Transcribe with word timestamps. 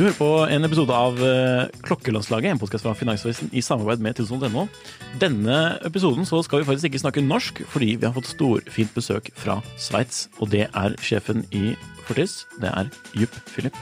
Du 0.00 0.06
hører 0.06 0.16
på 0.16 0.28
en 0.48 0.64
episode 0.64 0.96
av 0.96 1.18
eh, 1.20 1.66
Klokkelandslaget, 1.84 2.54
en 2.54 2.60
podkast 2.62 2.86
fra 2.86 2.94
Finansavisen 2.96 3.50
i 3.52 3.60
samarbeid 3.60 4.00
med 4.00 4.16
Tusen.no. 4.16 4.62
Denne 5.20 5.58
episoden 5.84 6.24
skal 6.24 6.62
vi 6.62 6.68
faktisk 6.70 6.88
ikke 6.88 7.02
snakke 7.02 7.24
norsk, 7.26 7.60
fordi 7.68 7.98
vi 7.98 8.08
har 8.08 8.14
fått 8.16 8.30
storfint 8.30 8.94
besøk 8.96 9.28
fra 9.36 9.58
Sveits. 9.76 10.30
Og 10.40 10.54
det 10.54 10.70
er 10.70 10.96
sjefen 11.04 11.44
i 11.52 11.74
Fortis. 12.06 12.46
Det 12.62 12.72
er 12.72 12.88
Jupp 13.12 13.36
Philip. 13.52 13.76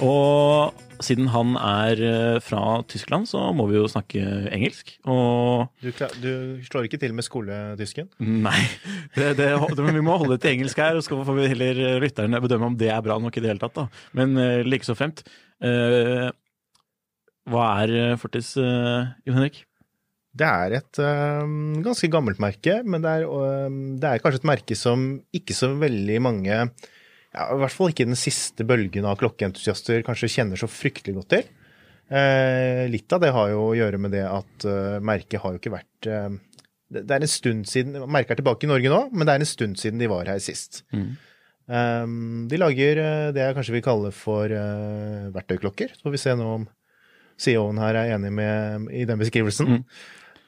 Og 0.00 0.72
siden 1.04 1.30
han 1.32 1.54
er 1.60 2.00
eh, 2.04 2.38
fra 2.44 2.80
Tyskland, 2.90 3.28
så 3.30 3.48
må 3.56 3.68
vi 3.70 3.78
jo 3.78 3.88
snakke 3.90 4.22
engelsk. 4.54 4.94
Og 5.08 5.68
Du, 5.82 5.90
klar, 5.96 6.12
du 6.22 6.60
slår 6.66 6.88
ikke 6.88 7.00
til 7.02 7.14
med 7.16 7.26
skoletysken? 7.26 8.10
Nei, 8.18 8.60
det, 9.16 9.34
det, 9.40 9.52
vi 9.78 10.04
må 10.04 10.18
holde 10.20 10.40
til 10.42 10.56
engelsk 10.56 10.82
her, 10.82 10.98
og 10.98 11.06
så 11.06 11.20
får 11.22 11.38
vi 11.38 11.48
heller 11.54 11.84
eh, 11.84 12.00
lytterne 12.02 12.42
bedømme 12.44 12.72
om 12.72 12.78
det 12.78 12.92
er 12.94 13.04
bra 13.04 13.18
nok 13.22 13.38
i 13.38 13.44
det 13.44 13.52
hele 13.52 13.62
tatt. 13.62 13.78
da. 13.78 13.88
Men 14.18 14.36
uh, 14.38 14.66
like 14.66 14.86
så 14.86 14.96
fremt. 14.98 15.24
Uh, 15.64 16.28
hva 17.48 17.70
er 17.82 18.18
Fortis, 18.20 18.52
uh, 18.60 19.08
Jon 19.26 19.40
Henrik? 19.40 19.64
Det 20.38 20.46
er 20.46 20.76
et 20.76 21.00
øhm, 21.02 21.80
ganske 21.82 22.10
gammelt 22.12 22.38
merke, 22.42 22.76
men 22.84 23.02
det 23.02 23.10
er, 23.10 23.24
øhm, 23.26 23.96
det 23.98 24.10
er 24.10 24.22
kanskje 24.22 24.42
et 24.42 24.50
merke 24.50 24.76
som 24.78 25.08
ikke 25.34 25.56
så 25.56 25.72
veldig 25.80 26.18
mange 26.22 26.60
ja, 27.34 27.44
I 27.52 27.60
hvert 27.60 27.74
fall 27.74 27.92
ikke 27.92 28.08
den 28.08 28.18
siste 28.18 28.64
bølgen 28.68 29.06
av 29.08 29.18
klokkeentusiaster 29.20 30.04
kanskje 30.06 30.30
kjenner 30.32 30.60
så 30.60 30.68
fryktelig 30.70 31.18
godt 31.18 31.32
til. 31.34 31.48
Eh, 32.08 32.86
litt 32.88 33.12
av 33.12 33.20
det 33.20 33.34
har 33.36 33.50
jo 33.52 33.66
å 33.66 33.74
gjøre 33.76 34.00
med 34.00 34.14
det 34.16 34.24
at 34.24 34.64
eh, 34.64 34.96
merket 35.04 35.42
har 35.42 35.52
jo 35.52 35.60
ikke 35.60 35.74
vært 35.74 36.08
eh, 36.08 36.38
det, 36.88 37.02
det 37.04 37.18
er 37.18 37.26
en 37.26 37.28
stund 37.28 37.66
siden 37.68 37.98
Merket 38.08 38.32
er 38.32 38.38
tilbake 38.40 38.64
i 38.64 38.70
Norge 38.70 38.88
nå, 38.88 39.00
men 39.12 39.28
det 39.28 39.34
er 39.34 39.44
en 39.44 39.50
stund 39.50 39.76
siden 39.76 40.00
de 40.00 40.08
var 40.08 40.30
her 40.30 40.40
sist. 40.40 40.80
Mm. 40.88 41.10
Eh, 41.68 42.06
de 42.48 42.62
lager 42.62 43.02
uh, 43.04 43.28
det 43.36 43.44
jeg 43.44 43.58
kanskje 43.58 43.76
vil 43.76 43.84
kalle 43.84 44.14
for 44.16 44.56
verktøyklokker. 45.36 45.92
Så 45.98 46.08
får 46.08 46.16
vi 46.16 46.22
se 46.24 46.36
nå 46.40 46.48
om 46.54 46.66
CEO-en 47.38 47.84
her 47.84 48.00
er 48.00 48.16
enig 48.16 48.32
med, 48.34 48.88
i 48.88 49.04
den 49.06 49.20
beskrivelsen. 49.20 49.76
Mm. 49.76 49.84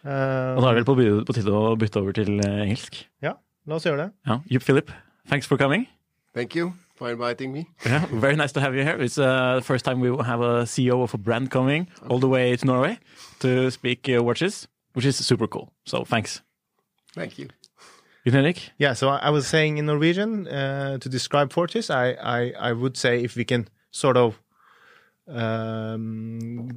Og 0.01 0.65
da 0.65 0.71
er 0.71 0.81
det 0.81 0.81
vel 0.81 0.89
på, 0.89 0.97
på 1.29 1.37
tide 1.37 1.53
å 1.55 1.77
bytte 1.79 2.01
over 2.01 2.17
til 2.17 2.41
engelsk? 2.41 3.03
Ja, 3.23 3.37
la 3.69 3.77
oss 3.77 3.87
gjøre 3.87 4.07
det. 4.07 4.11
Ja. 4.27 4.41
Jupp 4.57 4.65
Philip, 4.65 4.97
thanks 5.29 5.47
for 5.47 5.61
coming. 5.61 5.85
Thank 6.33 6.55
you 6.55 6.75
for 6.95 7.11
inviting 7.11 7.53
me. 7.53 7.67
Yeah, 7.85 8.07
very 8.07 8.37
nice 8.37 8.53
to 8.53 8.61
have 8.61 8.75
you 8.75 8.83
here. 8.83 8.97
It's 9.01 9.19
uh, 9.19 9.57
the 9.57 9.63
first 9.63 9.85
time 9.85 10.01
we 10.01 10.09
have 10.25 10.41
a 10.41 10.65
CEO 10.65 11.03
of 11.03 11.15
a 11.15 11.19
brand 11.19 11.51
coming 11.51 11.89
all 12.09 12.19
the 12.19 12.29
way 12.29 12.57
to 12.57 12.67
Norway 12.67 12.99
to 13.41 13.71
speak 13.71 14.09
uh, 14.09 14.23
watches, 14.23 14.69
which 14.93 15.05
is 15.05 15.17
super 15.17 15.47
cool. 15.47 15.73
So 15.87 16.05
thanks. 16.05 16.43
Thank 17.15 17.39
you. 17.39 17.49
Henrik? 18.27 18.71
Yeah, 18.79 18.93
so 18.93 19.09
I 19.09 19.31
was 19.31 19.47
saying 19.47 19.79
in 19.79 19.87
Norwegian 19.87 20.47
uh, 20.47 20.99
to 20.99 21.09
describe 21.09 21.53
Fortis, 21.53 21.91
I, 21.91 22.13
I, 22.13 22.53
I 22.59 22.73
would 22.73 22.97
say 22.97 23.25
if 23.25 23.35
we 23.35 23.45
can 23.45 23.67
sort 23.91 24.17
of 24.17 24.41
um, 25.27 26.69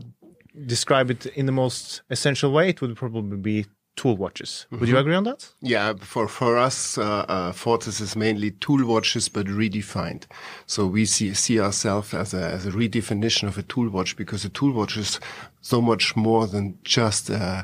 describe 0.65 1.11
it 1.11 1.25
in 1.27 1.45
the 1.45 1.51
most 1.51 2.01
essential 2.09 2.51
way, 2.51 2.69
it 2.69 2.81
would 2.81 2.95
probably 2.95 3.37
be 3.37 3.65
tool 3.95 4.17
watches. 4.17 4.65
Would 4.71 4.89
you 4.89 4.97
agree 4.97 5.15
on 5.15 5.23
that? 5.23 5.49
Yeah, 5.61 5.93
for 5.99 6.27
for 6.27 6.57
us, 6.57 6.97
uh, 6.97 7.25
uh, 7.27 7.51
Fortis 7.51 7.99
is 7.99 8.15
mainly 8.15 8.51
tool 8.51 8.85
watches, 8.85 9.29
but 9.29 9.47
redefined. 9.47 10.23
So 10.65 10.87
we 10.87 11.05
see 11.05 11.33
see 11.33 11.59
ourselves 11.59 12.13
as 12.13 12.33
a 12.33 12.43
as 12.43 12.65
a 12.65 12.71
redefinition 12.71 13.47
of 13.47 13.57
a 13.57 13.63
tool 13.63 13.89
watch 13.89 14.15
because 14.15 14.45
a 14.45 14.49
tool 14.49 14.71
watch 14.73 14.97
is 14.97 15.19
so 15.61 15.81
much 15.81 16.15
more 16.15 16.47
than 16.47 16.77
just 16.83 17.29
uh, 17.29 17.63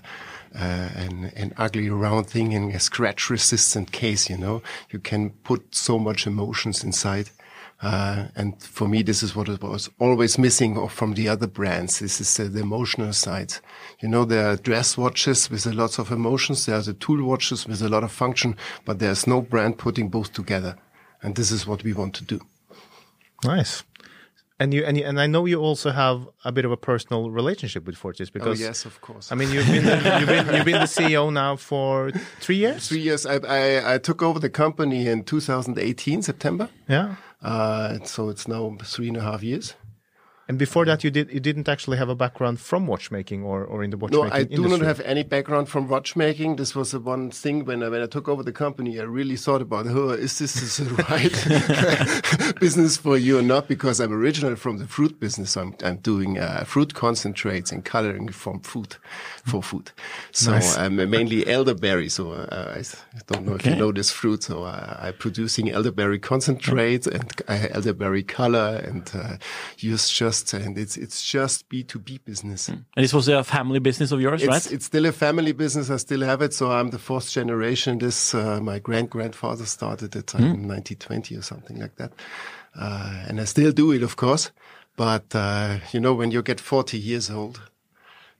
uh, 0.56 0.89
an, 0.95 1.31
an 1.35 1.53
ugly 1.57 1.89
round 1.89 2.28
thing 2.28 2.51
in 2.51 2.72
a 2.72 2.79
scratch 2.79 3.29
resistant 3.29 3.91
case. 3.91 4.29
You 4.29 4.38
know, 4.38 4.62
you 4.91 5.00
can 5.00 5.31
put 5.44 5.73
so 5.73 5.97
much 6.00 6.28
emotions 6.28 6.84
inside. 6.84 7.29
Uh, 7.81 8.28
and 8.35 8.62
for 8.62 8.88
me, 8.88 9.01
this 9.01 9.23
is 9.23 9.35
what 9.35 9.47
was 9.63 9.90
always 10.00 10.38
missing 10.38 10.88
from 10.90 11.13
the 11.13 11.29
other 11.29 11.47
brands. 11.47 12.00
This 12.00 12.19
is 12.19 12.40
uh, 12.40 12.50
the 12.51 12.59
emotional 12.59 13.13
side. 13.13 13.53
You 14.01 14.09
know, 14.09 14.25
there 14.25 14.50
are 14.50 14.57
dress 14.57 14.97
watches 14.97 15.50
with 15.50 15.66
a 15.66 15.72
lot 15.72 15.97
of 15.97 16.12
emotions. 16.12 16.66
There 16.66 16.75
are 16.75 16.81
the 16.81 16.94
tool 16.94 17.23
watches 17.23 17.66
with 17.66 17.81
a 17.81 17.88
lot 17.88 18.03
of 18.03 18.12
function, 18.12 18.57
but 18.84 19.00
there's 19.00 19.25
no 19.25 19.41
brand 19.41 19.78
putting 19.78 20.09
both 20.09 20.34
together. 20.34 20.75
And 21.22 21.35
this 21.35 21.51
is 21.51 21.66
what 21.66 21.84
we 21.84 21.94
want 21.94 22.16
to 22.16 22.25
do. 22.25 22.41
Nice. 23.45 23.84
And 24.62 24.73
you 24.73 24.84
and 24.84 24.97
you, 24.97 25.06
and 25.06 25.22
I 25.22 25.28
know 25.28 25.45
you 25.45 25.62
also 25.62 25.91
have 25.91 26.28
a 26.44 26.51
bit 26.51 26.66
of 26.66 26.72
a 26.73 26.75
personal 26.75 27.31
relationship 27.31 27.85
with 27.85 27.95
Fortis 27.95 28.29
because 28.29 28.59
oh, 28.59 28.63
yes, 28.66 28.84
of 28.84 29.00
course. 29.00 29.31
I 29.31 29.35
mean, 29.35 29.51
you've 29.51 29.66
been 29.68 29.85
the, 29.85 30.18
you've 30.19 30.28
been 30.28 30.53
you've 30.53 30.66
been 30.66 30.81
the 30.81 30.85
CEO 30.85 31.31
now 31.31 31.56
for 31.56 32.12
three 32.41 32.57
years. 32.57 32.89
Three 32.89 33.00
years. 33.00 33.25
I 33.25 33.35
I, 33.35 33.94
I 33.94 33.97
took 34.00 34.22
over 34.22 34.38
the 34.38 34.50
company 34.50 35.07
in 35.07 35.23
2018 35.23 36.23
September. 36.23 36.68
Yeah. 36.89 37.16
Uh, 37.41 38.00
so 38.03 38.29
it's 38.29 38.47
now 38.47 38.75
three 38.83 39.07
and 39.07 39.17
a 39.17 39.22
half 39.22 39.44
years. 39.44 39.75
And 40.50 40.58
before 40.58 40.84
that, 40.86 41.04
you 41.04 41.12
did 41.12 41.32
you 41.32 41.40
didn't 41.40 41.70
actually 41.70 41.98
have 41.98 42.10
a 42.10 42.16
background 42.16 42.60
from 42.60 42.88
watchmaking 42.88 43.44
or, 43.44 43.64
or 43.64 43.84
in 43.84 43.92
the 43.92 43.98
watchmaking 43.98 44.30
No, 44.30 44.36
I 44.36 44.44
do 44.46 44.56
industry. 44.56 44.80
not 44.80 44.88
have 44.88 45.00
any 45.02 45.22
background 45.22 45.70
from 45.70 45.88
watchmaking. 45.88 46.56
This 46.56 46.76
was 46.76 46.90
the 46.90 47.00
one 47.00 47.30
thing 47.30 47.66
when 47.66 47.84
I, 47.84 47.90
when 47.90 48.02
I 48.02 48.08
took 48.08 48.28
over 48.28 48.42
the 48.42 48.52
company, 48.52 49.00
I 49.00 49.04
really 49.04 49.36
thought 49.36 49.62
about, 49.62 49.86
oh, 49.86 50.10
is 50.10 50.40
this 50.40 50.56
is 50.60 50.78
the 50.78 50.90
right 52.50 52.60
business 52.60 52.98
for 52.98 53.16
you 53.16 53.38
or 53.38 53.44
not? 53.44 53.68
Because 53.68 54.00
I'm 54.00 54.12
originally 54.12 54.56
from 54.56 54.80
the 54.80 54.88
fruit 54.88 55.20
business. 55.20 55.56
I'm, 55.56 55.76
I'm 55.84 55.98
doing 55.98 56.40
uh, 56.40 56.64
fruit 56.66 56.96
concentrates 56.96 57.72
and 57.72 57.86
coloring 57.86 58.30
from 58.30 58.60
food 58.62 58.96
for 59.46 59.62
food. 59.62 59.92
So 60.31 60.54
Nice. 60.54 60.76
I'm 60.80 60.96
mainly 60.96 61.46
elderberry. 61.48 62.10
So 62.10 62.31
uh, 62.31 62.74
I 62.80 62.84
don't 63.28 63.46
know 63.46 63.54
if 63.54 63.68
you 63.68 63.76
know 63.76 63.92
this 63.92 64.12
fruit. 64.12 64.42
So 64.42 64.64
uh, 64.64 64.98
I'm 65.00 65.14
producing 65.14 65.70
elderberry 65.70 66.18
concentrate 66.18 67.06
and 67.06 67.31
uh, 67.48 67.68
elderberry 67.70 68.24
color 68.24 68.81
and 68.84 69.08
uh, 69.14 69.38
use 69.78 70.10
just 70.10 70.38
and 70.53 70.77
it's 70.77 70.97
it's 70.97 71.24
just 71.24 71.68
B2B 71.69 72.24
business. 72.25 72.69
And 72.69 72.86
this 72.95 73.13
was 73.13 73.27
a 73.27 73.44
family 73.44 73.80
business 73.80 74.12
of 74.12 74.19
yours, 74.21 74.41
It's, 74.44 74.50
right? 74.50 74.71
it's 74.74 74.86
still 74.86 75.06
a 75.06 75.12
family 75.12 75.51
business. 75.53 75.89
I 75.89 75.97
still 75.97 76.21
have 76.21 76.41
it. 76.41 76.53
So 76.53 76.71
I'm 76.71 76.89
the 76.89 77.00
fourth 77.00 77.30
generation. 77.31 78.00
This, 78.00 78.33
uh, 78.33 78.59
my 78.62 78.80
grand 78.80 79.09
grandfather 79.09 79.65
started 79.65 80.15
it 80.15 80.33
like 80.33 80.44
in 80.44 80.68
1920 80.68 81.36
or 81.38 81.41
something 81.41 81.80
like 81.80 81.95
that. 81.95 82.12
Uh, 82.75 83.25
and 83.27 83.39
I 83.41 83.45
still 83.45 83.71
do 83.71 83.91
it, 83.91 84.03
of 84.03 84.15
course. 84.15 84.51
But, 84.95 85.33
uh, 85.33 85.77
you 85.94 86.00
know, 86.00 86.13
when 86.13 86.31
you 86.31 86.42
get 86.42 86.59
40 86.59 86.97
years 86.97 87.30
old, 87.30 87.62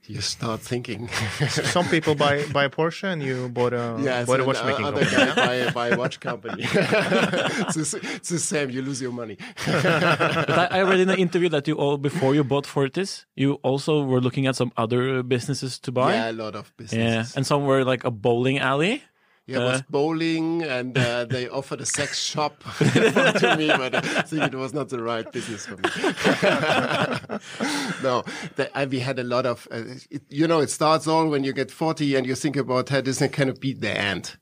you 0.06 0.20
start 0.20 0.60
thinking. 0.60 1.08
Some 1.48 1.86
people 1.88 2.14
buy 2.14 2.44
buy 2.52 2.64
a 2.64 2.70
Porsche, 2.70 3.04
and 3.12 3.22
you 3.22 3.48
bought 3.48 3.72
a 3.72 3.96
yeah, 4.00 4.24
bought 4.24 4.40
a 4.40 4.42
so 4.42 4.46
watchmaking 4.46 4.84
other 4.86 5.04
company. 5.04 5.32
guy 5.34 5.46
buy, 5.46 5.54
a- 5.54 5.72
buy 5.72 5.88
a 5.88 5.96
watch 5.96 6.18
company. 6.20 6.62
it's, 6.64 7.74
the, 7.92 8.00
it's 8.16 8.28
the 8.28 8.38
same. 8.38 8.70
You 8.70 8.82
lose 8.82 9.00
your 9.00 9.12
money. 9.12 9.36
but 9.66 10.50
I, 10.58 10.68
I 10.70 10.82
read 10.82 11.00
in 11.00 11.10
an 11.10 11.18
interview 11.18 11.48
that 11.50 11.68
you 11.68 11.74
all, 11.74 11.96
before 11.98 12.34
you 12.34 12.42
bought 12.44 12.66
Fortis, 12.66 13.26
you 13.36 13.54
also 13.62 14.02
were 14.04 14.20
looking 14.20 14.46
at 14.46 14.56
some 14.56 14.72
other 14.76 15.22
businesses 15.22 15.78
to 15.80 15.92
buy. 15.92 16.14
Yeah, 16.14 16.30
a 16.30 16.32
lot 16.32 16.54
of 16.56 16.72
businesses. 16.76 16.98
Yeah, 17.32 17.36
and 17.36 17.46
some 17.46 17.64
were 17.64 17.84
like 17.84 18.04
a 18.04 18.10
bowling 18.10 18.58
alley. 18.58 19.02
Yeah, 19.50 19.58
it 19.58 19.64
was 19.64 19.82
bowling, 19.90 20.62
and 20.62 20.96
uh, 20.96 21.24
they 21.28 21.48
offered 21.48 21.80
a 21.80 21.86
sex 21.86 22.20
shop 22.20 22.62
to 22.78 23.56
me, 23.58 23.66
but 23.66 23.96
I 23.96 24.22
think 24.22 24.52
it 24.52 24.54
was 24.54 24.72
not 24.72 24.90
the 24.90 25.02
right 25.02 25.30
business 25.32 25.66
for 25.66 25.76
me. 25.76 25.82
no, 28.02 28.22
the, 28.54 28.70
uh, 28.74 28.86
we 28.88 29.00
had 29.00 29.18
a 29.18 29.24
lot 29.24 29.46
of, 29.46 29.66
uh, 29.72 29.82
it, 30.08 30.22
you 30.28 30.46
know, 30.46 30.60
it 30.60 30.70
starts 30.70 31.08
all 31.08 31.28
when 31.28 31.42
you 31.42 31.52
get 31.52 31.72
40 31.72 32.14
and 32.14 32.26
you 32.26 32.36
think 32.36 32.56
about 32.56 32.90
how 32.90 33.00
this 33.00 33.18
kind 33.18 33.50
of 33.50 33.60
beat 33.60 33.80
the 33.80 33.90
end. 33.90 34.36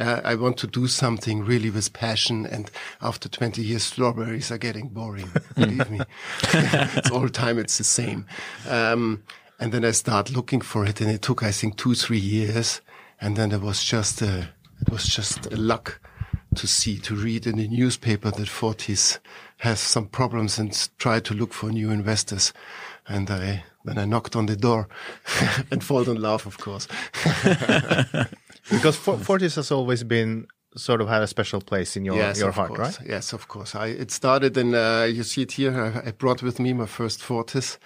Uh, 0.00 0.20
I 0.24 0.34
want 0.34 0.56
to 0.58 0.66
do 0.66 0.88
something 0.88 1.44
really 1.44 1.70
with 1.70 1.92
passion, 1.92 2.46
and 2.46 2.70
after 3.02 3.28
20 3.28 3.62
years, 3.62 3.84
strawberries 3.84 4.50
are 4.50 4.58
getting 4.58 4.88
boring. 4.88 5.30
Believe 5.54 5.90
me, 5.90 6.00
it's 6.42 7.10
all 7.10 7.28
time. 7.28 7.58
It's 7.58 7.78
the 7.78 7.84
same. 7.84 8.26
Um, 8.66 9.22
and 9.60 9.72
then 9.72 9.84
I 9.84 9.90
start 9.90 10.32
looking 10.32 10.62
for 10.62 10.86
it, 10.86 11.02
and 11.02 11.10
it 11.10 11.20
took, 11.20 11.42
I 11.42 11.52
think, 11.52 11.76
two, 11.76 11.94
three 11.94 12.18
years, 12.18 12.80
and 13.20 13.36
then 13.36 13.50
there 13.50 13.58
was 13.58 13.82
just 13.84 14.22
a, 14.22 14.48
it 14.80 14.90
was 14.90 15.04
just 15.04 15.46
a 15.52 15.56
luck 15.56 16.00
to 16.56 16.66
see, 16.66 16.98
to 16.98 17.14
read 17.14 17.46
in 17.46 17.56
the 17.58 17.68
newspaper 17.68 18.30
that 18.30 18.48
Fortis 18.48 19.18
has 19.58 19.78
some 19.78 20.06
problems 20.06 20.58
and 20.58 20.88
try 20.98 21.20
to 21.20 21.34
look 21.34 21.52
for 21.52 21.70
new 21.70 21.90
investors. 21.90 22.52
And 23.06 23.30
I, 23.30 23.64
then 23.84 23.98
I 23.98 24.04
knocked 24.04 24.34
on 24.36 24.46
the 24.46 24.56
door 24.56 24.88
and 25.70 25.82
fall 25.84 26.08
in 26.10 26.20
love, 26.20 26.46
of 26.46 26.58
course. 26.58 26.88
Because 28.70 28.96
For- 28.96 29.18
Fortis 29.18 29.56
has 29.56 29.70
always 29.72 30.04
been 30.04 30.46
sort 30.76 31.00
of 31.00 31.08
had 31.08 31.22
a 31.22 31.26
special 31.26 31.60
place 31.60 31.96
in 31.96 32.04
your 32.04 32.16
your 32.34 32.52
heart, 32.52 32.68
course. 32.74 33.00
right? 33.00 33.08
Yes, 33.08 33.32
of 33.32 33.48
course. 33.48 33.74
I, 33.74 33.86
it 33.86 34.10
started 34.12 34.56
in, 34.56 34.74
uh, 34.74 35.04
you 35.04 35.22
see 35.24 35.42
it 35.42 35.52
here, 35.52 35.74
I, 36.04 36.08
I 36.08 36.12
brought 36.12 36.42
with 36.42 36.60
me 36.60 36.72
my 36.72 36.86
first 36.86 37.22
Fortis, 37.22 37.78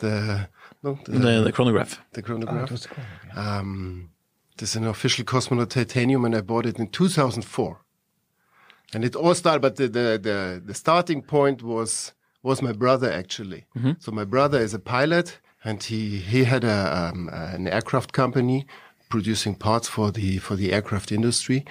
the, 0.00 0.48
no, 0.82 0.98
the, 1.04 1.18
The, 1.18 1.40
the 1.44 1.52
chronograph. 1.52 1.98
the 2.12 2.22
chronograph. 2.22 2.86
Um, 3.34 4.10
this 4.58 4.70
is 4.70 4.76
an 4.76 4.86
official 4.86 5.24
Cosmonaut 5.24 5.68
titanium, 5.70 6.24
and 6.24 6.34
I 6.34 6.40
bought 6.40 6.66
it 6.66 6.78
in 6.78 6.88
2004. 6.88 7.80
And 8.94 9.04
it 9.04 9.16
all 9.16 9.34
started, 9.34 9.60
but 9.60 9.76
the, 9.76 9.88
the, 9.88 10.20
the, 10.22 10.62
the 10.64 10.74
starting 10.74 11.20
point 11.22 11.62
was, 11.62 12.12
was 12.42 12.62
my 12.62 12.72
brother 12.72 13.10
actually. 13.12 13.66
So 13.98 14.12
my 14.12 14.24
brother 14.24 14.58
is 14.58 14.74
a 14.74 14.78
pilot 14.78 15.40
and 15.64 15.82
he, 15.82 16.18
he 16.18 16.44
had 16.44 16.62
a, 16.64 17.10
um, 17.12 17.28
an 17.32 17.66
aircraft 17.66 18.12
company 18.12 18.66
producing 19.08 19.56
parts 19.56 19.88
for 19.88 20.12
the, 20.12 20.38
for 20.38 20.54
the 20.54 20.72
aircraft 20.72 21.10
industry. 21.10 21.64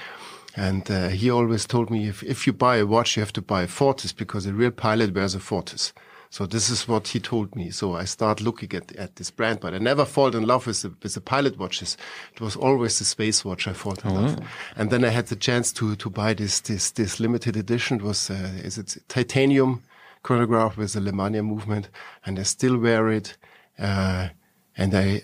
And 0.58 0.90
uh, 0.92 1.08
he 1.10 1.30
always 1.30 1.66
told 1.66 1.90
me 1.90 2.08
if, 2.08 2.22
if 2.24 2.46
you 2.46 2.54
buy 2.54 2.78
a 2.78 2.86
watch, 2.86 3.16
you 3.16 3.22
have 3.22 3.34
to 3.34 3.42
buy 3.42 3.64
a 3.64 3.68
Fortis 3.68 4.14
because 4.14 4.46
a 4.46 4.54
real 4.54 4.72
pilot 4.72 5.14
wears 5.14 5.36
a 5.36 5.40
Fortis. 5.40 5.94
So 6.36 6.46
this 6.46 6.70
is 6.70 6.86
what 6.86 7.08
he 7.08 7.22
told 7.22 7.56
me. 7.56 7.72
So 7.72 7.96
I 7.96 8.04
start 8.04 8.42
looking 8.42 8.74
at, 8.74 8.94
at 8.98 9.16
this 9.16 9.32
brand, 9.32 9.62
but 9.62 9.74
I 9.74 9.78
never 9.78 10.04
fall 10.04 10.36
in 10.36 10.46
love 10.46 10.68
with 10.68 10.82
the, 10.82 10.94
with 11.02 11.14
the 11.14 11.22
pilot 11.22 11.58
watches. 11.58 11.96
It 12.34 12.42
was 12.42 12.58
always 12.58 13.00
the 13.00 13.06
space 13.06 13.46
watch 13.46 13.70
I 13.70 13.72
fall 13.72 13.96
in 14.04 14.14
love. 14.14 14.40
And 14.76 14.90
then 14.90 15.06
I 15.06 15.12
had 15.12 15.28
the 15.28 15.38
chance 15.38 15.72
to, 15.72 15.96
to 15.96 16.10
buy 16.10 16.34
this, 16.34 16.60
this, 16.60 16.92
this 16.92 17.22
limited 17.22 17.56
edition. 17.56 18.00
It 18.00 18.04
was, 18.04 18.30
uh, 18.30 18.52
is 18.62 18.78
it 18.78 18.98
titanium 19.08 19.84
chronograph 20.24 20.76
with 20.76 20.92
the 20.92 21.00
Lemania 21.00 21.42
movement 21.42 21.88
and 22.26 22.38
I 22.38 22.44
still 22.44 22.78
wear 22.78 23.08
it. 23.12 23.38
Uh, 23.80 24.28
and 24.76 24.94
I, 24.94 25.22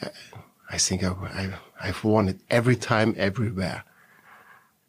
I 0.70 0.78
think 0.78 1.04
I, 1.04 1.10
I, 1.10 1.54
I've 1.90 2.02
worn 2.06 2.30
it 2.30 2.40
every 2.50 2.78
time, 2.78 3.16
everywhere. 3.18 3.84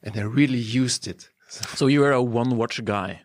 And 0.04 0.16
I 0.16 0.22
really 0.22 0.60
used 0.60 1.08
it. 1.08 1.30
So 1.48 1.88
you 1.88 1.98
were 1.98 2.12
a 2.12 2.22
one 2.22 2.56
watch 2.56 2.84
guy, 2.84 3.22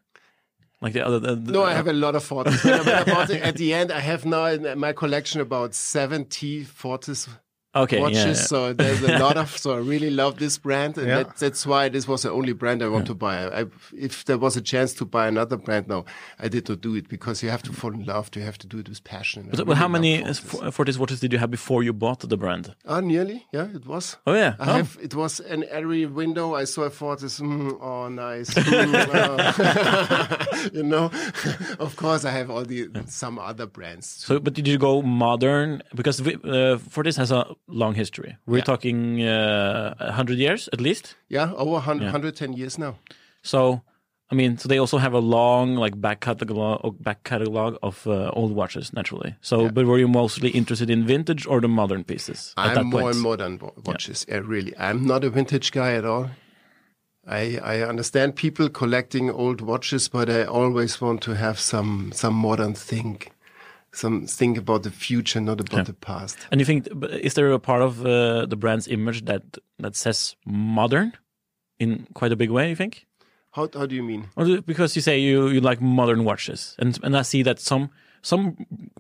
like 0.82 0.94
the 0.94 1.06
other. 1.06 1.20
The, 1.20 1.36
the- 1.36 1.52
No, 1.52 1.64
I 1.64 1.74
have 1.74 1.88
a 1.88 1.94
lot 1.94 2.16
of 2.16 2.24
Fortis. 2.24 2.64
When 2.64 2.74
I- 2.74 2.78
when 2.84 2.96
I 2.96 3.04
bought 3.04 3.30
it, 3.30 3.42
at 3.42 3.56
the 3.56 3.74
end, 3.74 3.92
I 3.92 4.00
have 4.00 4.26
now 4.26 4.46
in 4.46 4.78
my 4.80 4.94
collection 4.94 5.42
about 5.42 5.74
70 5.74 6.64
Fortis 6.66 7.28
okay, 7.76 8.00
watches. 8.00 8.18
yeah, 8.18 8.28
yeah. 8.28 8.34
So 8.34 8.74
there's 8.74 9.02
a 9.04 9.18
lot 9.20 9.38
of. 9.38 9.56
So 9.58 9.74
I 9.74 9.78
really 9.80 10.10
love 10.12 10.38
this 10.38 10.58
brand, 10.58 10.98
and 10.98 11.08
Yeah. 11.08 11.24
that, 11.24 11.38
that's 11.38 11.66
why 11.66 11.90
this 11.90 12.08
was 12.08 12.22
the 12.24 12.32
only 12.32 12.54
brand 12.54 12.82
I 12.84 12.88
want 12.88 13.08
to 13.08 13.16
buy. 13.16 13.48
I, 13.48 13.66
if 13.94 14.24
there 14.26 14.38
was 14.38 14.56
a 14.56 14.62
chance 14.62 14.94
to 14.96 15.06
buy 15.06 15.28
another 15.28 15.58
brand, 15.58 15.88
no, 15.88 16.06
I 16.40 16.48
did 16.48 16.70
not 16.70 16.82
do 16.82 16.96
it 16.96 17.08
because 17.10 17.42
you 17.44 17.50
have 17.50 17.64
to 17.64 17.74
fall 17.74 17.94
in 17.94 18.06
love. 18.06 18.30
You 18.36 18.44
have 18.44 18.58
to 18.60 18.68
do 18.68 18.80
it 18.80 18.88
with 18.90 19.04
passion. 19.04 19.50
But, 19.52 19.66
but 19.66 19.78
how 19.78 19.88
many 19.88 20.24
for 20.34 20.72
Fortis. 20.72 20.96
F- 20.96 21.00
watches 21.00 21.20
did 21.20 21.34
you 21.34 21.40
have 21.40 21.50
before 21.52 21.82
you 21.84 21.94
bought 21.94 22.20
the 22.20 22.38
brand? 22.38 22.76
Oh, 22.86 23.00
nearly. 23.00 23.48
Yeah, 23.52 23.68
it 23.74 23.86
was. 23.86 24.18
Oh 24.28 24.34
yeah, 24.34 24.56
I 24.60 24.70
Oh. 24.70 24.74
have. 24.76 24.98
It 25.02 25.16
was 25.16 25.40
in 25.40 25.66
every 25.70 26.06
window 26.06 26.56
I 26.56 26.66
saw 26.66 26.84
a 26.84 26.90
Fortis. 26.90 27.40
Mm, 27.40 27.78
oh, 27.82 28.10
nice. 28.10 28.54
Mm, 28.78 29.10
oh. 29.14 30.70
you 30.74 30.84
know, 30.84 31.10
of 31.80 31.96
course 31.96 32.26
I 32.26 32.32
have 32.32 32.50
all 32.50 32.64
the 32.64 32.90
some 33.08 33.40
other 33.40 33.66
brands. 33.66 34.06
So, 34.08 34.40
but 34.40 34.54
did 34.54 34.68
you 34.68 34.78
go 34.78 35.02
modern? 35.02 35.82
Because 35.96 36.22
we- 36.22 36.38
uh, 36.44 36.78
Fortis 36.78 37.18
has 37.18 37.32
a 37.32 37.46
long 37.68 37.96
history. 37.96 38.38
We're 38.46 38.58
Yeah. 38.58 38.64
talking 38.64 39.22
uh, 39.22 39.94
a 40.00 40.12
hundred 40.12 40.38
years 40.38 40.70
at 40.74 40.80
least. 40.82 41.16
Yeah, 41.30 41.52
over 41.56 41.72
100, 41.72 42.04
110 42.06 42.54
years 42.54 42.78
now. 42.78 42.96
So, 43.44 43.82
I 44.32 44.36
mean, 44.36 44.58
so 44.58 44.68
they 44.68 44.78
also 44.80 44.98
have 44.98 45.14
a 45.14 45.20
long 45.22 45.76
like 45.76 46.00
back 46.02 46.20
catalog, 46.20 47.02
back 47.04 47.24
catalog 47.24 47.78
of 47.82 48.06
uh, 48.08 48.30
old 48.34 48.52
watches, 48.52 48.92
naturally. 48.94 49.36
So, 49.42 49.70
but 49.70 49.86
were 49.86 50.00
you 50.00 50.08
mostly 50.08 50.50
interested 50.50 50.90
in 50.90 51.06
vintage 51.08 51.46
or 51.48 51.62
the 51.62 51.68
modern 51.68 52.04
pieces 52.04 52.54
at 52.58 52.74
that 52.74 52.78
I'm 52.80 52.90
more 52.90 53.02
point? 53.02 53.18
modern 53.18 53.60
watches. 53.86 54.26
Yeah. 54.28 54.42
really. 54.44 54.74
I'm 54.78 55.06
not 55.08 55.24
a 55.24 55.30
vintage 55.30 55.72
guy 55.72 55.94
at 55.98 56.04
all. 56.06 56.30
I, 57.30 57.60
I 57.64 57.82
understand 57.82 58.36
people 58.36 58.70
collecting 58.70 59.30
old 59.30 59.60
watches, 59.62 60.08
but 60.10 60.30
I 60.30 60.44
always 60.46 61.02
want 61.02 61.22
to 61.24 61.36
have 61.36 61.60
some 61.60 62.12
some 62.14 62.34
modern 62.36 62.74
thing, 62.74 63.22
some 63.98 64.28
think 64.28 64.58
about 64.58 64.84
the 64.84 64.92
future, 64.92 65.42
not 65.42 65.60
about 65.60 65.86
the 65.86 65.94
past. 65.94 66.38
And 66.52 66.62
you 66.62 66.66
think, 66.66 66.88
is 67.12 67.34
there 67.34 67.52
a 67.52 67.60
part 67.60 67.82
of 67.82 68.06
uh, 68.06 68.46
the 68.46 68.56
brand's 68.56 68.88
image 68.88 69.26
that 69.26 69.42
that 69.80 69.96
says 69.96 70.36
modern 70.46 71.14
in 71.80 72.08
quite 72.14 72.32
a 72.32 72.36
big 72.36 72.52
way? 72.52 72.70
You 72.70 72.76
think? 72.76 73.06
How 73.52 73.70
how 73.74 73.86
do 73.86 73.96
you 73.96 74.04
mean? 74.04 74.30
Because 74.66 74.96
you 74.96 75.02
say 75.02 75.20
you, 75.20 75.48
you 75.48 75.62
like 75.62 75.82
modern 75.82 76.24
watches, 76.24 76.76
and 76.80 77.00
and 77.04 77.18
I 77.18 77.24
see 77.24 77.44
that 77.44 77.60
some 77.60 77.90
some 78.22 78.56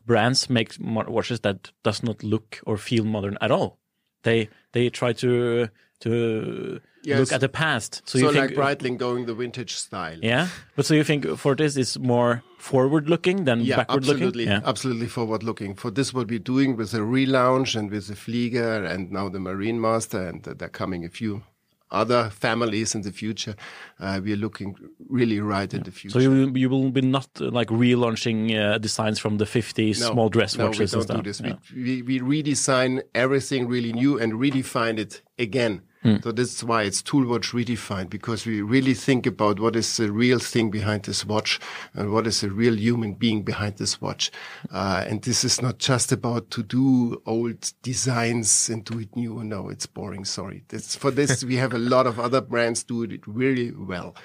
brands 0.06 0.50
make 0.50 0.76
watches 0.80 1.42
that 1.42 1.72
does 1.84 2.04
not 2.04 2.24
look 2.24 2.60
or 2.66 2.78
feel 2.78 3.06
modern 3.06 3.38
at 3.42 3.52
all. 3.52 3.78
They 4.24 4.50
they 4.72 4.90
try 4.90 5.14
to 5.14 5.70
to 6.00 6.80
Yes. 7.04 7.20
look 7.20 7.32
at 7.32 7.42
the 7.42 7.50
past. 7.50 8.02
So, 8.06 8.20
So, 8.20 8.32
you 8.32 8.32
like 8.40 8.50
think, 8.50 8.60
Breitling 8.60 8.98
going 8.98 9.26
the 9.28 9.34
vintage 9.34 9.76
style. 9.76 10.20
yeah. 10.22 10.48
But 10.76 10.86
so 10.86 10.94
you 10.94 11.04
think 11.04 11.26
Fortis 11.38 11.78
is 11.78 11.98
more 12.00 12.44
forward 12.58 13.10
looking 13.10 13.46
than 13.46 13.62
Yeah, 13.62 13.78
backward 13.78 14.04
absolutely, 14.04 14.46
looking? 14.46 14.62
Yeah. 14.62 14.70
absolutely 14.70 15.08
forward 15.08 15.44
looking. 15.44 15.76
Fortis, 15.76 16.14
what 16.14 16.28
we're 16.28 16.40
doing 16.40 16.76
with 16.76 16.92
the 16.92 17.00
relaunch 17.00 17.76
and 17.80 17.90
with 17.92 18.08
the 18.08 18.16
Flieger 18.16 18.86
and 18.86 19.12
now 19.12 19.30
the 19.30 19.40
Marine 19.40 19.80
Master, 19.80 20.28
and 20.28 20.44
they're 20.44 20.68
coming 20.70 21.06
a 21.06 21.10
few 21.10 21.44
other 21.90 22.30
families 22.30 22.94
in 22.96 23.02
the 23.04 23.12
future. 23.14 23.56
Uh, 23.98 24.20
we're 24.22 24.36
looking 24.36 24.76
really 25.08 25.40
right 25.40 25.74
in 25.74 25.84
the 25.84 25.92
future. 25.92 26.14
So 26.14 26.20
you 26.20 26.30
will, 26.30 26.58
you 26.58 26.70
will 26.70 26.92
be 26.92 27.00
not 27.00 27.30
uh, 27.40 27.50
like 27.50 27.70
relaunching 27.70 28.54
uh, 28.60 28.78
designs 28.78 29.20
from 29.20 29.38
the 29.38 29.46
50s 29.46 30.02
No, 30.02 30.12
small 30.12 30.28
dress 30.30 30.58
no, 30.58 30.66
watches 30.66 30.92
we 30.92 30.98
don't 30.98 31.04
stuff. 31.04 31.18
do 31.18 31.24
this. 31.24 31.40
Yeah. 31.40 31.54
We, 31.74 32.02
we, 32.02 32.22
we 32.22 32.44
redesign 32.44 33.02
everything 33.16 33.70
really 33.70 33.94
new 33.94 34.20
and 34.20 34.34
redefine 34.34 35.00
it 35.00 35.22
again. 35.40 35.82
Hmm. 36.04 36.18
So 36.24 36.32
that's 36.32 36.64
why 36.64 36.84
it's 36.84 37.02
Toolwatch 37.02 37.54
redefined 37.54 38.12
because 38.12 38.46
we 38.46 38.62
really 38.62 38.94
think 38.94 39.26
about 39.26 39.60
what 39.60 39.76
is 39.76 39.98
the 39.98 40.12
real 40.12 40.38
thing 40.38 40.70
behind 40.70 41.04
this 41.04 41.26
watch 41.26 41.60
and 41.96 42.14
what 42.14 42.28
is 42.28 42.42
the 42.42 42.52
real 42.52 42.78
human 42.78 43.14
being 43.14 43.42
behind 43.42 43.78
this 43.78 44.00
watch. 44.00 44.30
Uh, 44.72 45.04
and 45.08 45.24
this 45.24 45.44
is 45.44 45.60
not 45.60 45.80
just 45.80 46.12
about 46.12 46.52
to 46.52 46.62
do 46.62 47.20
old 47.26 47.74
designs 47.82 48.70
and 48.70 48.86
do 48.86 49.00
it 49.00 49.16
new. 49.16 49.44
No, 49.44 49.70
it's 49.70 49.88
boring. 49.88 50.24
Sorry. 50.24 50.64
This, 50.68 50.96
for 50.96 51.10
this, 51.10 51.44
we 51.44 51.56
have 51.56 51.74
a 51.74 51.80
lot 51.80 52.06
of 52.06 52.20
other 52.20 52.42
brands 52.42 52.84
do 52.84 53.02
it 53.02 53.22
really 53.26 53.72
well. 53.72 54.16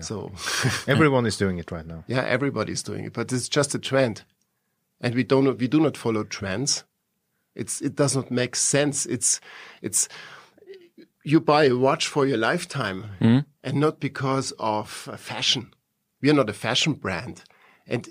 So 0.00 0.30
Everyone 0.86 1.24
is 1.24 1.38
doing 1.38 1.56
it 1.58 1.72
right 1.72 1.86
now. 1.86 2.04
yeah, 2.06 2.22
everybody 2.24 2.72
is 2.72 2.82
doing 2.82 3.04
it, 3.06 3.14
but 3.14 3.32
it's 3.32 3.48
just 3.48 3.74
a 3.74 3.78
trend, 3.78 4.24
and 5.00 5.14
we 5.14 5.24
don't 5.24 5.58
we 5.58 5.68
do 5.68 5.80
not 5.80 5.96
follow 5.96 6.24
trends. 6.24 6.84
It's 7.54 7.80
it 7.80 7.94
does 7.94 8.16
not 8.16 8.30
make 8.30 8.56
sense. 8.56 9.06
It's 9.06 9.40
it's 9.80 10.08
you 11.24 11.40
buy 11.40 11.64
a 11.64 11.76
watch 11.76 12.06
for 12.06 12.26
your 12.26 12.38
lifetime, 12.38 13.04
and 13.64 13.80
not 13.80 13.98
because 13.98 14.52
of 14.58 15.08
uh, 15.10 15.16
fashion. 15.16 15.72
We 16.20 16.30
are 16.30 16.34
not 16.34 16.50
a 16.50 16.54
fashion 16.54 16.92
brand, 16.94 17.42
and 17.86 18.08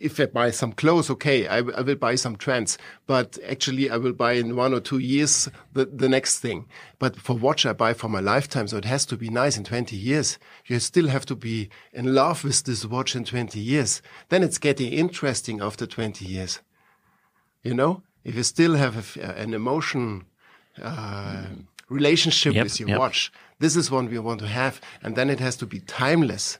if 0.00 0.20
I 0.20 0.26
buy 0.26 0.50
some 0.50 0.72
clothes, 0.72 1.10
okay, 1.10 1.46
I, 1.46 1.58
I 1.58 1.80
will 1.80 1.94
buy 1.96 2.16
some 2.16 2.36
trends, 2.36 2.78
but 3.06 3.38
actually 3.48 3.90
I 3.90 3.96
will 3.96 4.12
buy 4.12 4.32
in 4.32 4.56
one 4.56 4.74
or 4.74 4.80
two 4.80 4.98
years 4.98 5.48
the, 5.72 5.86
the 5.86 6.08
next 6.08 6.40
thing. 6.40 6.66
But 6.98 7.16
for 7.16 7.36
watch 7.36 7.64
I 7.64 7.72
buy 7.72 7.94
for 7.94 8.08
my 8.08 8.20
lifetime, 8.20 8.68
so 8.68 8.76
it 8.76 8.84
has 8.84 9.06
to 9.06 9.16
be 9.16 9.30
nice 9.30 9.56
in 9.56 9.64
20 9.64 9.96
years. 9.96 10.38
You 10.66 10.78
still 10.80 11.08
have 11.08 11.24
to 11.26 11.36
be 11.36 11.70
in 11.92 12.14
love 12.14 12.44
with 12.44 12.64
this 12.64 12.84
watch 12.84 13.16
in 13.16 13.24
20 13.24 13.58
years. 13.58 14.02
Then 14.28 14.42
it's 14.42 14.58
getting 14.58 14.92
interesting 14.92 15.62
after 15.62 15.86
20 15.86 16.24
years. 16.24 16.60
You 17.62 17.74
know, 17.74 18.02
if 18.24 18.34
you 18.34 18.42
still 18.42 18.74
have 18.74 18.96
a 18.96 18.98
f 18.98 19.16
an 19.16 19.54
emotion, 19.54 20.26
uh, 20.82 21.46
relationship 21.88 22.54
Yep, 22.54 22.64
with 22.64 22.80
your 22.80 22.88
yep. 22.90 22.98
watch, 22.98 23.32
this 23.58 23.76
is 23.76 23.90
what 23.90 24.08
we 24.10 24.18
want 24.18 24.40
to 24.40 24.46
have. 24.46 24.80
And 25.02 25.16
then 25.16 25.30
it 25.30 25.40
has 25.40 25.56
to 25.56 25.66
be 25.66 25.80
timeless 25.80 26.58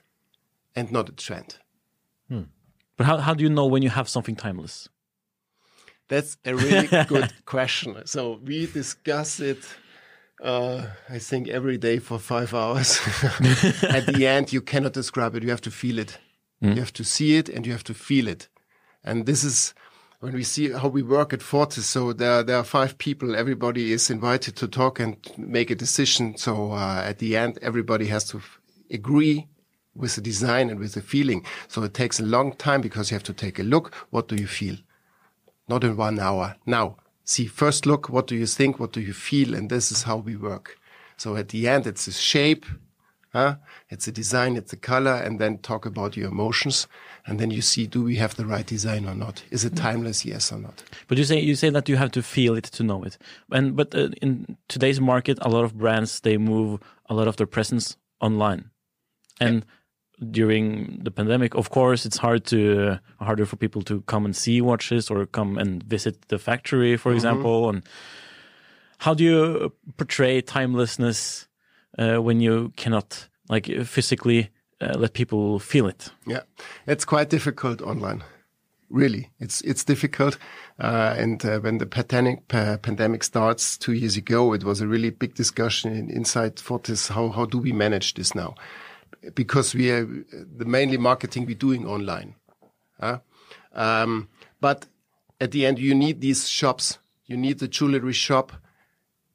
and 0.75 0.91
not 0.91 1.09
a 1.09 1.11
trend. 1.13 1.57
But 2.97 3.05
how, 3.05 3.17
how 3.17 3.33
do 3.35 3.43
you 3.43 3.49
know 3.49 3.67
when 3.67 3.83
you 3.83 3.89
have 3.91 4.09
something 4.09 4.35
timeless? 4.35 4.89
That's 6.09 6.37
a 6.45 6.55
really 6.55 6.87
good 7.07 7.31
question. 7.45 7.95
So 8.05 8.39
we 8.43 8.65
discuss 8.65 9.39
it 9.39 9.63
Uh, 10.43 10.81
I 11.09 11.19
think 11.19 11.47
every 11.47 11.77
day 11.79 11.99
for 11.99 12.19
five 12.19 12.53
hours. 12.53 12.99
At 13.97 14.05
the 14.05 14.27
end, 14.27 14.53
you 14.53 14.61
cannot 14.61 14.93
describe 14.93 15.35
it. 15.35 15.41
You 15.43 15.49
have 15.49 15.61
to 15.61 15.71
feel 15.71 15.97
it. 15.99 16.19
You 16.59 16.75
have 16.79 16.91
to 16.93 17.03
see 17.03 17.37
it 17.39 17.49
and 17.49 17.65
you 17.65 17.71
have 17.73 17.83
to 17.83 17.93
feel 17.93 18.27
it. 18.27 18.49
And 19.03 19.25
this 19.25 19.43
is 19.43 19.73
when 20.19 20.33
we 20.33 20.43
see 20.43 20.71
how 20.71 20.87
we 20.87 21.03
work 21.03 21.33
at 21.33 21.41
Fortis. 21.41 21.85
So 21.85 22.13
there, 22.13 22.43
there 22.43 22.57
are 22.57 22.63
five 22.63 22.97
people. 22.97 23.35
Everybody 23.35 23.91
is 23.91 24.09
invited 24.09 24.55
to 24.57 24.67
talk 24.67 24.99
and 24.99 25.17
make 25.37 25.69
a 25.69 25.75
decision. 25.75 26.37
So 26.37 26.71
uh, 26.71 27.03
at 27.05 27.19
the 27.19 27.37
end, 27.37 27.59
everybody 27.61 28.07
has 28.07 28.23
to 28.29 28.41
agree 28.91 29.47
with 29.95 30.15
the 30.15 30.21
design 30.21 30.69
and 30.69 30.79
with 30.79 30.93
the 30.93 31.01
feeling. 31.01 31.45
So 31.67 31.83
it 31.83 31.93
takes 31.93 32.19
a 32.19 32.23
long 32.23 32.53
time 32.53 32.81
because 32.81 33.11
you 33.11 33.15
have 33.15 33.23
to 33.23 33.33
take 33.33 33.59
a 33.59 33.63
look. 33.63 33.93
What 34.09 34.27
do 34.27 34.35
you 34.35 34.47
feel? 34.47 34.77
Not 35.67 35.83
in 35.83 35.97
one 35.97 36.19
hour. 36.19 36.55
Now, 36.65 36.97
see, 37.23 37.45
first 37.45 37.85
look, 37.85 38.09
what 38.09 38.27
do 38.27 38.35
you 38.35 38.45
think? 38.45 38.79
What 38.79 38.93
do 38.93 39.01
you 39.01 39.13
feel? 39.13 39.53
And 39.53 39.69
this 39.69 39.91
is 39.91 40.03
how 40.03 40.17
we 40.17 40.35
work. 40.35 40.79
So 41.17 41.35
at 41.35 41.49
the 41.49 41.67
end, 41.67 41.85
it's 41.87 42.07
a 42.07 42.11
shape. 42.11 42.65
Huh? 43.33 43.57
It's 43.89 44.07
a 44.07 44.11
design, 44.11 44.55
it's 44.55 44.73
a 44.73 44.77
color, 44.77 45.13
and 45.13 45.37
then 45.37 45.59
talk 45.59 45.85
about 45.85 46.15
your 46.15 46.29
emotions. 46.29 46.87
And 47.27 47.39
then 47.39 47.51
you 47.51 47.61
see, 47.61 47.87
do 47.87 48.03
we 48.03 48.15
have 48.15 48.35
the 48.35 48.45
right 48.45 48.65
design 48.65 49.05
or 49.05 49.13
not? 49.13 49.43
Is 49.51 49.65
it 49.65 49.75
timeless? 49.75 50.25
Yes 50.25 50.51
or 50.51 50.59
not? 50.59 50.83
But 51.07 51.17
you 51.17 51.25
say 51.25 51.41
you 51.41 51.55
say 51.55 51.69
that 51.69 51.89
you 51.89 51.97
have 51.97 52.11
to 52.11 52.23
feel 52.23 52.55
it 52.55 52.63
to 52.63 52.83
know 52.83 53.03
it. 53.03 53.17
And 53.51 53.75
but 53.75 53.93
uh, 53.93 54.09
in 54.21 54.57
today's 54.69 55.01
market, 55.01 55.37
a 55.41 55.49
lot 55.49 55.65
of 55.65 55.77
brands 55.77 56.21
they 56.21 56.37
move 56.37 56.79
a 57.09 57.13
lot 57.13 57.27
of 57.27 57.35
their 57.35 57.47
presence 57.47 57.97
online, 58.21 58.69
and 59.41 59.65
during 60.31 60.99
the 61.03 61.11
pandemic, 61.11 61.53
of 61.53 61.69
course, 61.69 62.05
it's 62.05 62.17
hard 62.17 62.45
to 62.45 62.99
uh, 63.19 63.23
harder 63.23 63.45
for 63.45 63.55
people 63.55 63.83
to 63.83 64.01
come 64.01 64.25
and 64.25 64.35
see 64.35 64.61
watches 64.61 65.11
or 65.11 65.25
come 65.25 65.57
and 65.57 65.83
visit 65.83 66.27
the 66.29 66.39
factory, 66.39 66.97
for 66.97 67.13
example. 67.13 67.69
And 67.69 67.83
how 68.99 69.13
do 69.13 69.23
you 69.23 69.73
portray 69.97 70.41
timelessness 70.41 71.47
uh, 71.99 72.15
when 72.17 72.41
you 72.41 72.73
cannot 72.77 73.27
like 73.49 73.67
physically 73.85 74.49
uh, 74.81 74.97
let 74.97 75.13
people 75.13 75.59
feel 75.59 75.87
it? 75.87 76.11
Yeah, 76.25 76.41
it's 76.85 77.05
quite 77.05 77.29
difficult 77.29 77.81
online. 77.81 78.23
Really, 78.89 79.31
it's 79.39 79.61
it's 79.61 79.83
difficult. 79.83 80.37
Uh, 80.79 81.13
and 81.17 81.43
uh, 81.45 81.59
when 81.59 81.77
the 81.77 81.85
pandemic 81.85 82.47
pa- 82.47 82.77
pandemic 82.77 83.23
starts 83.23 83.77
two 83.77 83.91
years 83.93 84.15
ago, 84.17 84.53
it 84.53 84.63
was 84.63 84.79
a 84.79 84.87
really 84.87 85.09
big 85.09 85.35
discussion 85.35 85.91
in, 85.91 86.09
inside 86.09 86.59
Fortis. 86.59 87.09
How 87.09 87.29
how 87.29 87.45
do 87.45 87.57
we 87.57 87.73
manage 87.73 88.13
this 88.13 88.33
now? 88.33 88.55
Because 89.35 89.75
we 89.77 89.91
are 89.91 90.05
the 90.57 90.65
mainly 90.65 90.97
marketing 90.97 91.45
we're 91.45 91.55
doing 91.55 91.85
online. 91.85 92.35
huh? 92.99 93.19
Um, 93.73 94.29
but 94.61 94.87
at 95.41 95.51
the 95.51 95.65
end, 95.65 95.79
you 95.79 95.93
need 95.93 96.21
these 96.21 96.47
shops. 96.47 96.99
You 97.25 97.37
need 97.37 97.59
the 97.59 97.67
jewelry 97.67 98.13
shop 98.13 98.53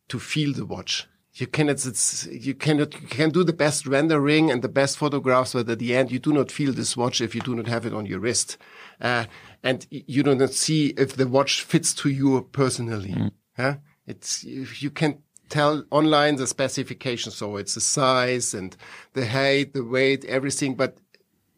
to 0.08 0.18
feel 0.18 0.54
the 0.54 0.64
watch. 0.64 1.06
You 1.34 1.46
cannot, 1.46 1.86
it's, 1.86 2.26
you 2.26 2.54
cannot, 2.54 3.00
you 3.00 3.08
can 3.08 3.30
do 3.30 3.42
the 3.42 3.54
best 3.54 3.86
rendering 3.86 4.50
and 4.50 4.60
the 4.60 4.68
best 4.68 4.98
photographs, 4.98 5.54
but 5.54 5.68
at 5.68 5.78
the 5.78 5.94
end, 5.94 6.12
you 6.12 6.18
do 6.18 6.32
not 6.32 6.50
feel 6.50 6.72
this 6.72 6.94
watch 6.94 7.22
if 7.22 7.34
you 7.34 7.40
do 7.40 7.54
not 7.54 7.66
have 7.66 7.86
it 7.86 7.94
on 7.94 8.04
your 8.04 8.20
wrist. 8.20 8.58
Uh, 9.00 9.24
and 9.62 9.86
you 9.90 10.22
do 10.22 10.34
not 10.34 10.52
see 10.52 10.88
if 10.98 11.16
the 11.16 11.26
watch 11.26 11.62
fits 11.62 11.94
to 11.94 12.10
you 12.10 12.42
personally. 12.52 13.32
Huh? 13.56 13.76
It's, 14.06 14.44
you 14.44 14.90
can 14.90 15.22
tell 15.48 15.84
online 15.90 16.36
the 16.36 16.46
specifications. 16.46 17.36
So 17.36 17.56
it's 17.56 17.74
the 17.74 17.80
size 17.80 18.52
and 18.52 18.76
the 19.14 19.26
height, 19.26 19.72
the 19.72 19.84
weight, 19.84 20.26
everything, 20.26 20.74
but 20.74 20.98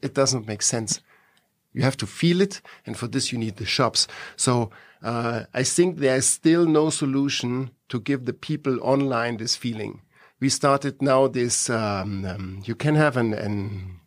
it 0.03 0.15
doesn't 0.15 0.47
make 0.47 0.63
sense. 0.63 1.01
You 1.73 1.83
have 1.83 1.97
to 1.97 2.07
feel 2.07 2.41
it, 2.41 2.61
and 2.87 2.97
for 2.97 3.09
this 3.09 3.33
you 3.33 3.39
need 3.39 3.57
the 3.57 3.67
shops. 3.67 4.07
So 4.37 4.71
uh, 5.05 5.45
I 5.53 5.63
think 5.63 5.99
there's 5.99 6.27
still 6.27 6.67
no 6.67 6.91
solution 6.91 7.71
to 7.91 8.01
give 8.01 8.25
the 8.25 8.33
people 8.33 8.79
online 8.83 9.37
this 9.37 9.55
feeling. 9.55 10.01
We 10.41 10.49
started 10.49 11.03
now 11.03 11.29
this. 11.29 11.71
Um, 11.71 12.25
um, 12.25 12.63
you 12.65 12.75
can 12.75 12.95
have 12.97 13.17
an, 13.17 13.35
an 13.35 14.01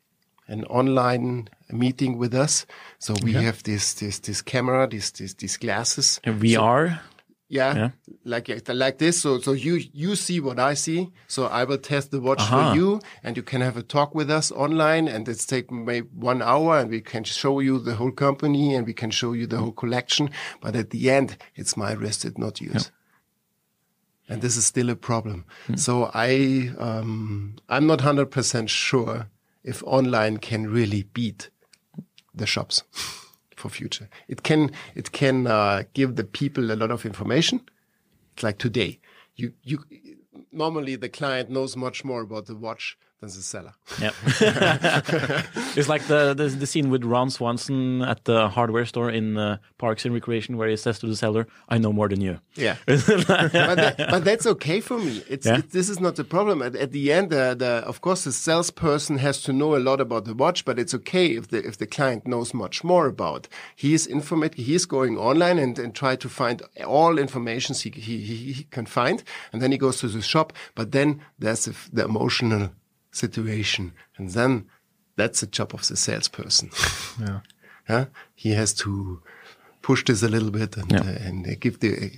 an 0.48 0.64
online 0.66 1.50
meeting 1.70 2.18
with 2.18 2.34
us. 2.34 2.66
So 3.00 3.14
we 3.24 3.34
have 3.34 3.64
this 3.64 3.94
this 3.94 4.20
this 4.20 4.42
camera, 4.42 4.88
this 4.88 5.12
this 5.12 5.36
these 5.36 5.58
glasses. 5.58 6.20
And 6.24 6.42
VR. 6.42 7.00
Yeah, 7.50 7.76
Yeah. 7.76 7.90
like 8.26 8.50
like 8.68 8.98
this. 8.98 9.22
So 9.22 9.40
so 9.40 9.54
you 9.54 9.80
you 9.94 10.16
see 10.16 10.40
what 10.42 10.60
I 10.60 10.76
see. 10.76 11.12
So 11.28 11.46
I 11.46 11.64
will 11.64 11.78
test 11.78 12.12
the 12.12 12.20
watch 12.20 12.42
Aha. 12.42 12.72
for 12.72 12.76
you, 12.78 13.00
and 13.24 13.38
you 13.38 13.44
can 13.44 13.62
have 13.62 13.78
a 13.78 13.84
talk 13.84 14.14
with 14.14 14.30
us 14.30 14.52
online, 14.52 15.08
and 15.08 15.28
it's 15.30 15.46
take 15.46 15.72
maybe 15.72 16.08
one 16.14 16.42
hour, 16.42 16.78
and 16.78 16.90
we 16.90 17.00
can 17.02 17.24
show 17.24 17.62
you 17.62 17.80
the 17.80 17.96
whole 17.96 18.12
company, 18.12 18.76
and 18.76 18.86
we 18.86 18.94
can 18.94 19.12
show 19.12 19.32
you 19.34 19.48
the 19.48 19.58
whole 19.58 19.72
collection. 19.72 20.30
But 20.62 20.76
at 20.76 20.90
the 20.90 21.10
end, 21.10 21.38
it's 21.56 21.78
my 21.78 21.94
wrist, 21.94 22.26
it's 22.26 22.38
not 22.38 22.60
yours. 22.62 22.92
And 24.30 24.42
this 24.42 24.58
is 24.58 24.66
still 24.66 24.90
a 24.90 24.96
problem. 24.96 25.46
So 25.76 26.12
I 26.14 26.72
um, 26.78 27.56
I'm 27.70 27.88
not 27.88 28.02
hundred 28.02 28.30
percent 28.30 28.70
sure 28.70 29.28
if 29.64 29.82
online 29.84 30.38
can 30.38 30.68
really 30.70 31.04
beat 31.14 31.50
the 32.36 32.46
shops 32.46 32.84
for 33.58 33.70
future. 33.70 34.08
It 34.28 34.44
can 34.44 34.72
it 34.96 35.12
can 35.12 35.48
uh, 35.48 35.84
give 35.94 36.16
the 36.16 36.24
people 36.24 36.72
a 36.72 36.76
lot 36.76 36.92
of 36.92 37.06
information. 37.06 37.62
It's 38.34 38.44
like 38.44 38.60
today, 38.60 39.00
you 39.36 39.54
you 39.64 39.84
normally 40.52 40.96
the 40.96 41.10
client 41.10 41.50
knows 41.50 41.76
much 41.76 42.06
more 42.06 42.22
about 42.22 42.46
the 42.46 42.56
watch 42.56 42.98
than 43.20 43.30
the 43.30 43.42
seller. 43.42 43.74
Yeah. 44.00 44.12
it's 45.76 45.90
like 45.90 46.04
the, 46.08 46.34
the 46.34 46.48
the 46.50 46.68
scene 46.68 46.90
with 46.90 47.04
Ron 47.04 47.30
Swanson 47.30 48.02
at 48.02 48.26
the 48.26 48.48
hardware 48.50 48.86
store 48.86 49.10
in 49.10 49.38
uh, 49.38 49.58
Parks 49.78 50.06
and 50.06 50.14
Recreation 50.14 50.58
where 50.58 50.70
he 50.70 50.78
says 50.78 51.00
to 51.00 51.08
the 51.08 51.16
seller, 51.16 51.48
"I 51.70 51.78
know 51.78 51.92
more 51.92 52.10
than 52.10 52.22
you." 52.22 52.40
Yeah, 52.56 52.76
but, 52.86 52.98
that, 53.08 53.96
but 53.98 54.24
that's 54.24 54.46
okay 54.46 54.80
for 54.82 54.98
me. 55.00 55.24
It's 55.30 55.46
Yeah. 55.46 55.58
it, 55.60 55.72
this 55.72 55.90
is 55.90 56.00
not 56.00 56.16
the 56.16 56.24
problem. 56.24 56.62
At, 56.62 56.76
at 56.76 56.92
the 56.92 57.12
end, 57.12 57.34
uh, 57.34 57.56
the 57.56 57.84
of 57.88 58.02
course 58.02 58.24
the 58.24 58.32
salesperson 58.32 59.18
has 59.18 59.42
to 59.44 59.54
know 59.54 59.76
a 59.76 59.80
lot 59.90 60.00
about 60.00 60.26
the 60.26 60.34
watch, 60.36 60.64
but 60.66 60.78
it's 60.80 60.94
okay 60.94 61.28
if 61.36 61.48
the 61.48 61.66
if 61.66 61.78
the 61.78 61.88
client 61.88 62.28
knows 62.28 62.54
much 62.54 62.84
more 62.84 63.08
about. 63.08 63.48
He 63.76 63.94
is 63.94 64.06
informed. 64.08 64.56
He 64.56 64.76
is 64.76 64.86
going 64.86 65.18
online 65.18 65.58
and, 65.58 65.80
and 65.80 65.94
try 65.96 66.16
to 66.18 66.30
find 66.30 66.62
all 66.86 67.18
information 67.18 67.76
he, 67.76 67.90
he 67.90 68.18
he 68.20 68.36
he 68.54 68.64
can 68.66 68.86
find, 68.86 69.24
and 69.52 69.62
then 69.62 69.72
he 69.72 69.78
goes 69.78 69.98
to 70.02 70.08
the 70.08 70.22
shop. 70.22 70.54
But 70.76 70.92
then 70.92 71.22
there's 71.40 71.66
the, 71.66 71.76
the 71.92 72.06
emotional 72.06 72.70
situation, 73.18 73.94
and 74.18 74.30
then 74.32 74.66
that's 75.16 75.40
the 75.42 75.48
job 75.48 75.74
of 75.74 75.88
the 75.88 75.96
salesperson. 75.96 76.70
Yeah. 77.20 77.40
Huh? 77.88 78.06
He 78.36 78.52
has 78.52 78.74
to 78.76 79.22
push 79.82 80.04
this 80.06 80.22
a 80.24 80.28
little 80.28 80.52
bit 80.52 80.78
and 80.78 80.92
Yeah. 80.92 81.02
uh, 81.02 81.28
and 81.28 81.60
give 81.60 81.80
the 81.80 82.12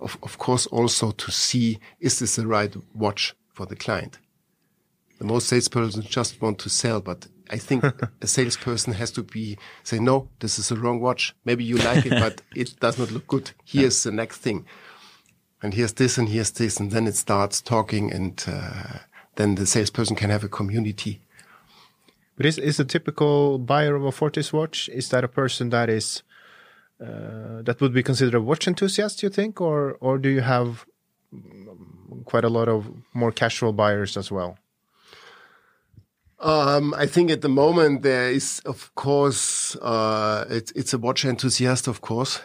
of 0.00 0.16
of 0.22 0.38
course 0.38 0.66
also 0.70 1.10
to 1.12 1.30
see 1.30 1.78
is 2.00 2.18
this 2.18 2.36
the 2.36 2.46
right 2.46 2.74
watch 2.94 3.34
for 3.52 3.66
the 3.66 3.76
client. 3.76 4.18
The 5.18 5.24
most 5.24 5.50
salespersons 5.52 6.08
just 6.08 6.40
want 6.42 6.58
to 6.60 6.68
sell, 6.68 7.00
but 7.00 7.26
I 7.50 7.58
think 7.58 7.84
a 8.22 8.26
salesperson 8.26 8.94
has 8.94 9.10
to 9.12 9.22
be 9.22 9.58
say 9.82 9.98
no, 9.98 10.28
this 10.40 10.58
is 10.58 10.68
the 10.68 10.76
wrong 10.76 11.00
watch. 11.00 11.34
Maybe 11.44 11.64
you 11.64 11.76
like 11.76 12.06
it, 12.06 12.10
but 12.10 12.42
it 12.56 12.78
does 12.80 12.98
not 12.98 13.10
look 13.10 13.26
good. 13.26 13.50
Here's 13.64 14.02
the 14.02 14.12
next 14.12 14.38
thing, 14.38 14.64
and 15.62 15.74
here's 15.74 15.92
this 15.94 16.18
and 16.18 16.28
here's 16.28 16.52
this, 16.52 16.80
and 16.80 16.90
then 16.90 17.06
it 17.06 17.16
starts 17.16 17.60
talking, 17.60 18.12
and 18.12 18.42
uh, 18.48 18.98
then 19.36 19.54
the 19.54 19.66
salesperson 19.66 20.16
can 20.16 20.30
have 20.30 20.44
a 20.44 20.48
community. 20.48 21.20
But 22.36 22.46
is 22.46 22.58
is 22.58 22.80
a 22.80 22.84
typical 22.84 23.58
buyer 23.58 23.94
of 23.94 24.04
a 24.04 24.12
Fortis 24.12 24.52
watch? 24.52 24.88
Is 24.88 25.08
that 25.10 25.24
a 25.24 25.28
person 25.28 25.70
that 25.70 25.88
is 25.88 26.22
uh, 27.00 27.62
that 27.62 27.80
would 27.80 27.92
be 27.92 28.02
considered 28.02 28.34
a 28.34 28.40
watch 28.40 28.66
enthusiast? 28.66 29.22
You 29.22 29.30
think, 29.30 29.60
or 29.60 29.96
or 30.00 30.18
do 30.18 30.28
you 30.28 30.40
have 30.40 30.84
quite 32.24 32.44
a 32.44 32.48
lot 32.48 32.68
of 32.68 32.86
more 33.12 33.32
casual 33.32 33.72
buyers 33.72 34.16
as 34.16 34.30
well? 34.30 34.58
Um, 36.40 36.92
I 36.94 37.06
think 37.06 37.30
at 37.30 37.40
the 37.40 37.48
moment 37.48 38.02
there 38.02 38.30
is, 38.30 38.60
of 38.66 38.94
course, 38.94 39.76
uh, 39.76 40.44
it's 40.50 40.72
it's 40.72 40.92
a 40.92 40.98
watch 40.98 41.24
enthusiast, 41.24 41.86
of 41.86 42.00
course, 42.00 42.40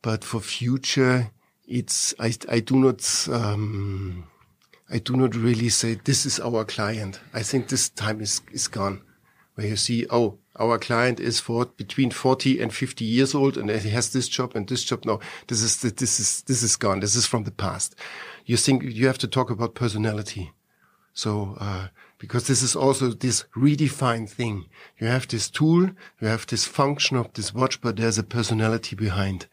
but 0.00 0.24
for 0.24 0.40
future, 0.40 1.30
it's 1.66 2.14
I 2.20 2.32
I 2.48 2.60
do 2.60 2.76
not 2.76 3.28
um, 3.30 4.26
I 4.94 4.98
do 4.98 5.16
not 5.16 5.34
really 5.34 5.70
say 5.70 5.94
this 5.94 6.24
is 6.24 6.38
our 6.38 6.64
client. 6.64 7.18
I 7.34 7.42
think 7.42 7.66
this 7.66 7.88
time 7.88 8.20
is 8.20 8.40
is 8.52 8.68
gone, 8.68 9.02
where 9.56 9.66
you 9.66 9.76
see 9.76 10.06
oh 10.08 10.38
our 10.56 10.78
client 10.78 11.18
is 11.18 11.40
for 11.40 11.66
between 11.66 12.12
forty 12.12 12.60
and 12.62 12.72
fifty 12.72 13.04
years 13.04 13.34
old 13.34 13.56
and 13.58 13.68
he 13.68 13.90
has 13.90 14.12
this 14.12 14.28
job 14.28 14.54
and 14.54 14.68
this 14.68 14.84
job. 14.84 15.04
No, 15.04 15.18
this 15.48 15.62
is 15.62 15.80
this 15.80 16.20
is 16.20 16.42
this 16.42 16.62
is 16.62 16.76
gone. 16.76 17.00
This 17.00 17.16
is 17.16 17.26
from 17.26 17.42
the 17.42 17.50
past. 17.50 17.96
You 18.46 18.56
think 18.56 18.84
you 18.84 19.08
have 19.08 19.18
to 19.18 19.26
talk 19.26 19.50
about 19.50 19.74
personality. 19.74 20.52
So, 21.12 21.56
uh, 21.58 21.88
because 22.18 22.46
this 22.46 22.62
is 22.62 22.76
also 22.76 23.08
this 23.08 23.44
redefined 23.56 24.30
thing. 24.30 24.66
You 25.00 25.08
have 25.08 25.26
this 25.26 25.50
tool, 25.50 25.90
you 26.20 26.28
have 26.28 26.46
this 26.46 26.66
function 26.66 27.16
of 27.16 27.32
this 27.32 27.52
watch, 27.52 27.80
but 27.80 27.96
there's 27.96 28.18
a 28.18 28.22
personality 28.22 28.94
behind. 28.96 29.46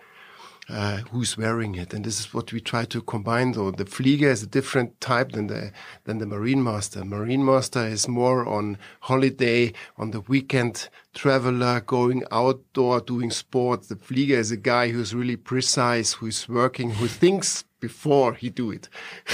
Uh, 0.72 0.98
who's 1.12 1.38
wearing 1.38 1.75
it. 1.75 1.94
And 1.94 2.06
this 2.06 2.20
is 2.20 2.34
what 2.34 2.51
we 2.51 2.60
try 2.60 2.86
to 2.86 3.01
combine. 3.01 3.51
Though 3.51 3.72
the 3.72 3.86
Flieger 3.86 4.32
is 4.32 4.44
a 4.44 4.48
different 4.48 5.00
type 5.01 5.34
than 5.34 5.48
the 5.48 5.72
than 6.06 6.20
the 6.20 6.25
Marine 6.25 6.63
Master. 6.63 7.04
Marine 7.04 7.46
Master 7.46 7.86
is 7.86 8.08
more 8.08 8.48
on 8.48 8.78
holiday, 9.01 9.74
on 9.98 10.12
the 10.12 10.22
weekend 10.22 10.90
traveler, 11.13 11.82
going 11.82 12.24
outdoor, 12.32 13.01
doing 13.01 13.32
sports. 13.32 13.88
The 13.88 13.96
Flieger 13.96 14.38
is 14.38 14.51
a 14.51 14.58
guy 14.58 14.90
who's 14.90 15.13
really 15.13 15.38
precise, 15.38 16.13
who's 16.13 16.48
working, 16.48 16.92
who 16.92 17.08
thinks 17.08 17.63
before 17.80 18.34
he 18.34 18.50
do 18.50 18.72
it. 18.72 18.90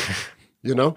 you 0.61 0.75
know. 0.75 0.95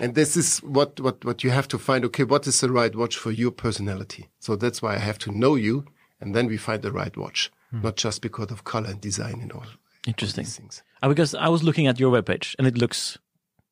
And 0.00 0.14
this 0.14 0.36
is 0.36 0.58
what, 0.58 1.00
what, 1.00 1.24
what 1.24 1.42
you 1.42 1.50
have 1.50 1.66
to 1.68 1.78
find. 1.78 2.04
Okay, 2.04 2.22
what 2.22 2.46
is 2.46 2.60
the 2.60 2.70
right 2.70 2.94
watch 2.94 3.16
for 3.16 3.32
your 3.32 3.50
personality? 3.50 4.28
So 4.38 4.54
that's 4.54 4.80
why 4.80 4.94
I 4.94 4.98
have 4.98 5.18
to 5.18 5.32
know 5.32 5.56
you, 5.56 5.86
and 6.20 6.34
then 6.34 6.46
we 6.46 6.56
find 6.56 6.82
the 6.82 6.92
right 6.92 7.16
watch, 7.16 7.50
not 7.72 7.96
just 7.96 8.22
because 8.22 8.50
of 8.50 8.64
color 8.64 8.90
and 8.90 9.00
design 9.00 9.40
and 9.40 9.52
all. 9.52 9.66
Interesting. 10.06 10.44
these 10.44 10.56
things. 10.56 10.82
Uh, 11.02 11.08
because 11.08 11.34
I 11.34 11.48
was 11.48 11.62
looking 11.62 11.86
at 11.86 12.00
your 12.00 12.10
webpage 12.10 12.54
and 12.58 12.66
it 12.66 12.78
looks 12.78 13.18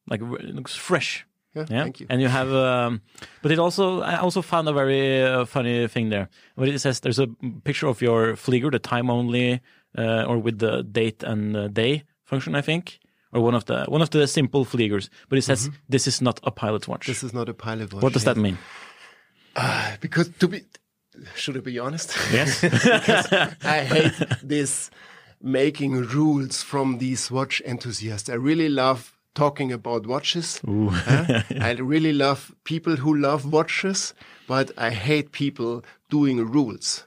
like 0.09 0.21
it 0.21 0.55
looks 0.55 0.75
fresh. 0.75 1.27
Yeah, 1.55 1.65
thank 1.65 2.01
you. 2.01 2.07
And 2.11 2.21
you 2.21 2.29
have, 2.29 2.53
um, 2.53 3.01
but 3.41 3.51
it 3.51 3.59
also 3.59 4.03
I 4.03 4.19
also 4.19 4.43
found 4.43 4.69
a 4.69 4.75
very 4.75 5.23
uh, 5.23 5.47
funny 5.47 5.89
thing 5.89 6.11
there. 6.11 6.29
Where 6.55 6.69
it 6.69 6.79
says 6.81 7.01
there's 7.01 7.19
a 7.19 7.29
picture 7.65 7.87
of 7.87 8.03
your 8.03 8.35
Flieger, 8.37 8.71
the 8.71 8.79
time 8.79 9.09
only, 9.09 9.63
uh, 9.97 10.25
or 10.25 10.37
with 10.37 10.59
the 10.59 10.83
date 10.83 11.23
and 11.23 11.57
uh, 11.57 11.69
day 11.69 12.05
function, 12.25 12.55
I 12.55 12.61
think, 12.61 12.99
or 13.33 13.41
one 13.41 13.55
of 13.55 13.65
the 13.65 13.87
one 13.89 14.03
of 14.03 14.11
the 14.11 14.27
simple 14.27 14.67
Fliegers. 14.67 15.09
But 15.31 15.39
it 15.39 15.43
says 15.43 15.71
this 15.89 16.07
is 16.07 16.21
not 16.21 16.41
a 16.43 16.51
pilot 16.51 16.87
watch. 16.89 17.07
This 17.07 17.23
is 17.23 17.33
not 17.33 17.49
a 17.49 17.55
pilot 17.55 17.91
watch. 17.95 18.03
what 18.03 18.13
does 18.13 18.25
that 18.25 18.37
mean? 18.37 18.59
Because 20.01 20.29
to 20.41 20.49
be, 20.49 20.61
should 21.35 21.57
I 21.57 21.61
be 21.61 21.79
honest? 21.79 22.17
Yes. 22.33 22.65
I 23.65 23.81
hate 23.85 24.13
this 24.43 24.91
making 25.43 25.93
rules 26.03 26.63
from 26.63 26.99
these 26.99 27.31
watch 27.31 27.61
enthusiasts. 27.65 28.29
I 28.29 28.35
really 28.35 28.69
love 28.69 29.17
talking 29.35 29.71
about 29.71 30.07
watches. 30.07 30.61
huh? 30.67 31.43
I 31.61 31.73
really 31.73 32.13
love 32.13 32.55
people 32.65 32.97
who 32.97 33.15
love 33.15 33.53
watches, 33.53 34.15
but 34.49 34.71
I 34.77 34.91
hate 34.91 35.31
people 35.31 35.85
doing 36.11 36.39
rules. 36.39 37.07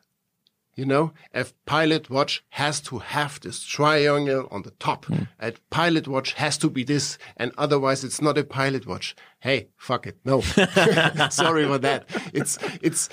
You 0.76 0.86
know, 0.86 1.12
a 1.34 1.46
pilot 1.66 2.10
watch 2.10 2.42
has 2.52 2.80
to 2.82 3.00
have 3.00 3.42
this 3.42 3.62
triangle 3.64 4.48
on 4.50 4.62
the 4.62 4.72
top. 4.72 5.06
Hmm. 5.06 5.24
A 5.42 5.52
pilot 5.70 6.08
watch 6.08 6.32
has 6.34 6.58
to 6.60 6.70
be 6.70 6.86
this, 6.86 7.18
and 7.36 7.52
otherwise 7.58 8.06
it's 8.06 8.22
not 8.22 8.38
a 8.38 8.46
pilot 8.46 8.88
watch. 8.88 9.14
Hey, 9.42 9.68
fuck 9.76 10.08
it. 10.08 10.20
No. 10.24 10.40
Sorry 11.32 11.66
for 11.66 11.80
that. 11.80 12.06
It's, 12.32 12.58
it's, 12.82 13.10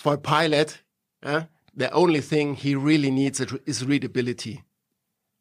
for 0.00 0.14
a 0.14 0.18
pilot, 0.18 0.80
uh, 1.22 1.42
the 1.74 1.90
only 1.90 2.22
thing 2.22 2.54
he 2.54 2.74
really 2.74 3.10
needs 3.10 3.38
is 3.38 3.84
readability. 3.84 4.64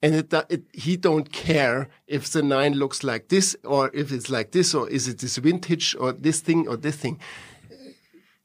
And 0.02 0.16
it, 0.16 0.34
it, 0.50 0.64
he 0.74 0.98
don't 0.98 1.32
care 1.32 1.88
if 2.08 2.30
the 2.30 2.44
nine 2.44 2.74
looks 2.74 3.02
like 3.02 3.30
this 3.30 3.56
or 3.64 3.90
if 3.94 4.12
it's 4.12 4.30
like 4.30 4.52
this 4.52 4.74
or 4.74 4.90
is 4.90 5.08
it 5.08 5.20
this 5.20 5.38
vintage 5.38 5.96
or 5.98 6.12
this 6.12 6.42
thing 6.42 6.68
or 6.68 6.76
this 6.76 6.98
thing. 6.98 7.20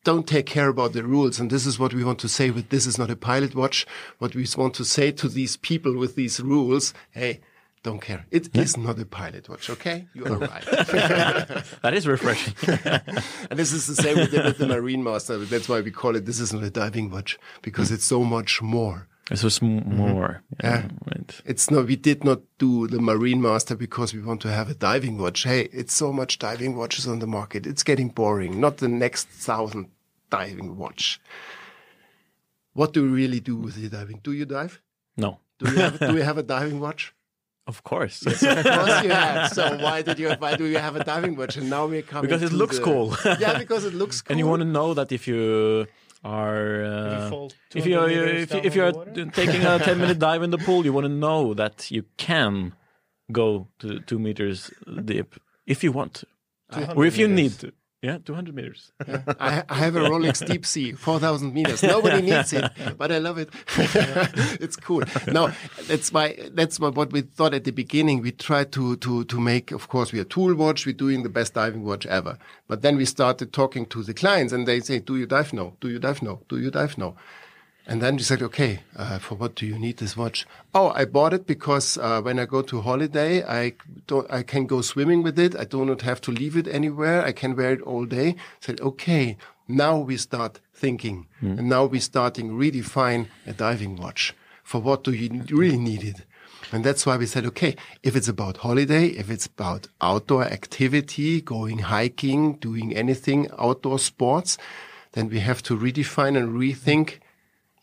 Don't 0.05 0.29
take 0.29 0.47
care 0.47 0.69
about 0.69 0.93
the 0.93 1.03
rules. 1.03 1.41
And 1.41 1.51
this 1.51 1.67
is 1.67 1.81
what 1.81 1.93
we 1.93 2.05
want 2.05 2.21
to 2.21 2.29
say 2.29 2.51
with 2.51 2.69
this 2.69 2.87
is 2.87 2.97
not 2.97 3.11
a 3.11 3.17
pilot 3.17 3.57
watch. 3.57 3.85
What 4.19 4.37
we 4.37 4.47
want 4.57 4.75
to 4.75 4.85
say 4.85 5.11
to 5.11 5.29
these 5.29 5.57
people 5.57 5.97
with 5.97 6.15
these 6.15 6.39
rules. 6.39 6.95
Hey, 7.11 7.41
don't 7.85 8.01
care. 8.01 8.25
It 8.31 8.57
is 8.57 8.77
not 8.77 8.99
a 8.99 9.05
pilot 9.05 9.49
watch. 9.49 9.69
Okay. 9.69 10.09
You 10.15 10.25
are 10.25 10.39
right. 10.39 10.65
that 11.83 11.93
is 11.93 12.09
refreshing. 12.09 12.55
And 13.51 13.59
this 13.59 13.73
is 13.73 13.87
the 13.87 13.95
same 13.95 14.17
we 14.17 14.27
did 14.27 14.45
with 14.45 14.59
the 14.59 14.67
Marine 14.67 15.05
Master. 15.05 15.37
That's 15.39 15.69
why 15.69 15.83
we 15.83 15.91
call 15.91 16.17
it, 16.17 16.25
this 16.25 16.41
is 16.41 16.53
not 16.53 16.65
a 16.65 16.71
diving 16.71 17.11
watch 17.11 17.39
because 17.61 17.93
it's 17.93 18.07
so 18.07 18.25
much 18.25 18.63
more. 18.63 19.07
This 19.29 19.43
was 19.43 19.63
m- 19.63 19.81
mm-hmm. 19.81 19.97
more. 19.97 20.43
Yeah, 20.63 20.71
Yeah. 20.71 20.89
Right. 21.07 21.41
It's 21.45 21.71
not, 21.71 21.87
we 21.87 21.97
did 21.97 22.25
not 22.25 22.41
do 22.59 22.87
the 22.89 23.01
Marine 23.01 23.43
Master 23.43 23.77
because 23.77 24.15
we 24.15 24.21
want 24.21 24.41
to 24.43 24.51
have 24.51 24.71
a 24.71 24.75
diving 24.75 25.19
watch. 25.19 25.45
Hey, 25.45 25.69
it's 25.73 25.93
so 25.95 26.11
much 26.11 26.39
diving 26.39 26.77
watches 26.77 27.07
on 27.07 27.19
the 27.19 27.27
market. 27.27 27.67
It's 27.67 27.83
getting 27.83 28.09
boring. 28.09 28.61
Not 28.61 28.79
the 28.79 28.89
next 28.89 29.29
thousand 29.29 29.91
diving 30.31 30.77
watch. 30.79 31.21
What 32.73 32.95
do 32.95 33.05
you 33.05 33.13
really 33.15 33.41
do 33.41 33.57
with 33.57 33.75
the 33.75 33.89
diving? 33.89 34.21
Do 34.23 34.33
you 34.33 34.47
dive? 34.47 34.81
No. 35.17 35.41
Do 35.59 35.71
you 35.71 35.77
have, 35.77 35.99
do 35.99 36.17
you 36.17 36.23
have 36.31 36.39
a 36.39 36.43
diving 36.43 36.81
watch? 36.81 37.15
Of 37.67 37.83
course. 37.83 38.27
Of 38.27 38.39
course 38.41 39.03
you 39.05 39.11
have. 39.11 39.53
So 39.53 39.79
why 39.79 40.03
did 40.03 40.19
you, 40.19 40.31
why 40.39 40.55
do 40.57 40.67
you 40.67 40.79
have 40.79 40.97
a 40.97 41.05
diving 41.05 41.35
watch? 41.37 41.57
And 41.57 41.71
now 41.71 41.87
we're 41.87 42.03
coming 42.03 42.29
Because 42.29 42.43
it 42.43 42.51
to 42.51 42.57
looks 42.57 42.79
the- 42.79 42.85
cool. 42.85 43.17
yeah, 43.41 43.59
because 43.59 43.85
it 43.87 43.95
looks 43.95 44.21
cool. 44.21 44.31
And 44.33 44.39
you 44.39 44.47
want 44.47 44.61
to 44.61 44.69
know 44.69 44.93
that 44.95 45.13
if 45.13 45.27
you 45.27 45.87
are 46.25 46.85
uh, 46.85 47.49
if 47.75 47.85
you 47.87 47.95
200 47.95 48.01
are 48.01 48.09
if 48.09 48.41
you, 48.41 48.47
down 48.47 48.65
if 48.67 48.75
you're 48.75 48.93
taking 49.31 49.63
a 49.65 49.79
10 49.79 49.99
minute 49.99 50.19
dive 50.29 50.43
in 50.43 50.51
the 50.51 50.57
pool 50.57 50.83
you 50.87 50.93
want 50.93 51.05
to 51.05 51.13
know 51.13 51.53
that 51.53 51.91
you 51.91 52.03
can 52.17 52.73
go 53.31 53.69
to 53.79 54.01
2 54.01 54.19
meters 54.19 54.71
deep 55.05 55.35
if 55.67 55.85
you 55.85 55.93
want 55.93 56.15
to 56.15 56.27
or 56.97 57.05
if 57.05 57.19
you 57.19 57.29
need 57.29 57.53
to 57.59 57.73
yeah 58.05 58.19
200 58.19 58.55
meters 58.55 58.93
I, 59.41 59.65
I 59.69 59.75
have 59.75 59.97
a 59.97 60.01
Rolex 60.01 60.47
Deep 60.47 60.67
Sea, 60.67 60.93
4,000 60.93 61.53
meters. 61.53 61.83
Nobody 61.83 62.23
needs 62.23 62.53
it, 62.53 62.71
but 62.97 63.11
I 63.13 63.19
love 63.19 63.39
it. 63.39 63.51
it's 64.61 64.77
cool. 64.77 65.03
No, 65.29 65.53
that's 65.87 66.13
why, 66.13 66.37
that's 66.53 66.79
why 66.81 66.89
what 66.89 67.13
we 67.13 67.23
thought 67.23 67.55
at 67.55 67.65
the 67.65 67.71
beginning. 67.71 68.23
We 68.23 68.33
tried 68.33 68.73
to, 68.73 68.97
to, 68.97 69.25
to 69.25 69.41
make, 69.41 69.73
of 69.73 69.89
course, 69.89 70.13
we 70.13 70.21
are 70.21 70.25
tool 70.25 70.55
watch. 70.55 70.87
We're 70.87 70.93
doing 70.93 71.23
the 71.23 71.29
best 71.29 71.55
diving 71.55 71.85
watch 71.85 72.07
ever. 72.07 72.39
But 72.69 72.83
then 72.83 72.97
we 72.97 73.05
started 73.05 73.53
talking 73.53 73.87
to 73.87 74.03
the 74.03 74.15
clients 74.15 74.53
and 74.53 74.67
they 74.67 74.81
say, 74.81 74.99
do 75.01 75.17
you 75.17 75.27
dive? 75.27 75.53
No. 75.53 75.77
Do 75.81 75.89
you 75.89 75.99
dive? 75.99 76.23
No. 76.23 76.43
Do 76.49 76.59
you 76.59 76.71
dive? 76.71 76.97
No. 76.99 77.17
And 77.87 78.01
then 78.01 78.17
we 78.17 78.23
said, 78.23 78.41
okay, 78.41 78.81
uh, 78.97 79.19
for 79.19 79.35
what 79.35 79.55
do 79.55 79.67
you 79.67 79.79
need 79.79 79.99
this 79.99 80.17
watch? 80.17 80.47
Oh, 80.75 80.91
I 80.95 81.05
bought 81.05 81.35
it 81.35 81.47
because 81.47 81.99
uh, 81.99 82.23
when 82.23 82.39
I 82.39 82.47
go 82.47 82.63
to 82.63 82.81
holiday, 82.81 83.45
I 83.45 83.75
don't, 84.07 84.31
I 84.33 84.43
can 84.43 84.67
go 84.67 84.81
swimming 84.81 85.23
with 85.23 85.39
it. 85.39 85.55
I 85.55 85.65
do 85.65 85.85
not 85.85 86.01
have 86.01 86.21
to 86.23 86.31
leave 86.31 86.57
it 86.57 86.67
anywhere. 86.67 87.23
I 87.23 87.33
can 87.33 87.55
wear 87.55 87.73
it 87.73 87.83
all 87.83 88.07
day. 88.07 88.29
I 88.31 88.37
said, 88.61 88.81
okay, 88.81 89.37
now 89.69 89.99
we 89.99 90.17
start 90.17 90.61
thinking, 90.73 91.27
and 91.41 91.69
now 91.69 91.85
we 91.85 92.01
starting 92.01 92.53
redefine 92.53 93.29
a 93.47 93.53
diving 93.53 93.97
watch. 93.97 94.35
For 94.63 94.81
what 94.81 95.05
do 95.05 95.13
you 95.13 95.43
really 95.51 95.79
need 95.79 96.03
it? 96.05 96.23
And 96.73 96.85
that's 96.85 97.05
why 97.05 97.19
we 97.19 97.27
said, 97.27 97.45
okay, 97.47 97.77
if 98.03 98.17
it's 98.17 98.29
about 98.29 98.59
holiday, 98.59 99.09
if 99.09 99.31
it's 99.31 99.47
about 99.47 99.89
outdoor 100.01 100.45
activity, 100.45 101.41
going 101.43 101.79
hiking, 101.79 102.55
doing 102.55 102.97
anything 102.97 103.49
outdoor 103.59 103.99
sports, 103.99 104.57
then 105.13 105.29
we 105.29 105.41
have 105.41 105.63
to 105.65 105.77
redefine 105.77 106.37
and 106.37 106.55
rethink 106.59 107.21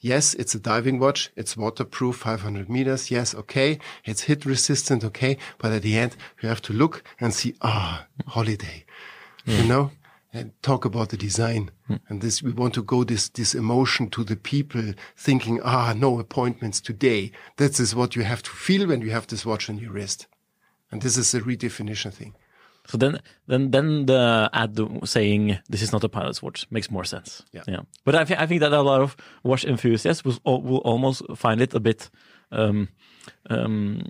Yes, 0.04 0.34
it's 0.34 0.56
a 0.56 0.60
diving 0.60 0.98
watch. 0.98 1.30
It's 1.36 1.56
waterproof, 1.56 2.16
500 2.16 2.68
meters. 2.68 3.12
Yes, 3.12 3.36
okay. 3.36 3.78
It's 4.04 4.24
hit 4.24 4.46
resistant, 4.46 5.04
okay. 5.04 5.38
But 5.60 5.72
at 5.72 5.84
the 5.84 5.96
end, 5.96 6.18
you 6.42 6.50
have 6.50 6.62
to 6.64 6.74
look 6.74 7.04
and 7.20 7.32
see, 7.32 7.54
ah, 7.62 8.08
holiday, 8.26 8.84
you 9.46 9.64
know, 9.64 9.92
and 10.34 10.54
talk 10.64 10.86
about 10.86 11.10
the 11.10 11.18
design. 11.18 11.70
And 12.10 12.22
this, 12.22 12.42
we 12.42 12.52
want 12.52 12.74
to 12.76 12.84
go 12.84 13.04
this, 13.04 13.30
this 13.30 13.54
emotion 13.54 14.10
to 14.10 14.24
the 14.24 14.36
people 14.36 14.94
thinking, 15.16 15.62
ah, 15.64 15.94
no 15.96 16.20
appointments 16.20 16.82
today. 16.82 17.32
This 17.58 17.80
is 17.80 17.94
what 17.94 18.16
you 18.16 18.24
have 18.24 18.42
to 18.42 18.50
feel 18.50 18.88
when 18.88 19.02
you 19.02 19.12
have 19.12 19.28
this 19.28 19.46
watch 19.46 19.70
on 19.70 19.78
your 19.78 19.92
wrist. 19.92 20.26
And 20.90 21.04
this 21.04 21.16
is 21.16 21.34
a 21.36 21.42
redefinition 21.42 22.12
thing. 22.12 22.34
So 22.92 22.98
then 22.98 23.14
then 23.48 23.72
then 23.72 24.06
the 24.06 24.50
ad 24.54 24.78
saying 25.08 25.58
this 25.72 25.82
is 25.82 25.92
not 25.96 26.04
a 26.04 26.10
pilot's 26.10 26.42
watch 26.44 26.68
makes 26.76 26.92
more 26.92 27.06
sense 27.06 27.42
Yeah. 27.56 27.64
yeah. 27.68 27.82
but 28.06 28.14
i, 28.16 28.26
thi- 28.26 28.36
I 28.44 28.46
think 28.48 28.60
that 28.62 28.74
a 28.74 28.82
lot 28.82 29.00
of 29.02 29.16
watch 29.44 29.64
enthusiasts 29.66 30.24
will, 30.26 30.40
will 30.68 30.84
almost 30.92 31.22
find 31.36 31.62
it 31.62 31.74
a 31.74 31.80
bit 31.80 32.10
um, 32.52 32.90
um, 33.50 34.02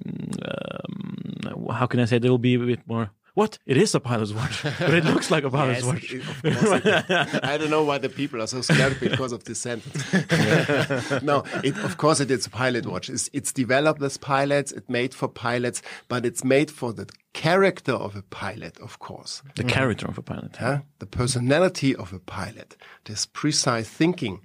um, 0.41 1.69
how 1.77 1.85
can 1.87 1.99
i 1.99 2.05
say 2.05 2.17
they 2.19 2.29
will 2.29 2.37
be 2.49 2.55
a 2.55 2.59
bit 2.59 2.87
more 2.87 3.11
what 3.33 3.57
it 3.65 3.77
is 3.77 3.95
a 3.95 3.99
pilot's 3.99 4.33
watch 4.33 4.63
but 4.63 4.93
it 4.93 5.05
looks 5.05 5.31
like 5.31 5.43
a 5.43 5.49
pilot's 5.49 5.83
Yes, 5.83 5.85
watch 5.85 6.11
it- 6.13 6.21
of 6.21 6.41
course 6.41 6.81
it- 6.85 7.43
I 7.43 7.57
don't 7.57 7.69
know 7.69 7.83
why 7.83 7.97
the 7.97 8.09
people 8.09 8.41
are 8.41 8.47
so 8.47 8.61
scared 8.61 8.99
because 8.99 9.31
of 9.31 9.43
this 9.45 9.59
sentence. 9.59 10.03
no, 11.23 11.43
it, 11.63 11.77
of 11.79 11.97
course 11.97 12.19
it 12.19 12.29
is 12.31 12.45
a 12.45 12.49
pilot 12.49 12.85
watch. 12.85 13.09
It's, 13.09 13.29
it's 13.33 13.53
developed 13.53 14.01
as 14.01 14.17
pilots, 14.17 14.71
it's 14.71 14.89
made 14.89 15.13
for 15.13 15.27
pilots, 15.27 15.81
but 16.07 16.25
it's 16.25 16.43
made 16.43 16.69
for 16.71 16.91
the 16.93 17.07
character 17.33 17.93
of 17.93 18.15
a 18.15 18.21
pilot, 18.23 18.77
of 18.79 18.99
course. 18.99 19.41
the 19.55 19.63
character 19.63 20.05
of 20.07 20.17
a 20.17 20.21
pilot 20.21 20.57
Huh? 20.57 20.79
The 20.99 21.05
personality 21.05 21.95
of 21.95 22.11
a 22.13 22.19
pilot, 22.19 22.75
this 23.05 23.25
precise 23.25 23.87
thinking, 23.89 24.41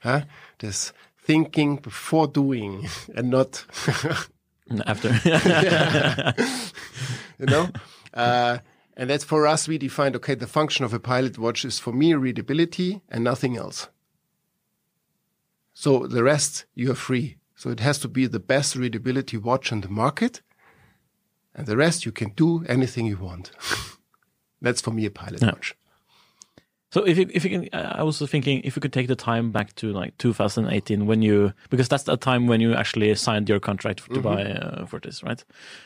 huh? 0.00 0.22
this 0.60 0.92
thinking 1.22 1.76
before 1.76 2.26
doing 2.26 2.88
and 3.14 3.28
not 3.30 3.64
after 4.86 5.08
you 7.38 7.46
know? 7.46 7.68
Uh, 8.12 8.58
and 8.96 9.08
that's 9.08 9.24
for 9.24 9.46
us, 9.46 9.68
we 9.68 9.78
defined, 9.78 10.16
okay, 10.16 10.34
the 10.34 10.46
function 10.46 10.84
of 10.84 10.92
a 10.92 11.00
pilot 11.00 11.38
watch 11.38 11.64
is 11.64 11.78
for 11.78 11.92
me 11.92 12.14
readability 12.14 13.00
and 13.08 13.24
nothing 13.24 13.56
else. 13.56 13.88
So 15.72 16.06
the 16.06 16.22
rest, 16.22 16.66
you 16.74 16.90
are 16.90 16.96
free. 16.96 17.36
So 17.54 17.70
it 17.70 17.80
has 17.80 17.98
to 18.00 18.08
be 18.08 18.26
the 18.26 18.40
best 18.40 18.74
readability 18.76 19.36
watch 19.36 19.72
on 19.72 19.80
the 19.80 19.88
market. 19.88 20.42
And 21.54 21.66
the 21.66 21.76
rest, 21.76 22.04
you 22.06 22.12
can 22.12 22.30
do 22.30 22.64
anything 22.68 23.06
you 23.06 23.16
want. 23.16 23.50
that's 24.62 24.80
for 24.80 24.90
me 24.90 25.06
a 25.06 25.10
pilot 25.10 25.42
Yeah. 25.42 25.52
watch. 25.52 25.74
So 26.92 27.04
if 27.04 27.18
you 27.18 27.30
if 27.32 27.44
you 27.44 27.50
can, 27.50 27.68
I 27.72 28.02
was 28.02 28.18
thinking 28.18 28.62
if 28.64 28.74
you 28.74 28.82
could 28.82 28.92
take 28.92 29.06
the 29.06 29.14
time 29.14 29.52
back 29.52 29.74
to 29.76 29.92
like 29.92 30.18
2018 30.18 31.06
when 31.06 31.22
you 31.22 31.52
because 31.70 31.88
that's 31.88 32.02
the 32.02 32.16
time 32.16 32.48
when 32.48 32.60
you 32.60 32.74
actually 32.74 33.14
signed 33.14 33.48
your 33.48 33.60
contract 33.60 34.12
to 34.12 34.20
buy 34.20 34.42
uh, 34.42 34.86
Fortis, 34.86 35.22
right? 35.22 35.44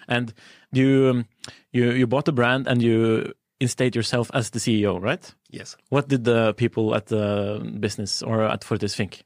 And 0.08 0.32
you 0.72 1.08
um, 1.10 1.26
you 1.72 1.92
you 1.92 2.06
bought 2.06 2.24
the 2.24 2.32
brand 2.32 2.66
and 2.66 2.80
you 2.80 3.34
instate 3.60 3.94
yourself 3.94 4.30
as 4.32 4.50
the 4.50 4.58
CEO, 4.58 5.00
right? 5.00 5.34
Yes. 5.50 5.76
What 5.90 6.08
did 6.08 6.24
the 6.24 6.54
people 6.54 6.94
at 6.94 7.06
the 7.06 7.60
business 7.78 8.22
or 8.22 8.42
at 8.42 8.64
Fortis 8.64 8.96
think? 8.96 9.24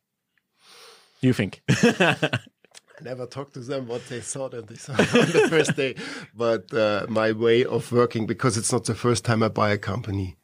You 1.20 1.32
think? 1.32 1.62
I 2.98 3.04
never 3.04 3.26
talked 3.26 3.54
to 3.54 3.60
them 3.60 3.86
what 3.86 4.06
they 4.08 4.20
thought 4.20 4.54
on, 4.54 4.64
this, 4.66 4.88
on 4.88 4.96
the 4.96 5.46
first 5.48 5.76
day, 5.76 5.94
but 6.34 6.72
uh, 6.74 7.06
my 7.08 7.32
way 7.32 7.64
of 7.64 7.92
working 7.92 8.26
because 8.26 8.56
it's 8.56 8.72
not 8.72 8.84
the 8.86 8.94
first 8.94 9.24
time 9.24 9.42
I 9.42 9.48
buy 9.48 9.70
a 9.70 9.78
company, 9.78 10.36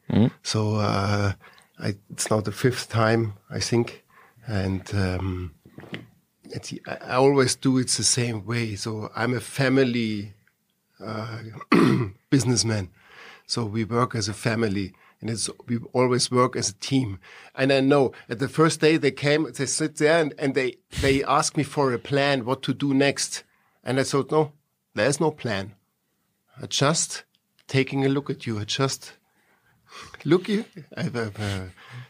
so 0.42 0.76
uh, 0.76 1.32
I, 1.78 1.94
it's 2.10 2.30
not 2.30 2.44
the 2.44 2.52
fifth 2.52 2.88
time 2.90 3.34
I 3.50 3.58
think, 3.58 4.04
and 4.46 4.82
um, 4.94 5.54
it's, 6.44 6.72
I 6.86 6.96
I 7.02 7.14
always 7.16 7.56
do 7.56 7.78
it 7.78 7.88
the 7.88 8.04
same 8.04 8.44
way. 8.46 8.76
So 8.76 9.10
I'm 9.16 9.34
a 9.34 9.40
family 9.40 10.34
uh, 11.04 11.38
businessman, 12.30 12.90
so 13.46 13.64
we 13.64 13.84
work 13.84 14.14
as 14.14 14.28
a 14.28 14.34
family. 14.34 14.92
And 15.20 15.30
it's, 15.30 15.48
we 15.66 15.78
always 15.92 16.30
work 16.30 16.56
as 16.56 16.70
a 16.70 16.74
team. 16.74 17.18
And 17.54 17.72
I 17.72 17.80
know 17.80 18.12
at 18.28 18.38
the 18.38 18.48
first 18.48 18.80
day 18.80 18.96
they 18.96 19.10
came, 19.10 19.50
they 19.52 19.66
sit 19.66 19.96
there 19.96 20.20
and, 20.20 20.34
and 20.38 20.54
they, 20.54 20.76
they 21.00 21.24
ask 21.24 21.56
me 21.56 21.62
for 21.62 21.92
a 21.92 21.98
plan, 21.98 22.44
what 22.44 22.62
to 22.62 22.74
do 22.74 22.92
next. 22.92 23.44
And 23.82 23.98
I 23.98 24.02
thought, 24.02 24.30
no, 24.30 24.52
there's 24.94 25.20
no 25.20 25.30
plan. 25.30 25.74
I 26.60 26.66
just 26.66 27.24
taking 27.66 28.04
a 28.04 28.08
look 28.08 28.30
at 28.30 28.46
you. 28.46 28.58
I 28.58 28.64
just 28.64 29.14
look 30.24 30.48
you, 30.48 30.64
I 30.96 31.08
uh, 31.14 31.30
uh, 31.38 31.60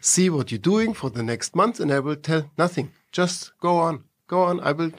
see 0.00 0.30
what 0.30 0.50
you're 0.50 0.58
doing 0.58 0.94
for 0.94 1.10
the 1.10 1.22
next 1.22 1.54
month, 1.54 1.80
and 1.80 1.92
I 1.92 2.00
will 2.00 2.16
tell 2.16 2.50
nothing. 2.56 2.92
Just 3.12 3.58
go 3.58 3.78
on, 3.78 4.04
go 4.26 4.42
on. 4.42 4.60
I 4.60 4.72
will. 4.72 4.92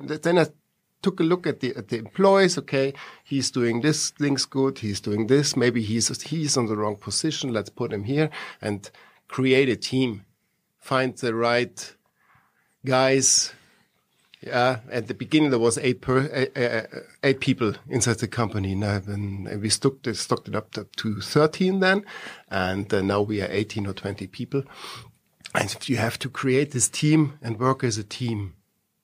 Then 0.00 0.38
I 0.38 0.46
took 1.06 1.20
a 1.20 1.28
look 1.32 1.46
at 1.46 1.60
the 1.60 1.70
at 1.76 1.86
the 1.88 1.98
employees. 1.98 2.58
Okay, 2.58 2.92
he's 3.30 3.52
doing 3.52 3.82
this 3.82 4.10
things 4.10 4.46
good. 4.46 4.78
He's 4.78 5.00
doing 5.00 5.28
this. 5.28 5.56
Maybe 5.56 5.80
he's 5.90 6.08
he's 6.30 6.56
on 6.56 6.66
the 6.66 6.76
wrong 6.76 6.96
position. 6.96 7.52
Let's 7.52 7.70
put 7.70 7.92
him 7.92 8.04
here 8.04 8.28
and 8.60 8.90
create 9.28 9.68
a 9.72 9.76
team. 9.76 10.24
Find 10.78 11.16
the 11.16 11.32
right 11.32 11.96
guys. 12.84 13.54
Yeah, 14.40 14.78
at 14.90 15.06
the 15.06 15.14
beginning 15.14 15.50
there 15.50 15.66
was 15.68 15.78
eight 15.78 16.00
per 16.00 16.18
uh, 16.18 16.60
uh, 16.60 17.00
eight 17.22 17.40
people 17.40 17.72
inside 17.88 18.18
the 18.18 18.28
company. 18.28 18.74
Now 18.74 19.00
then 19.00 19.48
we 19.62 19.70
stocked 19.70 20.06
it, 20.06 20.16
stocked 20.16 20.48
it 20.48 20.54
up 20.54 20.70
to, 20.72 20.86
to 20.96 21.20
thirteen 21.20 21.80
then, 21.80 22.04
and 22.48 22.92
uh, 22.94 23.02
now 23.02 23.22
we 23.22 23.42
are 23.42 23.50
eighteen 23.50 23.86
or 23.86 23.94
twenty 23.94 24.26
people. 24.26 24.62
And 25.54 25.88
you 25.88 25.96
have 25.96 26.18
to 26.18 26.28
create 26.28 26.70
this 26.70 26.88
team 26.88 27.38
and 27.42 27.58
work 27.58 27.84
as 27.84 27.98
a 27.98 28.04
team, 28.04 28.54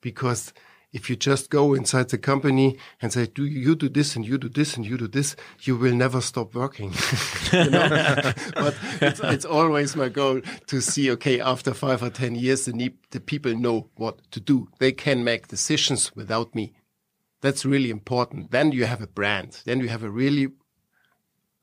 because 0.01 0.53
if 0.93 1.09
you 1.09 1.15
just 1.15 1.49
go 1.49 1.73
inside 1.73 2.09
the 2.09 2.17
company 2.17 2.77
and 3.01 3.11
say, 3.11 3.25
"Do 3.25 3.45
you 3.45 3.75
do 3.75 3.89
this 3.89 4.15
and 4.15 4.25
you 4.25 4.37
do 4.37 4.47
this 4.47 4.77
and 4.77 4.85
you 4.85 4.97
do 4.97 5.07
this," 5.07 5.35
you 5.63 5.75
will 5.75 5.95
never 5.95 6.21
stop 6.21 6.53
working. 6.55 6.91
but 7.51 8.75
it's, 9.01 9.19
it's 9.19 9.45
always 9.45 9.95
my 9.95 10.09
goal 10.09 10.41
to 10.67 10.81
see, 10.81 11.11
okay, 11.11 11.41
after 11.41 11.73
five 11.73 12.03
or 12.03 12.11
ten 12.11 12.35
years, 12.35 12.65
the, 12.65 12.93
the 13.09 13.19
people 13.19 13.55
know 13.55 13.89
what 13.95 14.19
to 14.31 14.39
do. 14.39 14.69
They 14.79 14.91
can 14.91 15.23
make 15.23 15.47
decisions 15.47 16.15
without 16.15 16.53
me. 16.53 16.73
That's 17.41 17.65
really 17.65 17.89
important. 17.89 18.51
Then 18.51 18.71
you 18.71 18.85
have 18.85 19.01
a 19.01 19.07
brand. 19.07 19.61
Then 19.65 19.79
you 19.81 19.89
have 19.89 20.03
a 20.03 20.09
really 20.09 20.47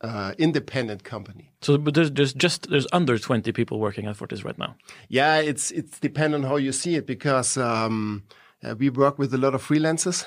uh, 0.02 0.32
independent 0.38 1.04
company. 1.04 1.52
So, 1.60 1.78
but 1.78 1.94
there's, 1.94 2.10
there's 2.10 2.32
just 2.32 2.70
there's 2.70 2.86
under 2.92 3.18
20 3.18 3.52
people 3.52 3.78
working 3.78 4.06
at 4.06 4.16
Fortis 4.16 4.44
right 4.44 4.58
now. 4.58 4.76
Yeah, 5.08 5.38
it's 5.38 5.70
it's 5.70 5.98
depend 5.98 6.34
on 6.34 6.42
how 6.42 6.56
you 6.56 6.72
see 6.72 6.96
it 6.96 7.06
because 7.06 7.56
um, 7.56 8.24
uh, 8.64 8.74
we 8.78 8.90
work 8.90 9.18
with 9.18 9.34
a 9.34 9.38
lot 9.38 9.54
of 9.54 9.66
freelancers. 9.66 10.26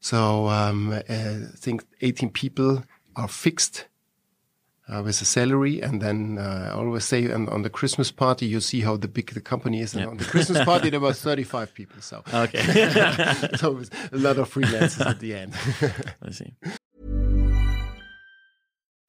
So 0.00 0.48
um, 0.48 0.92
uh, 0.92 1.00
I 1.08 1.38
think 1.56 1.84
18 2.00 2.30
people 2.30 2.84
are 3.16 3.28
fixed 3.28 3.86
uh, 4.88 5.02
with 5.02 5.20
a 5.20 5.24
salary, 5.24 5.80
and 5.80 6.00
then 6.00 6.38
uh, 6.38 6.70
I 6.72 6.76
always 6.76 7.04
say 7.04 7.30
on, 7.32 7.48
on 7.48 7.62
the 7.62 7.70
Christmas 7.70 8.12
party 8.12 8.46
you 8.46 8.60
see 8.60 8.82
how 8.82 8.96
the 8.96 9.08
big 9.08 9.32
the 9.34 9.40
company 9.40 9.80
is. 9.80 9.94
And 9.94 10.06
on 10.06 10.16
the 10.18 10.24
Christmas 10.24 10.64
party 10.70 10.90
there 10.90 11.00
were 11.00 11.12
35 11.12 11.74
people. 11.74 12.00
So 12.02 12.22
Okay, 12.32 12.62
so 13.56 13.82
a 14.12 14.16
lot 14.16 14.38
of 14.38 14.52
freelancers 14.52 15.04
at 15.06 15.18
the 15.18 15.34
end. 15.34 15.54
I 16.22 16.30
see. 16.30 16.54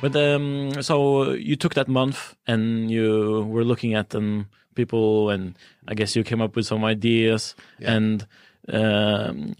But 0.00 0.14
um, 0.14 0.82
so 0.82 1.32
you 1.32 1.56
took 1.56 1.74
that 1.74 1.88
month 1.88 2.36
and 2.46 2.90
you 2.90 3.44
were 3.48 3.64
looking 3.64 3.94
at 3.94 4.14
um, 4.14 4.46
people, 4.74 5.30
and 5.30 5.56
I 5.88 5.94
guess 5.94 6.14
you 6.14 6.22
came 6.22 6.40
up 6.40 6.54
with 6.54 6.66
some 6.66 6.84
ideas. 6.84 7.56
And 7.80 8.26
um, 8.68 9.56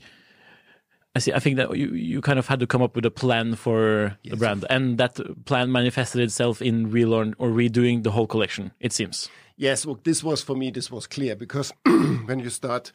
I 1.16 1.18
see. 1.18 1.32
I 1.32 1.40
think 1.40 1.56
that 1.56 1.76
you 1.76 1.88
you 1.88 2.20
kind 2.20 2.38
of 2.38 2.46
had 2.46 2.60
to 2.60 2.66
come 2.66 2.82
up 2.82 2.94
with 2.94 3.04
a 3.04 3.10
plan 3.10 3.56
for 3.56 4.16
the 4.24 4.36
brand, 4.36 4.64
and 4.70 4.98
that 4.98 5.18
plan 5.44 5.72
manifested 5.72 6.20
itself 6.20 6.62
in 6.62 6.90
relearn 6.90 7.34
or 7.38 7.48
redoing 7.48 8.04
the 8.04 8.12
whole 8.12 8.28
collection. 8.28 8.70
It 8.78 8.92
seems. 8.92 9.28
Yes, 9.56 9.84
well, 9.84 9.98
this 10.04 10.22
was 10.22 10.40
for 10.40 10.54
me. 10.54 10.70
This 10.70 10.88
was 10.88 11.08
clear 11.08 11.34
because 11.34 11.72
when 12.26 12.38
you 12.38 12.48
start, 12.48 12.92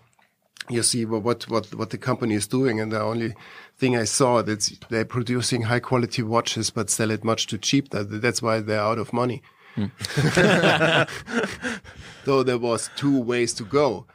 you 0.69 0.83
see 0.83 1.05
what 1.05 1.49
what 1.49 1.73
what 1.73 1.89
the 1.89 1.97
company 1.97 2.35
is 2.35 2.47
doing, 2.47 2.79
and 2.79 2.91
the 2.91 3.01
only 3.01 3.35
thing 3.77 3.97
I 3.97 4.05
saw 4.05 4.41
that 4.41 4.69
they're 4.89 5.05
producing 5.05 5.63
high 5.63 5.79
quality 5.79 6.23
watches 6.23 6.69
but 6.69 6.89
sell 6.89 7.11
it 7.11 7.23
much 7.23 7.47
too 7.47 7.57
cheap. 7.57 7.89
That 7.89 8.21
that's 8.21 8.41
why 8.41 8.59
they're 8.59 8.79
out 8.79 8.99
of 8.99 9.13
money. 9.13 9.41
Though 12.25 12.43
there 12.43 12.57
was 12.57 12.89
two 12.95 13.19
ways 13.19 13.53
to 13.55 13.63
go: 13.63 14.05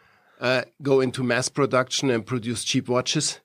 uh, 0.41 0.63
go 0.83 1.01
into 1.01 1.23
mass 1.23 1.49
production 1.49 2.11
and 2.11 2.25
produce 2.25 2.65
cheap 2.65 2.89
watches, 2.89 3.41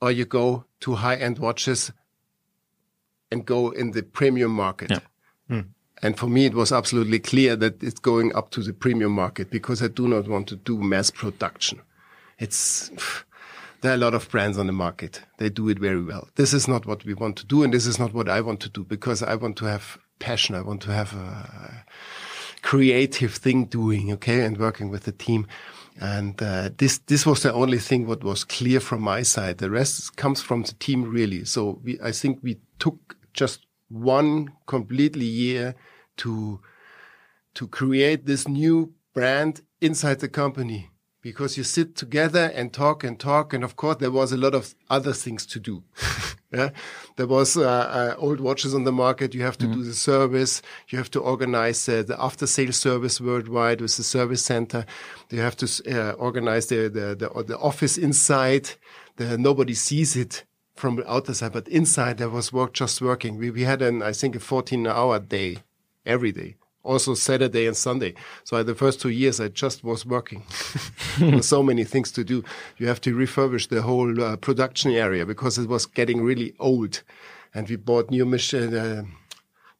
or 0.00 0.10
you 0.10 0.24
go 0.24 0.64
to 0.80 0.96
high 0.96 1.16
end 1.16 1.38
watches 1.38 1.92
and 3.30 3.46
go 3.46 3.70
in 3.70 3.92
the 3.92 4.02
premium 4.02 4.50
market. 4.50 4.90
Yeah. 4.90 5.00
And 6.02 6.18
for 6.18 6.26
me, 6.26 6.44
it 6.44 6.54
was 6.54 6.72
absolutely 6.72 7.18
clear 7.18 7.56
that 7.56 7.82
it's 7.82 7.98
going 7.98 8.34
up 8.34 8.50
to 8.50 8.62
the 8.62 8.72
premium 8.72 9.12
market 9.12 9.50
because 9.50 9.82
I 9.82 9.88
do 9.88 10.06
not 10.06 10.28
want 10.28 10.46
to 10.48 10.56
do 10.56 10.78
mass 10.78 11.10
production. 11.10 11.80
It's, 12.38 12.90
there 13.80 13.92
are 13.92 13.94
a 13.94 13.98
lot 13.98 14.14
of 14.14 14.28
brands 14.30 14.58
on 14.58 14.66
the 14.66 14.72
market. 14.72 15.22
They 15.38 15.48
do 15.48 15.68
it 15.68 15.78
very 15.78 16.02
well. 16.02 16.28
This 16.34 16.52
is 16.52 16.68
not 16.68 16.86
what 16.86 17.04
we 17.04 17.14
want 17.14 17.36
to 17.36 17.46
do. 17.46 17.62
And 17.62 17.72
this 17.72 17.86
is 17.86 17.98
not 17.98 18.12
what 18.12 18.28
I 18.28 18.40
want 18.40 18.60
to 18.60 18.68
do 18.68 18.84
because 18.84 19.22
I 19.22 19.34
want 19.36 19.56
to 19.58 19.64
have 19.64 19.98
passion. 20.18 20.54
I 20.54 20.62
want 20.62 20.82
to 20.82 20.92
have 20.92 21.14
a 21.14 21.84
creative 22.62 23.34
thing 23.34 23.66
doing. 23.66 24.12
Okay. 24.12 24.44
And 24.44 24.58
working 24.58 24.90
with 24.90 25.04
the 25.04 25.12
team. 25.12 25.46
And 25.98 26.42
uh, 26.42 26.70
this 26.76 26.98
this 26.98 27.24
was 27.24 27.42
the 27.42 27.54
only 27.54 27.78
thing 27.78 28.06
what 28.06 28.22
was 28.22 28.44
clear 28.44 28.80
from 28.80 29.00
my 29.00 29.22
side. 29.22 29.58
The 29.58 29.70
rest 29.70 30.16
comes 30.16 30.42
from 30.42 30.62
the 30.62 30.74
team 30.74 31.04
really. 31.04 31.46
So 31.46 31.80
we, 31.82 31.98
I 32.02 32.12
think 32.12 32.40
we 32.42 32.58
took 32.78 33.16
just 33.32 33.66
one 33.88 34.52
completely 34.66 35.24
year 35.24 35.74
to 36.18 36.60
to 37.54 37.66
create 37.68 38.26
this 38.26 38.46
new 38.46 38.92
brand 39.14 39.62
inside 39.80 40.20
the 40.20 40.28
company 40.28 40.90
because 41.26 41.56
you 41.58 41.64
sit 41.64 41.96
together 41.96 42.52
and 42.54 42.72
talk 42.72 43.02
and 43.02 43.18
talk 43.18 43.52
and 43.52 43.64
of 43.64 43.74
course 43.74 43.96
there 43.96 44.12
was 44.12 44.30
a 44.30 44.36
lot 44.36 44.54
of 44.54 44.76
other 44.88 45.12
things 45.12 45.44
to 45.44 45.58
do. 45.58 45.82
Yeah? 46.52 46.70
There 47.16 47.26
was 47.26 47.56
uh, 47.56 47.68
uh, 47.68 48.14
old 48.16 48.40
watches 48.40 48.72
on 48.72 48.84
the 48.84 48.92
market. 48.92 49.34
You 49.34 49.42
have 49.42 49.58
to 49.58 49.66
do 49.66 49.82
the 49.82 49.92
service. 49.92 50.62
You 50.88 50.96
have 50.96 51.10
to 51.10 51.20
organize 51.20 51.86
uh, 51.88 52.04
the 52.06 52.16
after 52.18 52.46
sales 52.46 52.76
service 52.76 53.20
worldwide 53.20 53.80
with 53.80 53.96
the 53.96 54.04
service 54.04 54.44
center. 54.44 54.86
You 55.30 55.40
have 55.40 55.56
to 55.56 55.66
uh, 55.66 56.12
organize 56.12 56.68
the, 56.68 56.88
the 56.88 57.06
the 57.20 57.28
the 57.42 57.58
office 57.58 57.98
inside. 57.98 58.70
The, 59.16 59.36
nobody 59.36 59.74
sees 59.74 60.16
it 60.16 60.44
from 60.76 60.96
the 60.96 61.12
outer 61.14 61.34
side, 61.34 61.52
but 61.52 61.68
inside 61.68 62.18
there 62.18 62.30
was 62.30 62.52
work 62.52 62.72
just 62.72 63.02
working. 63.02 63.36
We, 63.36 63.50
we 63.50 63.64
had 63.64 63.82
an, 63.82 64.02
I 64.02 64.12
think, 64.12 64.36
a 64.36 64.40
14 64.40 64.86
hour 64.86 65.18
day 65.18 65.58
every 66.06 66.32
day. 66.32 66.54
Also 66.86 67.14
Saturday 67.14 67.66
and 67.66 67.76
Sunday. 67.76 68.14
So 68.44 68.62
the 68.62 68.76
first 68.76 69.00
two 69.00 69.08
years 69.08 69.40
I 69.40 69.48
just 69.48 69.82
was 69.82 70.06
working. 70.06 70.44
so 71.40 71.62
many 71.62 71.82
things 71.82 72.12
to 72.12 72.22
do. 72.22 72.44
You 72.78 72.86
have 72.86 73.00
to 73.00 73.14
refurbish 73.14 73.68
the 73.68 73.82
whole 73.82 74.22
uh, 74.22 74.36
production 74.36 74.92
area 74.92 75.26
because 75.26 75.58
it 75.58 75.68
was 75.68 75.84
getting 75.84 76.22
really 76.22 76.54
old. 76.60 77.02
And 77.52 77.68
we 77.68 77.74
bought 77.74 78.10
new 78.10 78.24
machine, 78.24 78.72
uh, 78.72 79.02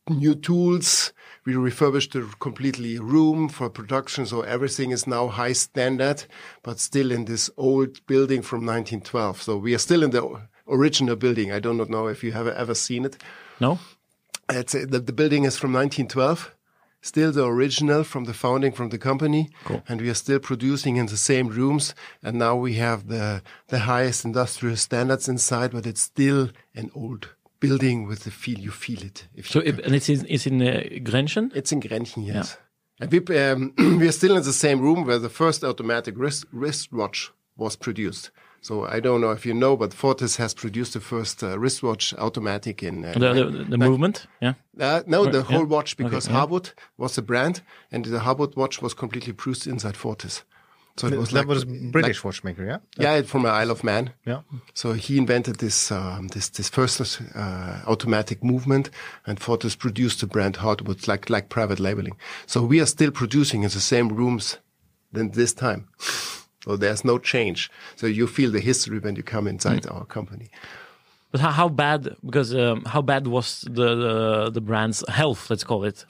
new 0.09 0.35
tools. 0.35 1.13
We 1.45 1.55
refurbished 1.55 2.15
the 2.15 2.23
completely 2.41 2.99
room 2.99 3.49
for 3.49 3.71
production. 3.71 4.27
So 4.27 4.41
everything 4.41 4.91
is 4.91 5.07
now 5.07 5.29
high 5.29 5.53
standard, 5.53 6.25
but 6.65 6.81
still 6.81 7.13
in 7.13 7.27
this 7.27 7.49
old 7.57 8.05
building 8.09 8.43
from 8.43 8.67
1912. 8.67 9.43
So 9.43 9.57
we 9.57 9.75
are 9.77 9.79
still 9.79 10.03
in 10.03 10.11
the 10.11 10.41
original 10.69 11.15
building. 11.15 11.53
I 11.53 11.61
do 11.61 11.73
not 11.73 11.89
know 11.89 12.09
if 12.09 12.25
you 12.25 12.33
have 12.33 12.49
ever 12.49 12.75
seen 12.75 13.05
it. 13.05 13.23
No. 13.61 13.79
It's, 14.49 14.75
uh, 14.75 14.87
the, 14.89 14.99
the 14.99 15.13
building 15.13 15.45
is 15.45 15.57
from 15.57 15.73
1912 15.73 16.56
still 17.01 17.33
the 17.33 17.45
original 17.45 18.03
from 18.05 18.25
the 18.25 18.35
founding 18.35 18.73
from 18.73 18.89
the 18.91 18.99
company 18.99 19.49
Cool. 19.65 19.83
and 19.89 20.01
we 20.01 20.09
are 20.11 20.15
still 20.15 20.39
producing 20.41 20.97
in 20.97 21.07
the 21.07 21.17
same 21.17 21.49
rooms 21.49 21.95
and 22.23 22.39
now 22.39 22.57
we 22.57 22.75
have 22.75 23.07
the 23.09 23.43
the 23.69 23.79
highest 23.81 24.25
industrial 24.25 24.77
standards 24.77 25.29
inside 25.29 25.71
but 25.73 25.87
it's 25.87 26.01
still 26.03 26.51
an 26.75 26.91
old 26.95 27.29
building 27.61 28.07
with 28.09 28.21
the 28.25 28.31
feel 28.31 28.59
you 28.59 28.71
feel 28.71 29.03
it 29.03 29.29
if 29.35 29.47
So 29.51 29.61
it, 29.61 29.79
and 29.85 29.95
it's 29.95 30.09
in, 30.09 30.27
it's 30.29 30.47
in 30.47 30.61
uh, 30.63 30.83
Grenchen. 31.03 31.51
it's 31.55 31.73
in 31.73 31.81
Grenchen, 31.81 32.27
yes. 32.27 32.59
And 33.01 33.11
we, 33.13 33.19
um, 33.39 33.73
we 34.01 34.09
are 34.09 34.13
still 34.13 34.37
in 34.37 34.43
the 34.43 34.53
same 34.53 34.81
room 34.81 35.05
where 35.07 35.19
the 35.19 35.29
first 35.29 35.63
automatic 35.65 36.15
wrist, 36.17 36.45
wristwatch 36.53 37.31
was 37.57 37.77
produced. 37.77 38.31
So 38.67 38.85
I 38.97 39.01
don't 39.01 39.21
know 39.21 39.31
if 39.33 39.45
you 39.47 39.55
know, 39.55 39.77
but 39.77 39.95
Fortis 39.95 40.37
has 40.39 40.55
produced 40.55 40.93
the 40.93 41.01
first 41.01 41.43
uh, 41.43 41.47
wristwatch 41.63 42.15
automatic 42.19 42.83
in. 42.83 43.05
Uh, 43.05 43.13
The, 43.13 43.35
the, 43.35 43.65
the 43.71 43.79
movement. 43.79 44.27
Yeah. 44.41 44.55
uh, 44.81 45.03
no, 45.07 45.25
the 45.25 45.39
yeah. 45.39 45.57
whole 45.57 45.67
watch 45.67 45.97
because 45.97 46.27
Okay, 46.27 46.33
yeah. 46.35 46.41
Harwood 46.41 46.71
was 46.97 47.13
the 47.15 47.23
brand, 47.23 47.63
and 47.93 48.05
the 48.05 48.19
Harwood 48.19 48.57
watch 48.57 48.83
was 48.83 48.95
completely 48.95 49.33
produced 49.33 49.67
inside 49.71 49.97
Fortis. 49.97 50.45
So 50.97 51.07
it 51.09 51.19
was 51.19 51.29
that 51.31 51.41
like 51.41 51.49
was 51.49 51.65
British 51.93 52.19
like- 52.19 52.25
watchmaker, 52.25 52.65
yeah? 52.67 52.79
yeah, 52.99 53.23
from 53.27 53.43
the 53.43 53.51
Isle 53.63 53.71
of 53.71 53.83
Man. 53.83 54.11
Yeah. 54.25 54.41
So 54.75 54.95
he 54.95 55.17
invented 55.19 55.57
this 55.57 55.91
um, 55.91 56.29
this 56.29 56.51
this 56.51 56.71
first 56.71 57.01
uh, 57.35 57.83
automatic 57.87 58.43
movement, 58.43 58.91
and 59.27 59.39
Fortis 59.41 59.77
produced 59.77 60.19
the 60.21 60.27
brand 60.27 60.57
Harwood 60.57 61.07
like 61.07 61.31
like 61.33 61.49
private 61.49 61.83
labeling. 61.83 62.17
So 62.47 62.67
we 62.71 62.81
are 62.81 62.87
still 62.87 63.11
producing 63.11 63.63
in 63.65 63.71
the 63.71 63.81
same 63.81 64.09
rooms 64.17 64.59
than 65.13 65.31
this 65.33 65.55
time. 65.55 65.81
So 66.67 66.77
there's 66.77 67.05
no 67.05 67.19
change. 67.19 67.71
So 67.95 68.07
you 68.07 68.27
feel 68.27 68.51
the 68.51 68.61
history 68.61 68.99
when 68.99 69.17
you 69.17 69.23
come 69.23 69.47
inside 69.47 69.83
Mm. 69.83 69.95
our 69.95 70.05
company. 70.05 70.49
But 71.31 71.41
how, 71.41 71.51
how 71.51 71.69
bad? 71.69 72.17
Because 72.25 72.55
um, 72.55 72.85
how 72.85 73.03
bad 73.03 73.27
was 73.27 73.61
the, 73.63 73.95
the 73.95 74.51
the 74.51 74.61
brand's 74.61 75.05
health? 75.09 75.51
Let's 75.51 75.65
call 75.65 75.85
it 75.85 76.05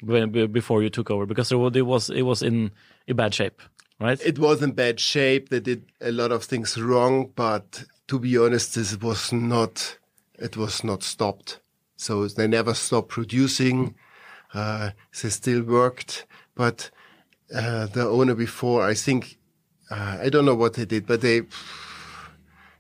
before 0.52 0.82
you 0.82 0.90
took 0.90 1.10
over, 1.10 1.26
because 1.26 1.52
was, 1.52 1.76
it 1.76 1.86
was 1.86 2.10
it 2.10 2.22
was 2.22 2.42
in 2.42 2.70
in 3.06 3.16
bad 3.16 3.34
shape, 3.34 3.60
right? 4.00 4.20
It 4.24 4.38
was 4.38 4.62
in 4.62 4.72
bad 4.72 5.00
shape. 5.00 5.48
They 5.48 5.60
did 5.60 5.82
a 6.00 6.12
lot 6.12 6.32
of 6.32 6.44
things 6.44 6.76
wrong, 6.78 7.32
but 7.34 7.84
to 8.08 8.18
be 8.18 8.38
honest, 8.38 8.74
this 8.74 8.96
was 9.00 9.32
not. 9.32 9.98
It 10.38 10.56
was 10.56 10.84
not 10.84 11.02
stopped. 11.02 11.60
So 11.96 12.28
they 12.28 12.46
never 12.46 12.74
stopped 12.74 13.08
producing. 13.08 13.94
Uh, 14.54 14.90
they 15.22 15.30
still 15.30 15.62
worked, 15.62 16.26
but 16.54 16.90
uh, 17.54 17.86
the 17.86 18.06
owner 18.06 18.34
before, 18.34 18.90
I 18.90 18.94
think, 18.94 19.38
uh, 19.90 20.18
I 20.20 20.28
don't 20.28 20.44
know 20.44 20.54
what 20.54 20.74
they 20.74 20.84
did, 20.84 21.06
but 21.06 21.20
they 21.20 21.42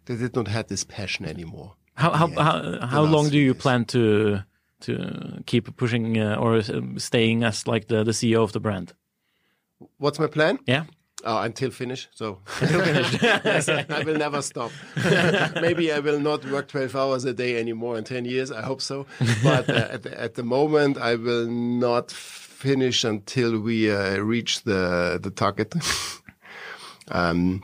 they 0.06 0.16
did 0.16 0.34
not 0.34 0.48
have 0.48 0.66
this 0.68 0.84
passion 0.84 1.26
anymore. 1.26 1.74
how 1.94 2.10
how 2.12 2.28
how, 2.28 2.86
how 2.86 3.02
long 3.02 3.28
do 3.30 3.38
you 3.38 3.54
plan 3.54 3.84
to 3.84 4.42
to 4.80 5.42
keep 5.46 5.76
pushing 5.76 6.18
uh, 6.18 6.36
or 6.36 6.56
uh, 6.56 6.80
staying 6.98 7.44
as 7.44 7.66
like 7.66 7.88
the 7.88 8.04
the 8.04 8.12
CEO 8.12 8.42
of 8.42 8.52
the 8.52 8.60
brand? 8.60 8.92
What's 9.98 10.18
my 10.18 10.26
plan? 10.26 10.58
Yeah. 10.66 10.84
Oh, 11.24 11.38
until 11.38 11.70
finish. 11.70 12.08
So 12.12 12.38
yes, 12.60 13.68
I 13.68 14.02
will 14.04 14.18
never 14.18 14.42
stop. 14.42 14.70
Maybe 15.60 15.90
I 15.90 15.98
will 15.98 16.20
not 16.20 16.44
work 16.44 16.68
12 16.68 16.94
hours 16.94 17.24
a 17.24 17.32
day 17.32 17.58
anymore 17.58 17.98
in 17.98 18.04
10 18.04 18.26
years. 18.26 18.52
I 18.52 18.62
hope 18.62 18.80
so. 18.80 19.06
But 19.42 19.68
uh, 19.68 19.88
at, 19.90 20.02
the, 20.02 20.20
at 20.20 20.34
the 20.34 20.44
moment, 20.44 20.98
I 20.98 21.16
will 21.16 21.46
not 21.46 22.12
finish 22.12 23.02
until 23.02 23.58
we 23.58 23.90
uh, 23.90 24.18
reach 24.18 24.62
the 24.64 25.18
the 25.22 25.30
target. 25.30 25.74
um, 27.08 27.62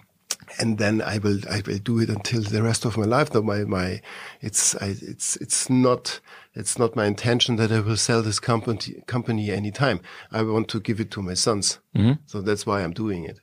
and 0.58 0.78
then 0.78 1.00
I 1.00 1.18
will 1.18 1.38
I 1.50 1.62
will 1.66 1.78
do 1.78 1.98
it 2.00 2.08
until 2.08 2.42
the 2.42 2.62
rest 2.62 2.84
of 2.84 2.96
my 2.96 3.04
life. 3.04 3.30
Though 3.30 3.42
my 3.42 3.64
my 3.64 4.00
it's 4.40 4.74
I, 4.76 4.94
it's 5.00 5.36
it's 5.36 5.70
not 5.70 6.20
it's 6.54 6.78
not 6.78 6.96
my 6.96 7.06
intention 7.06 7.56
that 7.56 7.72
I 7.72 7.80
will 7.80 7.96
sell 7.96 8.22
this 8.22 8.40
company 8.40 9.02
company 9.06 9.50
anytime. 9.50 10.00
I 10.30 10.42
want 10.42 10.68
to 10.68 10.80
give 10.80 11.00
it 11.00 11.10
to 11.12 11.22
my 11.22 11.34
sons. 11.34 11.78
So 12.26 12.42
that's 12.42 12.66
why 12.66 12.82
I'm 12.82 12.92
doing 12.92 13.24
it. 13.24 13.40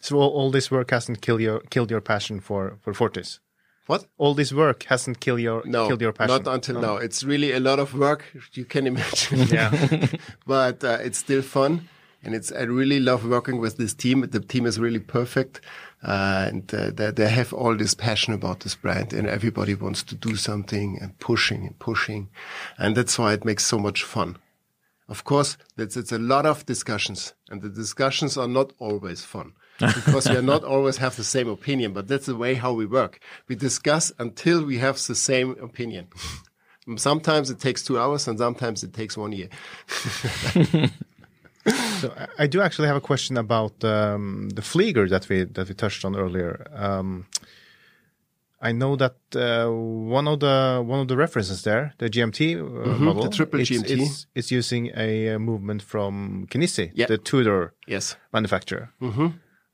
So 0.00 0.16
all, 0.18 0.30
all 0.30 0.50
this 0.50 0.70
work 0.70 0.90
hasn't 0.90 1.20
killed 1.20 1.40
your 1.40 1.60
killed 1.70 1.90
your 1.90 2.00
passion 2.00 2.40
for 2.40 2.78
for 2.80 2.94
Fortis. 2.94 3.40
What? 3.86 4.06
All 4.16 4.34
this 4.34 4.50
work 4.52 4.84
hasn't 4.84 5.20
killed 5.20 5.40
your 5.40 5.62
No, 5.66 5.86
killed 5.86 6.00
your 6.00 6.12
passion. 6.12 6.42
not 6.42 6.54
until 6.54 6.80
now. 6.80 6.96
It's 6.96 7.22
really 7.22 7.52
a 7.52 7.60
lot 7.60 7.78
of 7.78 7.92
work. 7.92 8.24
You 8.54 8.64
can 8.64 8.86
imagine. 8.86 9.40
Yeah. 9.48 10.06
but 10.46 10.82
uh, 10.82 10.98
it's 11.02 11.18
still 11.18 11.42
fun, 11.42 11.88
and 12.24 12.34
it's 12.34 12.52
I 12.52 12.62
really 12.62 13.00
love 13.00 13.26
working 13.26 13.58
with 13.58 13.76
this 13.76 13.94
team. 13.94 14.22
The 14.22 14.40
team 14.40 14.66
is 14.66 14.78
really 14.78 14.98
perfect, 14.98 15.60
uh, 16.02 16.46
and 16.48 16.74
uh, 16.74 16.90
they, 16.90 17.10
they 17.10 17.28
have 17.28 17.52
all 17.52 17.76
this 17.76 17.94
passion 17.94 18.34
about 18.34 18.60
this 18.60 18.74
brand, 18.74 19.12
and 19.12 19.28
everybody 19.28 19.74
wants 19.74 20.02
to 20.04 20.14
do 20.14 20.36
something 20.36 20.98
and 21.00 21.18
pushing 21.18 21.66
and 21.66 21.78
pushing, 21.78 22.28
and 22.78 22.96
that's 22.96 23.18
why 23.18 23.32
it 23.32 23.44
makes 23.44 23.64
so 23.64 23.78
much 23.78 24.02
fun. 24.02 24.38
Of 25.08 25.24
course, 25.24 25.58
it's, 25.76 25.96
it's 25.96 26.12
a 26.12 26.18
lot 26.18 26.46
of 26.46 26.64
discussions, 26.64 27.34
and 27.50 27.60
the 27.60 27.68
discussions 27.68 28.38
are 28.38 28.48
not 28.48 28.72
always 28.78 29.22
fun 29.24 29.52
because 29.78 30.28
we 30.28 30.36
are 30.36 30.42
not 30.42 30.64
always 30.64 30.96
have 30.96 31.16
the 31.16 31.24
same 31.24 31.48
opinion. 31.48 31.92
But 31.92 32.08
that's 32.08 32.26
the 32.26 32.36
way 32.36 32.54
how 32.54 32.72
we 32.72 32.86
work. 32.86 33.20
We 33.48 33.54
discuss 33.54 34.12
until 34.18 34.64
we 34.64 34.78
have 34.78 34.96
the 35.06 35.14
same 35.14 35.56
opinion. 35.62 36.08
Sometimes 36.96 37.50
it 37.50 37.60
takes 37.60 37.82
two 37.82 37.98
hours, 37.98 38.28
and 38.28 38.38
sometimes 38.38 38.84
it 38.84 38.92
takes 38.92 39.16
one 39.16 39.32
year. 39.32 39.48
So 42.00 42.12
I- 42.38 42.46
do 42.46 42.60
actually 42.60 42.88
have 42.88 42.96
a 42.96 43.00
question 43.00 43.36
about 43.36 43.82
um, 43.84 44.50
the 44.50 44.62
Flieger 44.62 45.08
that 45.08 45.28
we 45.28 45.44
that 45.44 45.68
we 45.68 45.74
touched 45.74 46.04
on 46.04 46.14
earlier. 46.16 46.66
Um, 46.74 47.26
I 48.60 48.72
know 48.72 48.96
that 48.96 49.16
uh, 49.36 49.68
one 49.70 50.26
of 50.28 50.38
the 50.40 50.82
one 50.86 51.00
of 51.00 51.08
the 51.08 51.16
references 51.16 51.62
there, 51.62 51.92
the 51.98 52.08
GMT 52.08 52.56
uh, 52.60 52.98
model, 52.98 53.22
the 53.24 53.30
triple 53.30 53.60
it's, 53.60 53.70
GMT. 53.70 53.90
it's, 54.00 54.26
it's 54.34 54.50
using 54.50 54.90
a 54.96 55.34
uh, 55.34 55.38
movement 55.38 55.82
from 55.82 56.46
Kenissi, 56.50 56.90
Yeah. 56.94 57.06
the 57.08 57.18
Tudor 57.18 57.72
Yes. 57.86 58.16
manufacturer. 58.32 58.88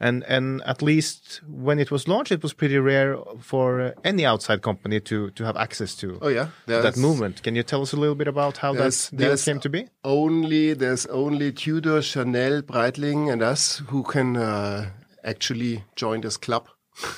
And 0.02 0.24
and 0.28 0.62
at 0.64 0.80
least 0.82 1.42
when 1.46 1.78
it 1.78 1.90
was 1.90 2.08
launched, 2.08 2.32
it 2.32 2.42
was 2.42 2.54
pretty 2.54 2.78
rare 2.78 3.18
for 3.40 3.80
uh, 3.80 3.90
any 4.02 4.24
outside 4.24 4.62
company 4.62 4.98
to 5.00 5.30
to 5.30 5.44
have 5.44 5.56
access 5.60 5.94
to 5.96 6.18
Oh 6.22 6.28
yeah. 6.28 6.48
that 6.66 6.82
There's- 6.82 6.96
movement. 6.96 7.42
Can 7.42 7.54
you 7.54 7.62
tell 7.62 7.82
us 7.82 7.92
a 7.92 7.96
little 7.96 8.14
bit 8.14 8.28
about 8.28 8.56
how 8.58 8.72
that 8.74 9.10
deal 9.14 9.36
came 9.36 9.60
to 9.60 9.68
be? 9.68 9.88
Only 10.02 10.72
there's 10.74 11.06
only 11.10 11.52
Tudor, 11.52 12.00
Chanel, 12.02 12.62
Breitling, 12.62 13.30
and 13.32 13.42
us 13.42 13.82
who 13.90 14.02
can 14.02 14.36
uh, 14.36 14.90
actually 15.22 15.84
join 15.96 16.20
this 16.22 16.38
club. 16.38 16.66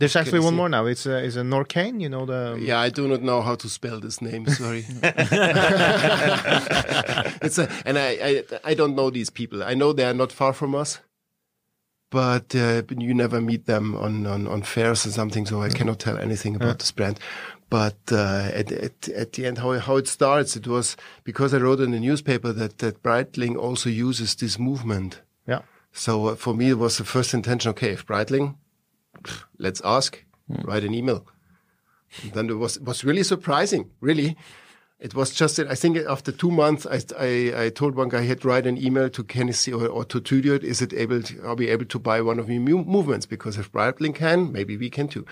There's 0.00 0.16
actually 0.16 0.40
one 0.40 0.54
more 0.56 0.70
now. 0.70 0.86
It's 0.86 1.04
a, 1.04 1.22
it's 1.22 1.36
a 1.36 1.42
Norqain, 1.42 2.00
you 2.00 2.08
know 2.08 2.24
the 2.24 2.56
Yeah, 2.58 2.80
I 2.80 2.88
do 2.88 3.06
not 3.06 3.20
know 3.20 3.42
how 3.42 3.54
to 3.56 3.68
spell 3.68 4.00
this 4.00 4.22
name. 4.22 4.46
Sorry. 4.46 4.86
it's 7.42 7.58
a, 7.58 7.68
and 7.84 7.98
I, 7.98 8.08
I 8.22 8.44
I 8.70 8.74
don't 8.74 8.94
know 8.94 9.10
these 9.10 9.30
people. 9.30 9.62
I 9.62 9.74
know 9.74 9.92
they 9.92 10.04
are 10.04 10.14
not 10.14 10.32
far 10.32 10.52
from 10.54 10.74
us, 10.74 11.00
but 12.10 12.54
uh, 12.54 12.82
you 12.98 13.14
never 13.14 13.40
meet 13.40 13.66
them 13.66 13.94
on, 13.96 14.26
on, 14.26 14.46
on 14.46 14.62
fairs 14.62 15.06
or 15.06 15.10
something. 15.10 15.46
So 15.46 15.62
I 15.62 15.68
cannot 15.68 16.00
tell 16.00 16.18
anything 16.18 16.56
about 16.56 16.80
this 16.80 16.92
brand. 16.92 17.18
But 17.70 17.98
uh, 18.10 18.50
at, 18.52 18.72
at 18.72 19.08
at 19.08 19.32
the 19.32 19.46
end, 19.46 19.58
how 19.58 19.78
how 19.78 19.96
it 19.96 20.08
starts, 20.08 20.56
it 20.56 20.66
was 20.66 20.96
because 21.22 21.54
I 21.54 21.58
wrote 21.58 21.80
in 21.80 21.92
the 21.92 22.00
newspaper 22.00 22.52
that 22.52 22.78
that 22.78 23.00
Breitling 23.02 23.56
also 23.56 23.88
uses 23.88 24.34
this 24.34 24.58
movement. 24.58 25.22
yeah. 25.46 25.62
So 25.92 26.26
uh, 26.28 26.34
for 26.34 26.52
me, 26.54 26.70
it 26.70 26.78
was 26.78 26.96
the 26.96 27.04
first 27.04 27.32
intention. 27.32 27.70
Okay, 27.70 27.92
if 27.92 28.04
Breitling, 28.04 28.56
let's 29.58 29.80
ask, 29.84 30.24
write 30.64 30.84
an 30.84 30.94
email. 30.94 31.24
And 32.22 32.32
then 32.32 32.50
it 32.50 32.58
was 32.58 32.76
it 32.76 32.82
was 32.82 33.04
really 33.04 33.22
surprising. 33.22 33.90
Really, 34.00 34.36
it 35.00 35.14
was 35.14 35.30
just. 35.30 35.56
that 35.56 35.70
I 35.70 35.74
think 35.74 35.96
after 35.96 36.30
two 36.30 36.50
months, 36.50 36.86
I 36.86 37.00
I, 37.18 37.64
I 37.64 37.68
told 37.70 37.94
one 37.94 38.10
guy 38.10 38.22
he 38.22 38.28
had 38.28 38.44
write 38.44 38.66
an 38.66 38.76
email 38.76 39.08
to 39.10 39.24
Kenissi 39.24 39.72
or, 39.72 39.86
or 39.86 40.04
to 40.04 40.20
Tudor. 40.20 40.56
Is 40.56 40.82
it 40.82 40.92
able? 40.92 41.22
To, 41.22 41.42
are 41.42 41.54
we 41.54 41.68
able 41.68 41.86
to 41.86 41.98
buy 41.98 42.20
one 42.20 42.38
of 42.38 42.50
your 42.50 42.60
mu- 42.60 42.84
movements? 42.84 43.26
Because 43.26 43.58
if 43.58 43.72
Breitling 43.72 44.14
can, 44.14 44.52
maybe 44.52 44.76
we 44.76 44.90
can 44.90 45.08
too. 45.08 45.24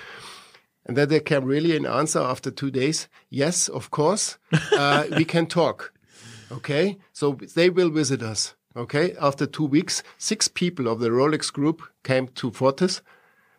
And 0.87 0.97
then 0.97 1.11
there 1.11 1.21
came 1.21 1.45
really 1.45 1.77
an 1.77 1.85
answer 1.85 2.19
after 2.19 2.51
two 2.51 2.71
days. 2.71 3.09
Yes, 3.29 3.69
of 3.69 3.91
course, 3.91 4.39
uh, 4.73 5.05
we 5.17 5.25
can 5.27 5.47
talk. 5.47 5.93
Okay, 6.51 6.97
so 7.13 7.33
they 7.55 7.69
will 7.69 7.91
visit 7.91 8.23
us. 8.23 8.55
Okay, 8.75 9.15
after 9.21 9.45
two 9.47 9.67
weeks, 9.67 10.03
six 10.17 10.49
people 10.49 10.89
of 10.89 11.01
the 11.01 11.11
Rolex 11.11 11.53
group 11.53 11.83
came 12.05 12.29
to 12.29 12.51
Fortis, 12.51 13.03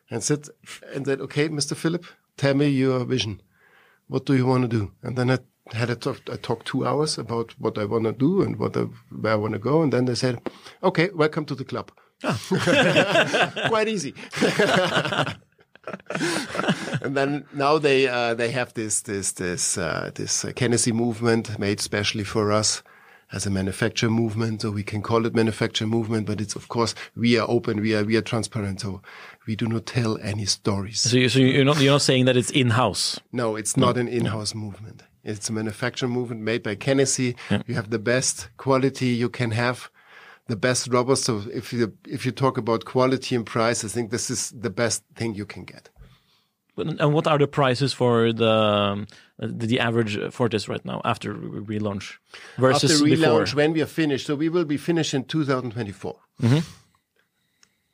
and 0.09 0.23
said, 0.23 0.47
and 0.93 1.05
said, 1.05 1.21
okay, 1.21 1.49
Mr. 1.49 1.75
Philipp, 1.75 2.05
tell 2.37 2.55
me 2.55 2.67
your 2.69 3.05
vision. 3.05 3.41
What 4.07 4.25
do 4.25 4.35
you 4.35 4.47
want 4.47 4.63
to 4.63 4.67
do? 4.67 4.91
And 5.03 5.15
then 5.15 5.29
I 5.29 5.37
had 5.73 5.89
a 5.89 5.95
talk, 5.95 6.21
I 6.31 6.35
talked 6.35 6.67
two 6.67 6.85
hours 6.85 7.17
about 7.17 7.53
what 7.59 7.77
I 7.77 7.85
want 7.85 8.05
to 8.05 8.11
do 8.11 8.41
and 8.41 8.57
what 8.57 8.75
I, 8.77 8.81
where 9.11 9.33
I 9.33 9.35
want 9.35 9.53
to 9.53 9.59
go. 9.59 9.81
And 9.81 9.93
then 9.93 10.05
they 10.05 10.15
said, 10.15 10.41
okay, 10.83 11.09
welcome 11.13 11.45
to 11.45 11.55
the 11.55 11.65
club. 11.65 11.91
Quite 13.69 13.87
easy. 13.87 14.13
and 17.01 17.15
then 17.15 17.45
now 17.53 17.77
they 17.77 18.07
uh, 18.07 18.33
they 18.33 18.51
have 18.51 18.73
this 18.73 19.01
this 19.01 19.31
this 19.33 19.77
uh, 19.77 20.11
this 20.15 20.43
uh, 20.43 20.49
Kenissi 20.49 20.93
movement 20.93 21.57
made 21.57 21.79
specially 21.79 22.23
for 22.23 22.51
us 22.51 22.83
as 23.31 23.45
a 23.45 23.49
manufacturer 23.49 24.09
movement, 24.09 24.61
so 24.61 24.71
we 24.71 24.83
can 24.83 25.01
call 25.01 25.25
it 25.25 25.35
manufacturer 25.35 25.87
movement. 25.87 26.27
But 26.27 26.41
it's 26.41 26.55
of 26.55 26.67
course 26.67 26.95
we 27.15 27.37
are 27.37 27.49
open, 27.49 27.81
we 27.81 27.95
are 27.95 28.03
we 28.03 28.17
are 28.17 28.21
transparent, 28.21 28.81
so 28.81 29.01
we 29.47 29.55
do 29.55 29.67
not 29.67 29.85
tell 29.85 30.17
any 30.21 30.45
stories. 30.45 31.01
So, 31.01 31.17
you, 31.17 31.29
so 31.29 31.39
you're 31.39 31.65
not 31.65 31.79
you're 31.79 31.93
not 31.93 32.01
saying 32.01 32.25
that 32.25 32.37
it's 32.37 32.51
in 32.51 32.71
house. 32.71 33.19
No, 33.31 33.55
it's 33.55 33.77
not 33.77 33.97
an 33.97 34.07
in-house 34.07 34.53
movement. 34.53 35.03
It's 35.23 35.49
a 35.49 35.53
manufacturing 35.53 36.11
movement 36.11 36.41
made 36.41 36.63
by 36.63 36.75
Kenissi. 36.75 37.35
You 37.67 37.75
have 37.75 37.89
the 37.89 37.99
best 37.99 38.49
quality 38.57 39.07
you 39.07 39.29
can 39.29 39.51
have, 39.51 39.89
the 40.47 40.55
best 40.55 40.87
robots. 40.87 41.23
So 41.23 41.43
if 41.53 41.73
you 41.73 41.93
if 42.07 42.25
you 42.25 42.31
talk 42.31 42.57
about 42.57 42.85
quality 42.85 43.35
and 43.35 43.45
price, 43.45 43.83
I 43.83 43.87
think 43.89 44.11
this 44.11 44.29
is 44.29 44.51
the 44.51 44.69
best 44.69 45.03
thing 45.15 45.35
you 45.35 45.45
can 45.45 45.65
get. 45.65 45.89
And 46.77 47.13
what 47.13 47.27
are 47.27 47.37
the 47.37 47.47
prices 47.47 47.93
for 47.93 48.31
the 48.31 49.05
the, 49.37 49.67
the 49.67 49.79
average 49.79 50.17
Fortis 50.31 50.69
right 50.69 50.83
now 50.85 51.01
after 51.03 51.33
relaunch 51.33 52.17
versus 52.57 52.91
After 52.91 53.03
before? 53.03 53.41
relaunch, 53.41 53.53
when 53.53 53.73
we 53.73 53.81
are 53.81 53.85
finished, 53.85 54.27
so 54.27 54.35
we 54.35 54.49
will 54.49 54.65
be 54.65 54.77
finished 54.77 55.13
in 55.13 55.23
2024. 55.25 56.15
Mm-hmm. 56.41 56.59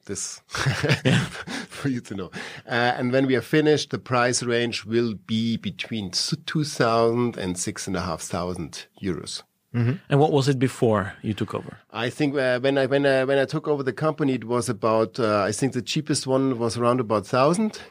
This 0.05 0.41
for 1.69 1.89
you 1.89 2.01
to 2.01 2.15
know. 2.15 2.31
Uh, 2.67 2.93
and 2.97 3.11
when 3.11 3.25
we 3.25 3.35
are 3.35 3.41
finished, 3.41 3.89
the 3.89 3.99
price 3.99 4.43
range 4.43 4.85
will 4.85 5.13
be 5.13 5.57
between 5.57 6.11
2,000 6.11 7.37
and 7.37 7.57
6,500 7.57 8.85
euros. 9.01 9.43
And 9.75 10.19
what 10.21 10.31
was 10.31 10.47
it 10.47 10.57
before 10.57 11.13
you 11.21 11.33
took 11.33 11.53
over? 11.53 11.79
I 11.91 12.09
think 12.09 12.33
uh, 12.35 12.59
when 12.61 12.77
I 12.77 12.85
when 12.85 13.05
I 13.05 13.25
when 13.25 13.37
I 13.37 13.43
took 13.43 13.67
over 13.67 13.83
the 13.83 13.91
company, 13.91 14.33
it 14.33 14.45
was 14.45 14.69
about 14.69 15.19
uh, 15.19 15.41
I 15.41 15.51
think 15.51 15.73
the 15.73 15.81
cheapest 15.81 16.25
one 16.25 16.57
was 16.57 16.77
around 16.77 17.01
about 17.01 17.27
thousand, 17.27 17.81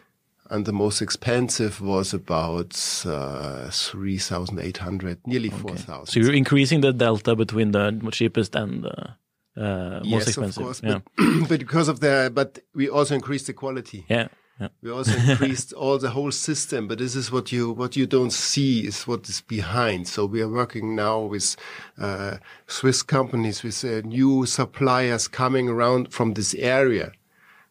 and 0.48 0.64
the 0.64 0.72
most 0.72 1.02
expensive 1.02 1.82
was 1.82 2.14
about 2.14 2.72
uh, 3.04 3.68
three 3.70 4.16
thousand 4.16 4.60
eight 4.60 4.78
hundred, 4.78 5.18
nearly 5.26 5.50
four 5.50 5.76
thousand. 5.76 6.06
So 6.06 6.20
you're 6.20 6.32
increasing 6.32 6.80
the 6.80 6.94
delta 6.94 7.36
between 7.36 7.72
the 7.72 8.00
cheapest 8.12 8.56
and 8.56 8.82
the 8.84 9.16
uh, 9.56 10.00
yes, 10.02 10.28
expensive. 10.28 10.58
of 10.58 10.64
course, 10.64 10.80
yeah. 10.82 11.00
but, 11.16 11.48
but 11.48 11.58
because 11.60 11.88
of 11.88 12.00
the 12.00 12.30
but 12.34 12.58
we 12.74 12.88
also 12.88 13.14
increased 13.14 13.46
the 13.46 13.52
quality. 13.52 14.04
yeah, 14.08 14.28
yeah. 14.60 14.68
We 14.82 14.90
also 14.90 15.16
increased 15.16 15.72
all 15.82 15.98
the 15.98 16.10
whole 16.10 16.30
system, 16.30 16.88
but 16.88 16.98
this 16.98 17.16
is 17.16 17.32
what 17.32 17.52
you 17.52 17.72
what 17.72 17.96
you 17.96 18.06
don't 18.06 18.32
see 18.32 18.86
is 18.86 19.06
what 19.06 19.28
is 19.28 19.40
behind. 19.40 20.08
So 20.08 20.26
we 20.26 20.42
are 20.42 20.48
working 20.48 20.94
now 20.94 21.20
with 21.20 21.56
uh, 21.98 22.38
Swiss 22.66 23.02
companies, 23.02 23.62
with 23.62 23.84
uh, 23.84 24.00
new 24.06 24.46
suppliers 24.46 25.28
coming 25.28 25.68
around 25.68 26.12
from 26.12 26.34
this 26.34 26.54
area. 26.54 27.12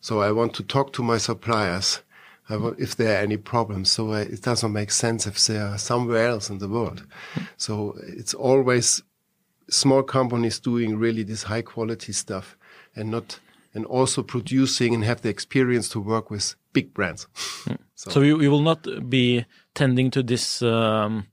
So 0.01 0.21
I 0.21 0.31
want 0.31 0.53
to 0.55 0.63
talk 0.63 0.91
to 0.93 1.03
my 1.03 1.17
suppliers 1.17 2.01
I 2.49 2.57
want, 2.57 2.79
if 2.79 2.95
there 2.95 3.17
are 3.17 3.21
any 3.21 3.37
problems. 3.37 3.91
So 3.91 4.11
uh, 4.11 4.17
it 4.17 4.41
doesn't 4.41 4.71
make 4.71 4.91
sense 4.91 5.25
if 5.25 5.45
they 5.45 5.57
are 5.57 5.77
somewhere 5.77 6.27
else 6.27 6.49
in 6.49 6.57
the 6.57 6.67
world. 6.67 7.05
So 7.57 7.95
it's 8.05 8.33
always 8.33 9.01
small 9.73 10.03
companies 10.03 10.59
doing 10.59 10.97
really 10.97 11.23
this 11.23 11.43
high 11.43 11.61
quality 11.61 12.13
stuff 12.13 12.57
and 12.95 13.09
not 13.09 13.39
and 13.73 13.85
also 13.85 14.21
producing 14.21 14.93
and 14.93 15.03
have 15.03 15.21
the 15.21 15.29
experience 15.29 15.89
to 15.89 15.99
work 15.99 16.29
with 16.29 16.55
big 16.73 16.93
brands. 16.93 17.27
So 17.95 18.19
you, 18.21 18.41
you 18.41 18.51
will 18.51 18.61
not 18.61 18.85
be 19.09 19.45
tending 19.75 20.11
to 20.11 20.23
this. 20.23 20.61
Um, 20.61 21.27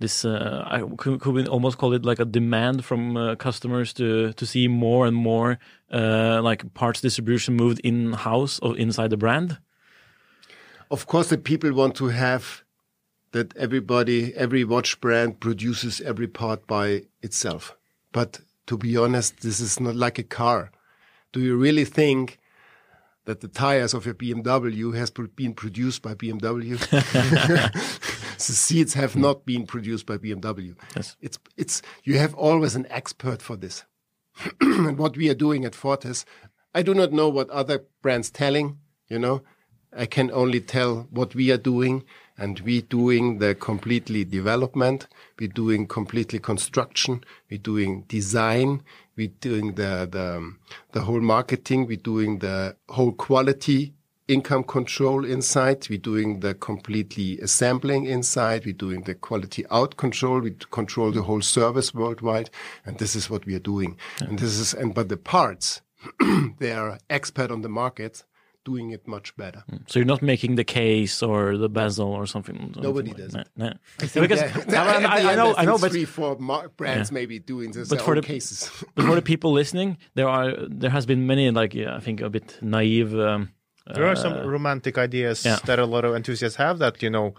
this 0.00 0.24
uh, 0.24 0.64
I 0.66 0.82
could, 0.98 1.20
could 1.20 1.32
we 1.32 1.46
almost 1.46 1.78
call 1.78 1.94
it 1.94 2.04
like 2.04 2.18
a 2.18 2.26
demand 2.26 2.84
from 2.84 3.16
uh, 3.16 3.36
customers 3.36 3.94
to 3.94 4.32
to 4.34 4.44
see 4.44 4.68
more 4.68 5.06
and 5.06 5.16
more 5.16 5.58
uh, 5.90 6.42
like 6.42 6.74
parts 6.74 7.00
distribution 7.00 7.54
moved 7.54 7.80
in 7.82 8.12
house 8.12 8.58
or 8.60 8.76
inside 8.76 9.08
the 9.08 9.16
brand. 9.16 9.58
Of 10.90 11.06
course, 11.06 11.28
the 11.28 11.38
people 11.38 11.72
want 11.72 11.94
to 11.96 12.08
have 12.08 12.64
that 13.32 13.56
everybody, 13.56 14.34
every 14.34 14.64
watch 14.64 15.00
brand 15.00 15.40
produces 15.40 16.00
every 16.00 16.26
part 16.26 16.66
by 16.66 17.04
itself. 17.22 17.76
But 18.12 18.40
to 18.66 18.76
be 18.76 18.96
honest, 18.96 19.40
this 19.40 19.60
is 19.60 19.80
not 19.80 19.96
like 19.96 20.18
a 20.18 20.22
car. 20.22 20.70
Do 21.32 21.40
you 21.40 21.56
really 21.56 21.84
think 21.84 22.38
that 23.24 23.40
the 23.40 23.48
tires 23.48 23.94
of 23.94 24.06
a 24.06 24.14
BMW 24.14 24.94
has 24.96 25.10
been 25.10 25.54
produced 25.54 26.02
by 26.02 26.14
BMW? 26.14 26.78
the 28.46 28.52
seats 28.52 28.94
have 28.94 29.16
not 29.16 29.44
been 29.44 29.66
produced 29.66 30.06
by 30.06 30.18
BMW. 30.18 30.74
Yes. 30.96 31.16
It's, 31.20 31.38
it's, 31.56 31.82
you 32.04 32.18
have 32.18 32.34
always 32.34 32.74
an 32.74 32.86
expert 32.90 33.42
for 33.42 33.56
this. 33.56 33.84
and 34.60 34.98
what 35.02 35.16
we 35.16 35.28
are 35.28 35.34
doing 35.34 35.64
at 35.64 35.74
Fortis, 35.74 36.24
I 36.74 36.82
do 36.82 36.94
not 36.94 37.12
know 37.12 37.28
what 37.28 37.50
other 37.50 37.84
brands 38.02 38.30
telling, 38.30 38.78
you 39.08 39.18
know, 39.18 39.42
I 39.92 40.06
can 40.06 40.30
only 40.30 40.60
tell 40.60 41.08
what 41.10 41.34
we 41.34 41.50
are 41.50 41.58
doing, 41.58 42.04
and 42.38 42.60
we 42.60 42.82
doing 42.82 43.38
the 43.38 43.54
completely 43.54 44.24
development. 44.24 45.06
We're 45.38 45.48
doing 45.48 45.86
completely 45.86 46.38
construction. 46.38 47.24
We're 47.50 47.58
doing 47.58 48.04
design. 48.08 48.82
We're 49.16 49.32
doing 49.40 49.74
the 49.74 50.08
the 50.10 50.54
the 50.92 51.02
whole 51.02 51.20
marketing. 51.20 51.86
We're 51.86 51.96
doing 51.96 52.38
the 52.38 52.76
whole 52.88 53.12
quality 53.12 53.94
income 54.30 54.62
control 54.62 55.24
inside. 55.24 55.88
We're 55.90 55.98
doing 55.98 56.40
the 56.40 56.54
completely 56.54 57.38
assembling 57.40 58.06
inside. 58.06 58.64
We're 58.64 58.74
doing 58.74 59.02
the 59.02 59.14
quality 59.14 59.64
out 59.70 59.96
control. 59.96 60.40
We 60.40 60.52
control 60.70 61.10
the 61.10 61.22
whole 61.22 61.42
service 61.42 61.92
worldwide, 61.92 62.48
and 62.86 62.98
this 62.98 63.16
is 63.16 63.28
what 63.28 63.44
we 63.44 63.54
are 63.56 63.66
doing. 63.74 63.96
And 64.20 64.38
this 64.38 64.58
is 64.58 64.72
and 64.72 64.94
but 64.94 65.08
the 65.08 65.16
parts, 65.16 65.82
they 66.58 66.72
are 66.72 66.98
expert 67.10 67.50
on 67.50 67.62
the 67.62 67.68
market 67.68 68.24
doing 68.70 68.90
it 68.96 69.02
much 69.06 69.28
better. 69.36 69.62
So 69.88 69.98
you're 69.98 70.12
not 70.14 70.22
making 70.22 70.56
the 70.56 70.64
case 70.64 71.22
or 71.30 71.56
the 71.64 71.68
bezel 71.68 72.10
or 72.20 72.26
something. 72.26 72.58
something 72.58 72.82
Nobody 72.82 73.10
like 73.10 73.16
does 73.22 73.32
that. 73.32 73.46
it. 73.46 73.52
No. 73.56 73.72
Because 73.98 74.40
that- 74.40 74.68
I, 74.86 75.02
at 75.02 75.06
I- 75.06 75.32
I 75.32 75.34
know, 75.40 75.50
I 75.56 75.62
I 75.62 75.64
know, 75.64 75.78
but 75.78 75.90
three, 75.92 76.04
four 76.06 76.36
brands 76.78 77.10
Yeah. 77.10 77.14
maybe 77.18 77.38
doing 77.52 77.72
this 77.72 77.88
But 77.88 78.00
for 78.02 78.14
the- 78.14 78.22
cases. 78.32 78.70
but 78.94 79.04
for 79.06 79.14
the 79.20 79.22
people 79.32 79.50
listening, 79.60 79.96
there 80.14 80.28
are 80.28 80.48
there 80.80 80.90
has 80.96 81.04
been 81.06 81.26
many 81.26 81.50
like 81.50 81.74
yeah, 81.74 81.96
I 81.98 82.00
think 82.00 82.20
a 82.20 82.30
bit 82.30 82.58
naive. 82.62 83.12
Um, 83.14 83.48
There 83.94 84.04
are 84.06 84.16
uh, 84.18 84.22
some 84.26 84.34
romantic 84.46 84.96
ideas 84.98 85.44
yeah. 85.44 85.58
that 85.66 85.78
a 85.78 85.86
lot 85.94 86.04
of 86.04 86.14
enthusiasts 86.14 86.56
have 86.58 86.78
that, 86.78 87.02
you 87.02 87.10
know, 87.10 87.34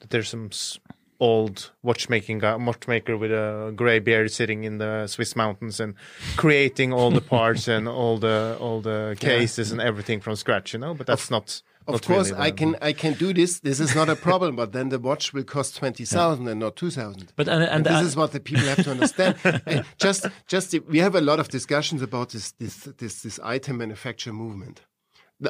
that 0.00 0.10
there's 0.10 0.28
some 0.28 0.46
s- 0.50 0.78
old 1.22 1.70
watchmaking 1.82 2.38
guy, 2.40 2.56
watchmaker 2.56 3.16
with 3.16 3.30
a 3.30 3.72
gray 3.76 4.00
beard 4.00 4.30
sitting 4.32 4.64
in 4.64 4.78
the 4.78 5.06
Swiss 5.06 5.36
mountains 5.36 5.78
and 5.78 5.94
creating 6.36 6.92
all 6.92 7.10
the 7.12 7.20
parts 7.20 7.68
and 7.68 7.86
all 8.00 8.18
the 8.18 8.56
all 8.60 8.80
the 8.80 9.16
cases 9.20 9.70
and 9.72 9.80
everything 9.80 10.20
from 10.20 10.34
scratch, 10.36 10.72
you 10.74 10.80
know, 10.80 10.94
but 10.94 11.06
that's 11.06 11.30
not 11.30 11.62
Of 11.86 11.94
not 11.94 12.02
course, 12.10 12.30
really 12.30 12.48
I 12.48 12.50
can 12.60 12.70
I 12.90 12.92
can 13.02 13.12
do 13.24 13.28
this. 13.40 13.60
This 13.60 13.78
is 13.86 13.94
not 13.94 14.08
a 14.08 14.16
problem. 14.28 14.56
but 14.56 14.72
then 14.72 14.88
the 14.88 14.98
watch 14.98 15.32
will 15.34 15.44
cost 15.56 15.76
twenty 15.76 16.04
thousand 16.04 16.48
and 16.48 16.58
not 16.58 16.74
two 16.82 16.90
thousand. 16.90 17.32
But 17.36 17.46
and, 17.48 17.62
and, 17.74 17.84
this 17.86 18.00
uh, 18.02 18.08
is 18.08 18.14
what 18.16 18.30
the 18.32 18.40
people 18.40 18.66
have 18.72 18.82
to 18.86 18.90
understand. 18.90 19.32
Just, 20.06 20.22
just 20.48 20.66
we 20.94 20.98
have 21.06 21.14
a 21.14 21.24
lot 21.30 21.38
of 21.42 21.46
discussions 21.48 22.02
about 22.02 22.30
this, 22.34 22.46
this, 22.62 22.76
this, 22.98 23.22
this 23.22 23.38
item 23.56 23.74
manufacture 23.78 24.32
movement. 24.32 24.76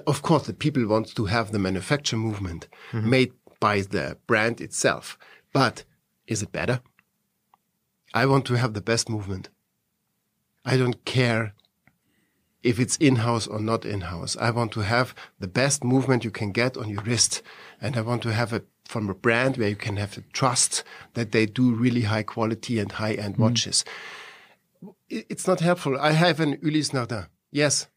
Of 0.07 0.19
course, 0.29 0.45
the 0.47 0.55
people 0.65 0.85
want 0.87 1.15
to 1.19 1.25
have 1.27 1.47
the 1.53 1.59
manufacture 1.59 2.19
movement 2.29 2.69
made 2.93 3.33
by 3.61 3.77
the 3.83 4.17
brand 4.27 4.61
itself. 4.61 5.17
But 5.53 5.85
is 6.27 6.43
it 6.43 6.53
better? 6.53 6.81
I 8.15 8.27
want 8.27 8.45
to 8.47 8.55
have 8.55 8.75
the 8.75 8.81
best 8.81 9.09
movement. 9.09 9.49
I 10.65 10.77
don't 10.77 11.05
care 11.05 11.55
if 12.63 12.79
it's 12.79 12.97
in-house 12.97 13.47
or 13.47 13.61
not 13.61 13.85
in-house. 13.85 14.37
I 14.37 14.51
want 14.51 14.73
to 14.73 14.81
have 14.81 15.15
the 15.41 15.49
best 15.49 15.83
movement 15.83 16.25
you 16.25 16.31
can 16.31 16.53
get 16.53 16.77
on 16.77 16.89
your 16.89 17.03
wrist. 17.03 17.43
And 17.81 17.97
I 17.97 18.03
want 18.03 18.23
to 18.23 18.33
have 18.33 18.53
it 18.53 18.67
from 18.85 19.11
a 19.11 19.15
brand 19.15 19.57
where 19.57 19.69
you 19.69 19.77
can 19.77 19.97
have 19.97 20.15
the 20.15 20.23
trust 20.33 20.85
that 21.15 21.33
they 21.33 21.47
do 21.47 21.75
really 21.75 22.03
high 22.03 22.23
quality 22.23 22.79
and 22.79 22.93
high-end 22.93 23.35
mm-hmm. 23.35 23.43
watches. 23.43 23.85
It's 25.09 25.47
not 25.47 25.61
helpful. 25.61 25.99
I 25.99 26.13
have 26.13 26.39
an 26.41 26.59
Ulysse 26.63 26.91
Nardin. 26.91 27.27
Yes. 27.51 27.89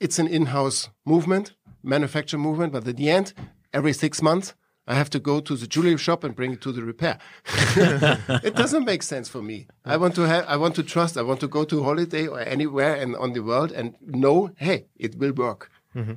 It's 0.00 0.18
an 0.18 0.26
in-house 0.26 0.88
movement, 1.04 1.54
manufacture 1.82 2.38
movement, 2.38 2.72
but 2.72 2.86
at 2.88 2.96
the 2.96 3.10
end, 3.10 3.32
every 3.72 3.92
six 3.92 4.20
months, 4.20 4.54
I 4.86 4.94
have 4.94 5.08
to 5.10 5.18
go 5.18 5.40
to 5.40 5.56
the 5.56 5.66
jewelry 5.66 5.96
shop 5.96 6.24
and 6.24 6.36
bring 6.36 6.52
it 6.52 6.60
to 6.62 6.72
the 6.72 6.82
repair. 6.82 7.18
it 7.76 8.54
doesn't 8.54 8.84
make 8.84 9.02
sense 9.02 9.28
for 9.28 9.40
me. 9.40 9.66
I 9.84 9.96
want 9.96 10.14
to 10.16 10.22
have, 10.22 10.44
I 10.46 10.56
want 10.56 10.74
to 10.74 10.82
trust, 10.82 11.16
I 11.16 11.22
want 11.22 11.40
to 11.40 11.48
go 11.48 11.64
to 11.64 11.82
holiday 11.82 12.26
or 12.26 12.40
anywhere 12.40 12.94
and 12.94 13.16
on 13.16 13.32
the 13.32 13.40
world 13.40 13.72
and 13.72 13.94
know, 14.02 14.50
hey, 14.56 14.86
it 14.96 15.16
will 15.16 15.32
work. 15.32 15.70
Mm-hmm. 15.94 16.14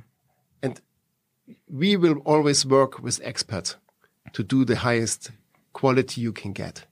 And 0.62 0.80
we 1.66 1.96
will 1.96 2.18
always 2.26 2.66
work 2.66 2.98
with 2.98 3.20
experts 3.24 3.76
to 4.34 4.42
do 4.42 4.64
the 4.66 4.76
highest 4.76 5.30
quality 5.72 6.20
you 6.20 6.32
can 6.32 6.52
get. 6.52 6.84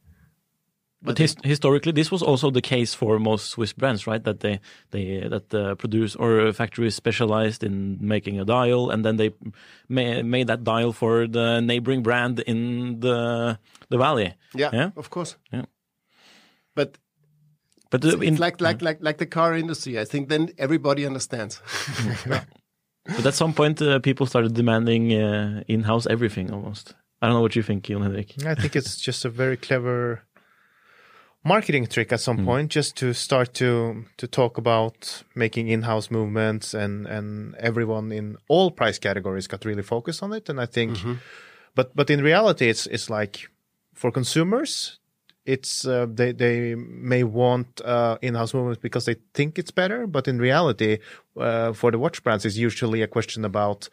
But 1.02 1.18
his, 1.18 1.36
historically, 1.44 1.92
this 1.92 2.10
was 2.10 2.22
also 2.22 2.50
the 2.50 2.62
case 2.62 2.94
for 2.94 3.18
most 3.18 3.50
Swiss 3.50 3.72
brands, 3.72 4.06
right? 4.06 4.22
That 4.24 4.40
they 4.40 4.60
they 4.90 5.28
that 5.28 5.50
the 5.50 5.76
produce 5.76 6.16
or 6.16 6.52
factories 6.52 6.94
specialized 6.94 7.62
in 7.62 7.98
making 8.00 8.40
a 8.40 8.44
dial, 8.44 8.90
and 8.90 9.04
then 9.04 9.16
they 9.16 9.30
ma 9.88 10.22
made 10.22 10.46
that 10.46 10.64
dial 10.64 10.92
for 10.92 11.28
the 11.28 11.60
neighboring 11.60 12.02
brand 12.02 12.40
in 12.40 13.00
the 13.00 13.58
the 13.88 13.98
valley. 13.98 14.34
Yeah, 14.54 14.70
yeah, 14.72 14.90
of 14.96 15.10
course. 15.10 15.36
Yeah. 15.52 15.66
But 16.74 16.98
but 17.90 18.04
it's, 18.04 18.14
uh, 18.14 18.20
in, 18.20 18.34
it's 18.34 18.40
like 18.40 18.60
like 18.60 18.82
like 18.82 18.98
like 19.00 19.18
the 19.18 19.26
car 19.26 19.54
industry. 19.54 20.00
I 20.00 20.04
think 20.04 20.28
then 20.28 20.50
everybody 20.58 21.06
understands. 21.06 21.60
but 22.26 23.26
at 23.26 23.34
some 23.34 23.52
point, 23.52 23.80
uh, 23.82 23.98
people 24.00 24.26
started 24.26 24.54
demanding 24.54 25.12
uh, 25.12 25.62
in-house 25.68 26.06
everything 26.06 26.50
almost. 26.50 26.94
I 27.20 27.26
don't 27.26 27.36
know 27.36 27.42
what 27.42 27.54
you 27.54 27.62
think, 27.62 27.84
Jon 27.84 28.02
Henrik. 28.02 28.34
I 28.44 28.54
think 28.54 28.76
it's 28.76 29.00
just 29.00 29.24
a 29.24 29.30
very 29.30 29.56
clever 29.56 30.25
marketing 31.46 31.86
trick 31.86 32.12
at 32.12 32.20
some 32.20 32.38
point, 32.44 32.74
just 32.74 32.96
to 32.96 33.12
start 33.14 33.54
to 33.54 34.04
to 34.16 34.26
talk 34.26 34.58
about 34.58 35.22
making 35.34 35.68
in-house 35.68 36.10
movements, 36.10 36.74
and 36.74 37.06
and 37.06 37.54
everyone 37.68 38.12
in 38.12 38.36
all 38.48 38.70
price 38.70 38.98
categories 38.98 39.46
got 39.46 39.64
really 39.64 39.82
focused 39.82 40.22
on 40.22 40.32
it. 40.32 40.48
And 40.50 40.60
I 40.60 40.66
think, 40.66 40.98
but 41.74 41.94
but 41.94 42.10
in 42.10 42.20
reality, 42.22 42.68
it's 42.68 42.86
it's 42.86 43.08
like 43.08 43.48
for 43.94 44.10
consumers, 44.10 44.98
it's 45.44 45.86
uh, 45.86 46.06
they 46.18 46.32
they 46.32 46.74
may 46.74 47.22
want 47.22 47.80
uh, 47.84 48.18
in-house 48.20 48.52
movements 48.54 48.80
because 48.82 49.04
they 49.06 49.16
think 49.32 49.58
it's 49.58 49.70
better, 49.72 50.06
but 50.06 50.26
in 50.28 50.38
reality, 50.38 50.98
uh, 51.36 51.72
for 51.72 51.90
the 51.92 51.98
watch 51.98 52.22
brands, 52.24 52.44
it's 52.44 52.56
usually 52.56 53.02
a 53.02 53.08
question 53.08 53.44
about 53.44 53.88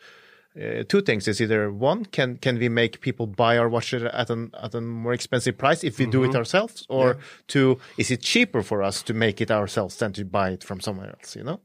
uh, 0.55 0.83
two 0.87 1.01
things. 1.01 1.27
is 1.27 1.41
either 1.41 1.71
one, 1.71 2.05
can 2.05 2.37
can 2.37 2.59
we 2.59 2.69
make 2.69 3.01
people 3.01 3.25
buy 3.25 3.57
our 3.57 3.67
watch 3.67 3.93
at 3.93 4.29
an 4.29 4.51
at 4.61 4.75
a 4.75 4.81
more 4.81 5.13
expensive 5.13 5.57
price 5.57 5.83
if 5.83 5.97
we 5.99 6.05
do 6.05 6.23
it 6.23 6.35
ourselves, 6.35 6.85
or 6.89 7.17
two, 7.47 7.79
is 7.97 8.11
it 8.11 8.21
cheaper 8.21 8.61
for 8.61 8.83
us 8.83 9.03
to 9.03 9.13
make 9.13 9.41
it 9.41 9.49
ourselves 9.49 9.97
than 9.97 10.13
to 10.13 10.23
buy 10.25 10.51
it 10.51 10.63
from 10.63 10.79
somewhere 10.79 11.09
else? 11.09 11.35
You 11.35 11.43
know, 11.43 11.59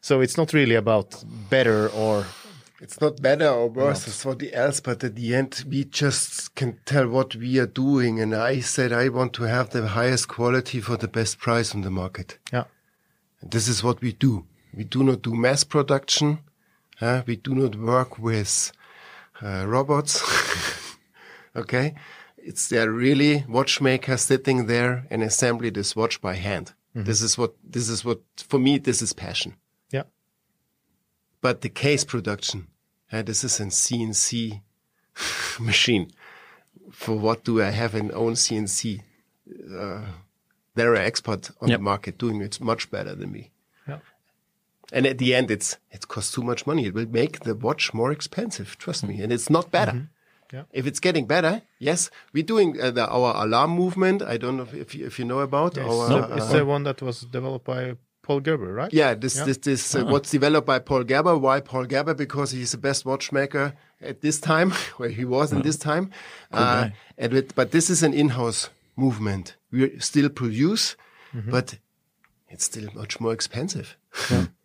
so 0.00 0.20
it's 0.20 0.36
not 0.36 0.52
really 0.52 0.74
about 0.74 1.24
better 1.50 1.88
or 1.88 2.26
It's 2.78 3.00
not 3.00 3.22
better 3.22 3.48
or 3.48 3.68
worse 3.70 4.06
or 4.06 4.10
something 4.10 4.52
else, 4.52 4.80
but 4.80 5.02
at 5.02 5.14
the 5.14 5.34
end, 5.34 5.64
we 5.66 5.84
just 5.84 6.54
can 6.54 6.78
tell 6.84 7.08
what 7.08 7.34
we 7.34 7.58
are 7.58 7.66
doing. 7.66 8.20
And 8.20 8.34
I 8.34 8.60
said 8.60 8.92
I 8.92 9.08
want 9.08 9.32
to 9.34 9.44
have 9.44 9.70
the 9.70 9.88
highest 9.88 10.28
quality 10.28 10.80
for 10.82 10.98
the 10.98 11.08
best 11.08 11.38
price 11.38 11.74
on 11.74 11.82
the 11.82 11.90
market. 11.90 12.38
yeah. 12.52 12.64
And 13.40 13.50
this 13.50 13.68
is 13.68 13.82
what 13.82 14.00
we 14.02 14.12
do. 14.12 14.44
We 14.74 14.84
do 14.84 15.02
not 15.02 15.22
do 15.22 15.34
mass 15.34 15.64
production. 15.64 16.38
Uh, 17.00 17.22
we 17.26 17.36
do 17.36 17.54
not 17.54 17.76
work 17.76 18.18
with 18.18 18.72
uh, 19.42 19.64
robots. 19.66 20.22
okay. 21.56 21.94
It's 22.38 22.68
there 22.68 22.90
really 22.90 23.44
watchmaker 23.48 24.16
sitting 24.16 24.66
there 24.66 25.06
and 25.10 25.22
assembly 25.22 25.70
this 25.70 25.94
watch 25.96 26.20
by 26.20 26.34
hand. 26.34 26.72
This 26.94 27.20
is 27.20 27.36
what, 27.36 27.52
this 27.62 27.90
is 27.90 28.06
what, 28.06 28.22
for 28.36 28.58
me, 28.58 28.78
this 28.78 29.02
is 29.02 29.12
passion. 29.12 29.56
Yeah. 29.90 30.04
But 31.42 31.60
the 31.60 31.68
case 31.68 32.04
production, 32.04 32.68
uh, 33.12 33.20
this 33.20 33.44
is 33.44 33.60
a 33.60 33.64
CNC 33.64 34.62
machine. 35.60 36.10
For 36.90 37.14
what 37.14 37.44
do 37.44 37.60
I 37.60 37.68
have 37.68 37.94
an 37.94 38.10
own 38.14 38.32
CNC? 38.32 39.02
Uh, 39.70 40.06
there 40.74 40.92
are 40.92 40.96
experts 40.96 41.52
on 41.60 41.68
Yep. 41.68 41.78
the 41.80 41.82
market 41.82 42.16
doing 42.18 42.40
it 42.40 42.60
much 42.62 42.90
better 42.90 43.14
than 43.14 43.30
me. 43.30 43.50
Yeah. 44.92 44.98
And 44.98 45.06
at 45.06 45.18
the 45.18 45.34
end, 45.34 45.50
it's 45.50 45.76
it 45.90 46.08
costs 46.08 46.32
too 46.32 46.42
much 46.42 46.66
money. 46.66 46.86
It 46.86 46.94
will 46.94 47.08
make 47.08 47.40
the 47.40 47.54
watch 47.54 47.92
more 47.94 48.12
expensive. 48.12 48.76
Trust 48.78 49.04
me, 49.06 49.20
and 49.22 49.32
it's 49.32 49.50
not 49.50 49.70
better. 49.70 50.08
Yeah. 50.52 50.62
If 50.72 50.86
it's 50.86 51.00
getting 51.00 51.26
better, 51.26 51.62
yes, 51.80 52.10
we're 52.32 52.44
doing 52.44 52.80
uh, 52.80 52.92
the, 52.92 53.04
our 53.08 53.44
alarm 53.44 53.72
movement. 53.72 54.22
I 54.22 54.36
don't 54.36 54.56
know 54.56 54.68
if 54.72 54.94
you, 54.94 55.04
if 55.06 55.18
you 55.18 55.24
know 55.24 55.40
about 55.40 55.76
It's, 55.76 55.86
our. 55.86 56.32
it's 56.36 56.50
uh, 56.50 56.58
the 56.58 56.64
one 56.64 56.84
that 56.84 57.02
was 57.02 57.22
developed 57.22 57.64
by 57.64 57.96
Paul 58.22 58.40
Gerber, 58.40 58.72
right? 58.72 58.92
yeah, 58.92 59.14
this 59.14 59.34
this 59.34 59.58
this 59.58 59.94
uh, 59.94 60.04
what's 60.04 60.30
developed 60.30 60.66
by 60.66 60.78
Paul 60.78 61.04
Gerber. 61.04 61.36
Why 61.36 61.60
Paul 61.60 61.86
Gerber? 61.86 62.14
Because 62.14 62.52
he's 62.52 62.70
the 62.70 62.78
best 62.78 63.04
watchmaker 63.04 63.74
at 64.00 64.20
this 64.20 64.38
time, 64.40 64.70
where 64.98 65.08
he 65.10 65.24
was 65.24 65.52
in 65.52 65.62
this 65.62 65.76
time. 65.76 66.10
Uh, 66.52 66.90
and 67.18 67.32
with, 67.32 67.54
but 67.56 67.70
this 67.72 67.90
is 67.90 68.02
an 68.02 68.14
in-house 68.14 68.70
movement. 68.94 69.56
We 69.72 69.98
still 69.98 70.28
produce, 70.28 70.96
but 71.32 71.78
it's 72.48 72.64
still 72.64 72.88
much 72.94 73.20
more 73.20 73.32
expensive. 73.32 73.96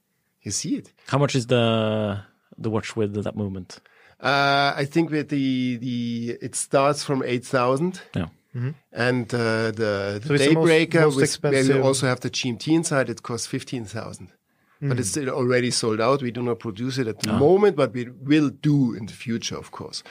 you 0.43 0.51
see 0.51 0.75
it. 0.75 0.91
How 1.07 1.17
much 1.17 1.35
is 1.35 1.47
the 1.47 2.19
the 2.57 2.69
watch 2.69 2.95
with 2.95 3.23
that 3.23 3.35
movement? 3.35 3.79
Uh, 4.19 4.73
I 4.75 4.85
think 4.85 5.09
with 5.09 5.29
the 5.29 5.77
the 5.77 6.37
it 6.41 6.55
starts 6.55 7.03
from 7.03 7.23
eight 7.23 7.45
thousand. 7.45 8.01
Yeah. 8.15 8.27
And 8.91 9.33
uh, 9.33 9.71
the, 9.71 10.19
the 10.21 10.27
So 10.27 10.33
it's 10.33 10.45
the 10.47 10.53
most- 10.53 10.69
Daybreaker, 10.69 11.01
most 11.03 11.15
with, 11.15 11.43
where 11.43 11.63
we 11.63 11.79
also 11.79 12.05
have 12.07 12.19
the 12.19 12.29
GMT 12.29 12.67
inside, 12.73 13.09
it 13.09 13.23
costs 13.23 13.47
15,000. 13.47 14.27
But 14.81 14.99
it's 14.99 15.15
already 15.17 15.71
sold 15.71 16.01
out. 16.01 16.21
We 16.21 16.31
do 16.31 16.41
not 16.41 16.59
produce 16.59 16.97
it 16.97 17.07
at 17.07 17.19
the 17.21 17.31
moment, 17.33 17.77
but 17.77 17.93
we 17.93 18.09
will 18.09 18.49
do 18.49 18.93
in 18.93 19.05
the 19.05 19.13
future, 19.13 19.55
of 19.55 19.71
course. 19.71 20.03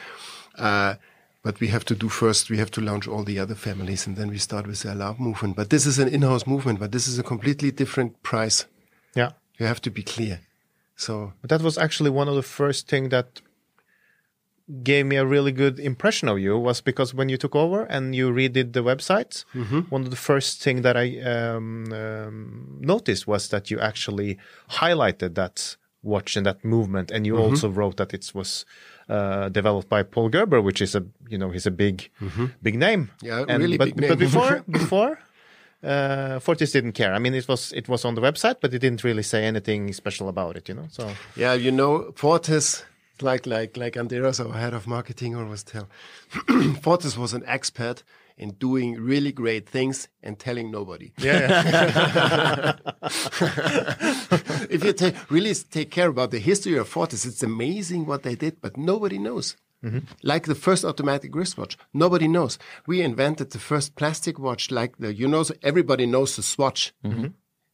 Uh, 0.56 0.94
but 1.42 1.60
we 1.60 1.68
have 1.68 1.84
to 1.86 1.94
do 1.94 2.08
first, 2.08 2.48
we 2.50 2.56
have 2.56 2.70
to 2.70 2.80
launch 2.80 3.06
all 3.08 3.24
the 3.24 3.38
other 3.38 3.54
families 3.56 4.06
and 4.06 4.16
then 4.16 4.28
we 4.30 4.38
start 4.38 4.66
with 4.66 4.80
the 4.82 4.94
alarm 4.94 5.16
movement. 5.18 5.56
But 5.56 5.68
this 5.70 5.84
is 5.86 5.98
an 5.98 6.08
in-house 6.08 6.46
movement, 6.46 6.78
but 6.78 6.92
this 6.92 7.08
is 7.08 7.18
a 7.18 7.22
completely 7.22 7.70
different 7.72 8.22
price. 8.22 8.64
Yeah. 9.14 9.32
You 9.61 9.66
have 9.66 9.80
to 9.82 9.90
be 9.90 10.02
clear. 10.02 10.40
So 10.96 11.34
that 11.42 11.62
was 11.62 11.78
actually 11.78 12.11
one 12.11 12.28
of 12.28 12.34
the 12.34 12.42
first 12.42 12.88
thing 12.88 13.11
that 13.11 13.40
gave 14.82 15.04
me 15.06 15.16
a 15.16 15.26
really 15.26 15.52
good 15.52 15.78
impression 15.80 16.28
of 16.28 16.38
you 16.38 16.56
was 16.58 16.80
because 16.80 17.12
when 17.12 17.28
you 17.28 17.36
took 17.36 17.54
over 17.56 17.84
and 17.84 18.14
you 18.14 18.30
redid 18.30 18.72
the 18.72 18.82
website, 18.82 19.44
one 19.90 20.02
of 20.02 20.11
the 20.11 20.16
first 20.16 20.62
thing 20.62 20.82
that 20.82 20.96
I 20.96 21.20
um, 21.20 21.92
um, 21.92 22.78
noticed 22.80 23.26
was 23.26 23.48
that 23.48 23.70
you 23.70 23.78
actually 23.80 24.38
highlighted 24.70 25.34
that 25.34 25.76
watch 26.02 26.36
and 26.36 26.46
that 26.46 26.64
movement, 26.64 27.11
and 27.11 27.26
you 27.26 27.36
also 27.36 27.68
wrote 27.68 27.96
that 27.96 28.14
it 28.14 28.30
was 28.34 28.64
uh, 29.08 29.48
developed 29.48 29.88
by 29.88 30.02
Paul 30.02 30.28
Gerber, 30.28 30.62
which 30.62 30.80
is 30.80 30.94
a 30.94 31.04
you 31.28 31.36
know 31.36 31.50
he's 31.50 31.66
a 31.66 31.70
big 31.70 32.08
big 32.62 32.78
name. 32.78 33.11
Yeah, 33.20 33.44
and, 33.48 33.62
really 33.62 33.76
but, 33.76 33.86
big 33.86 34.00
name. 34.00 34.11
But 34.11 34.18
before 34.18 34.64
before. 34.68 35.18
Uh, 35.82 36.38
Fortis 36.40 36.72
didn't 36.72 36.92
care. 36.92 37.14
I 37.14 37.18
mean, 37.18 37.34
it 37.34 37.48
was 37.48 37.72
it 37.72 37.88
was 37.88 38.04
on 38.04 38.14
the 38.14 38.20
website, 38.20 38.56
but 38.60 38.74
it 38.74 38.80
didn't 38.80 39.02
really 39.02 39.22
say 39.22 39.44
anything 39.44 39.92
special 39.92 40.28
about 40.28 40.56
it, 40.56 40.68
you 40.68 40.74
know. 40.74 40.86
So 40.90 41.10
Yeah, 41.36 41.54
you 41.54 41.70
know, 41.70 42.12
Fortis, 42.16 42.84
like 43.22 43.46
like 43.46 43.76
like 43.76 43.96
Andreas, 43.96 44.40
our 44.40 44.52
head 44.52 44.74
of 44.74 44.86
marketing, 44.86 45.34
always 45.36 45.62
tell, 45.62 45.88
Fortis 46.82 47.16
was 47.16 47.32
an 47.32 47.44
expert 47.46 48.02
in 48.36 48.50
doing 48.52 48.94
really 48.98 49.32
great 49.32 49.68
things 49.68 50.08
and 50.22 50.38
telling 50.38 50.70
nobody. 50.70 51.12
yeah, 51.18 52.76
if 54.70 54.82
you 54.84 54.92
ta- 54.92 55.12
really 55.28 55.54
take 55.54 55.90
care 55.90 56.08
about 56.08 56.30
the 56.30 56.38
history 56.38 56.76
of 56.76 56.88
Fortis, 56.88 57.24
it's 57.26 57.42
amazing 57.42 58.06
what 58.06 58.22
they 58.22 58.34
did, 58.34 58.60
but 58.60 58.76
nobody 58.76 59.18
knows. 59.18 59.56
Like 60.22 60.46
the 60.46 60.54
first 60.54 60.84
automatic 60.84 61.34
wristwatch, 61.34 61.78
nobody 61.94 62.28
knows. 62.28 62.58
We 62.86 63.00
invented 63.00 63.50
the 63.50 63.58
first 63.58 63.96
plastic 63.96 64.38
watch, 64.38 64.70
like 64.70 64.98
the 64.98 65.14
you 65.14 65.26
know, 65.26 65.42
so 65.42 65.54
everybody 65.62 66.06
knows 66.06 66.36
the 66.36 66.42
Swatch. 66.42 66.92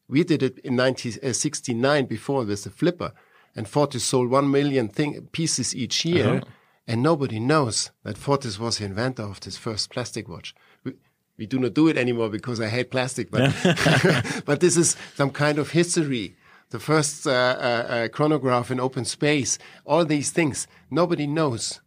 We 0.09 0.23
did 0.23 0.43
it 0.43 0.59
in 0.59 0.77
1969 0.77 2.07
before 2.07 2.45
with 2.45 2.63
the 2.63 2.71
flipper, 2.71 3.13
and 3.57 3.67
Fortis 3.69 4.05
sold 4.05 4.31
one 4.31 4.49
million 4.51 4.89
thing, 4.89 5.29
pieces 5.33 5.75
each 5.75 6.05
year, 6.05 6.43
and 6.87 7.03
nobody 7.03 7.41
knows 7.41 7.91
that 8.05 8.17
Fortis 8.17 8.59
was 8.59 8.79
the 8.79 8.85
inventor 8.85 9.25
of 9.25 9.41
this 9.41 9.57
first 9.57 9.91
plastic 9.91 10.29
watch. 10.29 10.55
We, 10.85 10.93
we 11.37 11.47
do 11.47 11.59
not 11.59 11.75
do 11.75 11.89
it 11.89 11.97
anymore 11.99 12.29
because 12.31 12.61
I 12.61 12.69
hate 12.69 12.91
plastic, 12.93 13.31
but 13.33 13.53
but 14.47 14.61
this 14.61 14.77
is 14.77 14.97
some 15.17 15.31
kind 15.31 15.59
of 15.59 15.71
history. 15.71 16.37
The 16.71 16.79
first 16.79 17.27
uh, 17.27 17.31
uh, 17.31 17.87
uh, 17.95 18.09
chronograph 18.09 18.71
in 18.71 18.81
open 18.81 19.05
space, 19.05 19.59
all 19.85 20.05
these 20.05 20.31
things, 20.31 20.69
nobody 20.91 21.27
knows. 21.27 21.81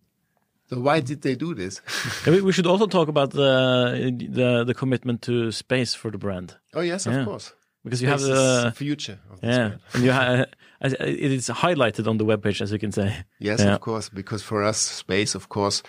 So 0.69 0.79
why 0.79 0.99
did 1.01 1.21
they 1.21 1.35
do 1.35 1.53
this? 1.55 1.81
We- 2.27 2.51
should 2.51 2.67
also 2.67 2.87
talk 2.87 3.07
about 3.09 3.31
the 3.31 4.11
the 4.39 4.63
the 4.65 4.73
commitment 4.73 5.21
to 5.23 5.51
space 5.51 5.95
for 5.97 6.11
the 6.11 6.17
brand 6.17 6.57
oh 6.73 6.81
yes, 6.83 7.05
of 7.07 7.13
Yeah. 7.13 7.25
course. 7.25 7.53
because 7.83 8.01
you 8.03 8.09
This 8.09 8.21
have 8.21 8.35
the 8.35 8.71
future 8.75 9.17
of 9.31 9.39
yeah, 9.43 9.71
and 9.93 10.03
you 10.03 10.11
ha- 10.11 10.45
it 10.81 11.31
is 11.31 11.49
highlighted 11.49 12.07
on 12.07 12.17
the 12.17 12.25
webpage 12.25 12.61
as 12.61 12.71
you 12.71 12.79
can 12.79 12.91
say. 12.91 13.07
Yes, 13.39 13.59
Yeah. 13.59 13.73
of 13.75 13.79
course, 13.81 14.09
because 14.13 14.43
for 14.45 14.63
us, 14.69 14.77
space, 14.77 15.37
of 15.37 15.47
course, 15.47 15.81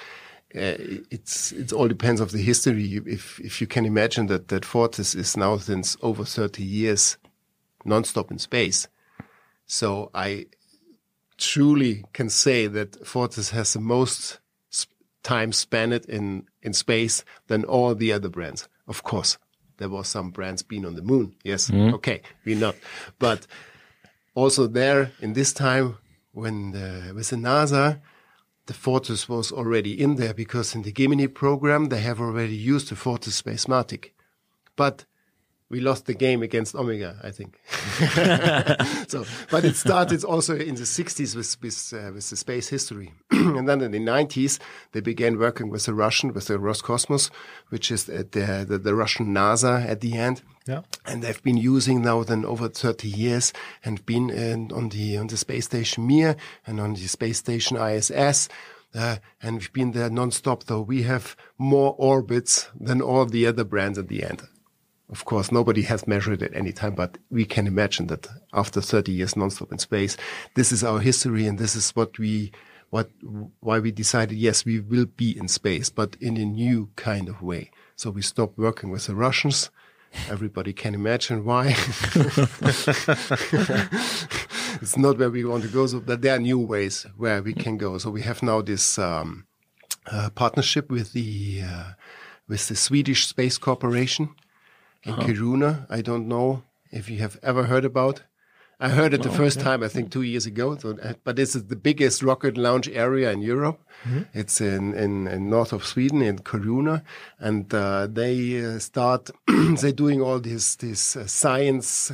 uh, 0.55 0.77
it's 1.11 1.53
it 1.53 1.73
all 1.73 1.89
depends 1.89 2.21
of 2.21 2.31
the 2.31 2.43
history. 2.43 2.85
If 3.07 3.39
if 3.41 3.61
you 3.61 3.67
can 3.69 3.85
imagine 3.85 4.29
that 4.29 4.49
that 4.49 4.65
Fortis 4.65 5.15
is 5.15 5.37
now 5.37 5.59
since 5.59 5.97
over 6.01 6.25
thirty 6.25 6.63
years 6.65 7.19
nonstop 7.85 8.31
in 8.31 8.39
space, 8.39 8.89
so 9.67 10.11
I 10.15 10.47
truly 11.37 12.05
can 12.13 12.29
say 12.31 12.67
that 12.69 13.07
Fortis 13.07 13.51
has 13.51 13.73
the 13.73 13.81
most 13.81 14.40
time 15.23 15.53
spent 15.53 16.07
in 16.07 16.47
in 16.63 16.73
space 16.73 17.25
than 17.47 17.65
all 17.65 17.95
the 17.95 18.13
other 18.13 18.29
brands. 18.29 18.69
Of 18.87 19.03
course, 19.03 19.39
there 19.79 19.89
was 19.89 20.09
some 20.09 20.31
brands 20.31 20.63
being 20.63 20.87
on 20.87 20.95
the 20.95 21.03
moon. 21.03 21.35
Yes, 21.45 21.71
mm-hmm. 21.71 21.95
okay, 21.95 22.23
we 22.45 22.55
not, 22.55 22.77
but 23.19 23.47
also 24.35 24.67
there 24.67 25.13
in 25.21 25.33
this 25.33 25.53
time 25.53 25.97
when 26.33 26.73
the, 26.73 27.13
with 27.15 27.31
the 27.31 27.37
NASA, 27.37 28.01
the 28.67 28.75
Fortis 28.75 29.29
was 29.29 29.51
already 29.51 30.01
in 30.01 30.17
there 30.17 30.35
because 30.35 30.75
in 30.75 30.83
the 30.83 30.93
Gemini 30.93 31.27
program 31.27 31.89
they 31.89 32.01
have 32.01 32.21
already 32.21 32.55
used 32.55 32.89
the 32.89 32.97
Fortis 32.97 33.35
Spacematic. 33.35 34.15
but 34.77 35.05
we 35.71 35.79
lost 35.81 36.07
the 36.07 36.15
game 36.15 36.43
against 36.43 36.75
Omega, 36.75 37.17
I 37.23 37.31
think. 37.31 37.59
so, 39.09 39.25
but 39.51 39.65
it 39.65 39.77
started 39.77 40.25
also 40.25 40.57
in 40.57 40.75
the 40.75 40.83
60s 40.83 41.37
with 41.37 41.57
with, 41.63 41.95
uh, 41.95 42.13
with 42.13 42.29
the 42.29 42.37
space 42.37 42.69
history, 42.69 43.13
and 43.31 43.69
then 43.69 43.81
in 43.81 43.93
the 43.93 44.01
90s 44.01 44.59
they 44.93 45.01
began 45.01 45.39
working 45.39 45.71
with 45.71 45.87
the 45.87 45.95
Russian, 45.95 46.35
with 46.35 46.49
the 46.49 46.59
Roscosmos, 46.59 47.31
which 47.69 47.91
is 47.91 48.05
the, 48.05 48.27
the, 48.69 48.79
the 48.79 48.95
Russian 48.95 49.29
NASA 49.29 49.87
at 49.87 50.01
the 50.01 50.15
end. 50.15 50.43
Yeah. 50.67 50.83
And 51.07 51.23
they've 51.23 51.43
been 51.43 51.57
using 51.57 52.03
now 52.03 52.25
then 52.25 52.45
over 52.45 52.69
30 52.69 53.09
years 53.09 53.53
and 53.85 54.05
been 54.05 54.31
uh, 54.31 54.75
on 54.75 54.91
the 54.91 55.17
on 55.17 55.29
the 55.29 55.37
space 55.37 55.67
station 55.67 56.07
Mir 56.07 56.37
and 56.67 56.81
on 56.81 56.95
the 56.95 57.07
space 57.07 57.39
station 57.39 57.77
ISS. 57.77 58.49
Uh, 58.93 59.17
and 59.41 59.59
we've 59.59 59.73
been 59.73 59.93
there 59.93 60.11
non-stop, 60.11 60.65
though 60.65 60.81
we 60.81 61.05
have 61.05 61.37
more 61.57 61.95
orbits 61.97 62.69
than 62.79 63.01
all 63.01 63.25
the 63.25 63.47
other 63.47 63.63
brands 63.63 63.97
at 63.99 64.09
the 64.09 64.25
end. 64.25 64.43
Of 65.11 65.25
course, 65.25 65.51
nobody 65.51 65.83
has 65.83 66.07
measured 66.07 66.41
it 66.41 66.53
at 66.53 66.57
any 66.57 66.73
time, 66.73 66.95
but 66.95 67.19
we 67.31 67.45
can 67.45 67.67
imagine 67.67 68.07
that 68.07 68.29
after 68.53 68.81
30 68.81 69.11
years 69.11 69.35
nonstop 69.35 69.73
in 69.73 69.79
space, 69.79 70.17
this 70.55 70.71
is 70.71 70.85
our 70.85 71.01
history 71.01 71.47
and 71.49 71.59
this 71.59 71.75
is 71.75 71.91
what 71.91 72.17
we, 72.19 72.53
what, 72.91 73.11
why 73.59 73.81
we 73.81 73.91
decided, 73.91 74.39
yes, 74.39 74.65
we 74.65 74.79
will 74.79 75.07
be 75.07 75.37
in 75.37 75.49
space, 75.49 75.91
but 75.91 76.17
in 76.21 76.37
a 76.37 76.45
new 76.45 76.91
kind 76.95 77.29
of 77.29 77.43
way. 77.43 77.73
So 77.97 78.11
we 78.11 78.23
stopped 78.23 78.57
working 78.57 78.91
with 78.91 79.09
the 79.09 79.17
Russians. 79.17 79.71
Everybody 80.29 80.73
can 80.73 80.95
imagine 80.95 81.45
why. 81.45 81.69
it's 84.81 84.97
not 84.97 85.19
where 85.19 85.31
we 85.31 85.45
want 85.45 85.65
to 85.65 85.69
go, 85.69 85.87
so 85.87 86.01
but 86.01 86.23
there 86.23 86.37
are 86.37 86.39
new 86.39 86.59
ways 86.59 87.05
where 87.17 87.43
we 87.43 87.53
can 87.53 87.77
go. 87.77 87.99
So 87.99 88.11
we 88.11 88.23
have 88.23 88.43
now 88.43 88.63
this 88.63 88.99
um, 88.99 89.47
uh, 90.11 90.31
partnership 90.31 90.91
with 90.91 91.13
the 91.13 91.63
uh, 91.65 91.93
with 92.49 92.67
the 92.69 92.75
Swedish 92.75 93.29
Space 93.29 93.59
Corporation 93.59 94.35
in 95.03 95.15
Kiruna. 95.15 95.87
I 95.89 96.03
don't 96.03 96.29
know 96.29 96.63
if 96.91 97.09
you 97.09 97.19
have 97.19 97.39
ever 97.43 97.65
heard 97.65 97.85
about. 97.85 98.23
I 98.83 98.89
heard 98.89 99.13
it 99.13 99.23
the 99.23 99.31
first 99.31 99.61
time, 99.61 99.83
I 99.83 99.89
think, 99.89 100.11
two 100.11 100.23
years 100.23 100.47
ago. 100.47 100.75
So, 100.79 100.97
uh, 101.03 101.13
but 101.23 101.37
this 101.37 101.55
is 101.55 101.67
the 101.67 101.77
biggest 101.77 102.23
rocket 102.23 102.57
launch 102.57 102.89
area 102.89 103.31
in 103.31 103.43
Europe. 103.43 103.79
It's 104.33 104.59
in, 104.63 104.95
in, 104.95 105.27
in 105.27 105.51
north 105.51 105.75
of 105.75 105.85
Sweden, 105.85 106.23
in 106.23 106.39
Kiruna, 106.39 107.03
and 107.39 107.73
uh, 107.75 108.07
they 108.07 108.65
uh, 108.65 108.79
start. 108.79 109.31
they're 109.47 109.93
doing 109.93 110.23
all 110.23 110.41
this 110.41 110.77
this 110.77 111.15
uh, 111.15 111.27
science 111.27 112.11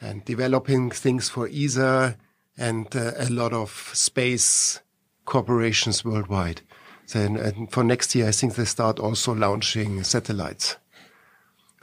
and 0.00 0.24
developing 0.24 0.90
things 0.90 1.28
for 1.28 1.48
ESA 1.48 2.16
and 2.56 2.94
uh, 2.94 3.12
a 3.18 3.28
lot 3.28 3.52
of 3.52 3.90
space 3.92 4.80
corporations 5.24 6.04
worldwide. 6.04 6.60
Then 7.12 7.36
and 7.36 7.70
for 7.72 7.82
next 7.82 8.14
year, 8.14 8.28
I 8.28 8.32
think 8.32 8.54
they 8.54 8.64
start 8.64 9.00
also 9.00 9.34
launching 9.34 10.04
satellites. 10.04 10.76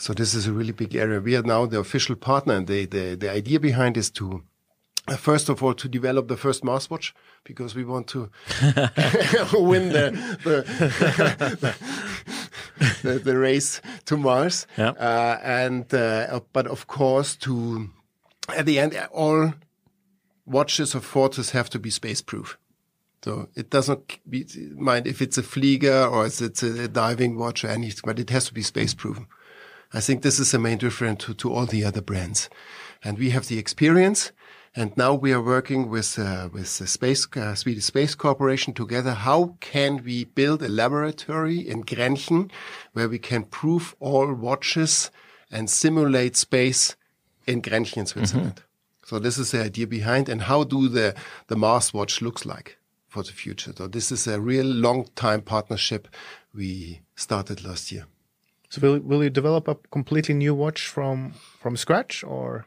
So 0.03 0.13
this 0.13 0.33
is 0.35 0.47
a 0.47 0.51
really 0.51 0.73
big 0.73 0.95
area. 0.95 1.21
We 1.21 1.37
are 1.37 1.43
now 1.43 1.65
the 1.65 1.79
official 1.79 2.17
partner, 2.17 2.55
and 2.55 2.67
the 2.67 2.85
the, 2.85 3.15
the 3.15 3.31
idea 3.31 3.57
behind 3.57 3.95
is 3.95 4.11
to. 4.11 4.43
uh, 5.07 5.15
First 5.15 5.47
of 5.49 5.63
all, 5.63 5.73
to 5.75 5.87
develop 5.87 6.27
the 6.27 6.35
first 6.35 6.61
Mars 6.63 6.89
watch 6.89 7.13
because 7.45 7.73
we 7.73 7.85
want 7.85 8.07
to 8.07 8.19
win 9.53 9.93
the 9.93 10.05
the, 10.43 10.57
the 13.03 13.19
the 13.19 13.37
race 13.37 13.81
to 14.05 14.17
Mars. 14.17 14.67
Yeah. 14.77 14.89
Uh, 14.89 15.39
and 15.41 15.93
uh, 15.93 16.41
but 16.51 16.67
of 16.67 16.85
course, 16.87 17.37
to 17.37 17.89
at 18.49 18.65
the 18.65 18.79
end, 18.79 18.91
all 19.09 19.53
watches 20.45 20.95
of 20.95 21.05
Fortis 21.05 21.51
have 21.51 21.69
to 21.69 21.79
be 21.79 21.89
space 21.89 22.21
proof. 22.21 22.57
So 23.23 23.47
it 23.55 23.69
doesn't 23.69 24.19
be, 24.29 24.45
mind 24.75 25.07
if 25.07 25.21
it's 25.21 25.37
a 25.37 25.43
Flieger 25.43 26.11
or 26.11 26.25
if 26.25 26.41
it's 26.41 26.61
a 26.61 26.89
diving 26.89 27.37
watch 27.37 27.63
or 27.63 27.69
anything, 27.69 28.03
but 28.03 28.19
it 28.19 28.29
has 28.31 28.45
to 28.47 28.53
be 28.53 28.61
space 28.63 28.93
proven. 28.93 29.27
I 29.93 29.99
think 29.99 30.23
this 30.23 30.39
is 30.39 30.51
the 30.51 30.59
main 30.59 30.79
difference 30.79 31.23
to, 31.25 31.33
to 31.35 31.53
all 31.53 31.65
the 31.67 31.83
other 31.83 32.01
brands. 32.01 32.49
And 33.03 33.17
we 33.19 33.29
have 33.29 33.47
the 33.47 33.59
experience. 33.59 34.31
And 34.75 34.97
now 34.97 35.13
we 35.13 35.31
are 35.31 35.41
working 35.41 35.87
with, 35.87 36.17
uh, 36.17 36.49
with 36.51 36.79
the 36.79 36.87
space, 36.87 37.27
uh, 37.35 37.53
Swedish 37.53 37.85
Space 37.85 38.15
Corporation 38.15 38.73
together. 38.73 39.13
How 39.13 39.55
can 39.59 40.03
we 40.03 40.23
build 40.23 40.63
a 40.63 40.67
laboratory 40.67 41.59
in 41.59 41.83
Grenchen 41.83 42.49
where 42.93 43.07
we 43.07 43.19
can 43.19 43.43
prove 43.43 43.95
all 43.99 44.33
watches 44.33 45.11
and 45.51 45.69
simulate 45.69 46.35
space 46.35 46.95
in 47.45 47.61
Grenchen 47.61 47.97
in 47.97 48.05
Switzerland? 48.07 48.63
So 49.05 49.19
this 49.19 49.37
is 49.37 49.51
the 49.51 49.61
idea 49.61 49.85
behind 49.85 50.27
and 50.27 50.41
how 50.41 50.63
do 50.63 50.87
the, 50.87 51.13
the 51.47 51.55
Mars 51.55 51.93
watch 51.93 52.21
looks 52.21 52.43
like 52.45 52.77
for 53.07 53.21
the 53.21 53.33
future. 53.33 53.73
So 53.77 53.87
this 53.87 54.11
is 54.11 54.25
a 54.25 54.41
real 54.41 54.65
long 54.65 55.07
time 55.15 55.41
partnership 55.41 56.07
we 56.51 57.01
started 57.15 57.63
last 57.63 57.91
year. 57.91 58.07
So 58.73 58.81
will 58.81 58.99
will 59.09 59.23
you 59.23 59.29
develop 59.29 59.67
a 59.67 59.75
completely 59.91 60.33
new 60.33 60.55
watch 60.55 60.87
from 60.87 61.33
from 61.61 61.77
scratch, 61.77 62.23
or 62.23 62.65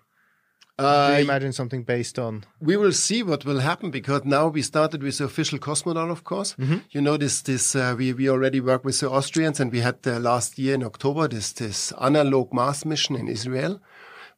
do 0.78 0.84
Uh, 0.84 1.16
you 1.18 1.24
imagine 1.24 1.52
something 1.52 1.82
based 1.84 2.16
on? 2.26 2.44
we 2.60 2.76
will 2.76 2.92
see 3.06 3.20
what 3.30 3.44
will 3.44 3.60
happen 3.70 3.90
because 3.90 4.22
now 4.24 4.46
we 4.56 4.62
started 4.62 5.02
with 5.02 5.16
the 5.18 5.24
official 5.24 5.58
cosmonaut, 5.58 6.10
of 6.16 6.22
course. 6.22 6.54
You 6.94 7.00
know, 7.06 7.16
this, 7.16 7.42
this, 7.42 7.74
uh, 7.74 7.94
we, 7.98 8.06
we 8.12 8.28
already 8.34 8.60
work 8.60 8.84
with 8.84 9.00
the 9.00 9.08
Austrians 9.10 9.58
and 9.60 9.72
we 9.72 9.80
had 9.80 9.96
uh, 10.06 10.20
last 10.30 10.58
year 10.58 10.74
in 10.74 10.84
October 10.84 11.28
this, 11.28 11.52
this 11.52 11.92
analog 12.08 12.52
Mars 12.52 12.84
mission 12.84 13.16
in 13.16 13.26
Israel 13.26 13.80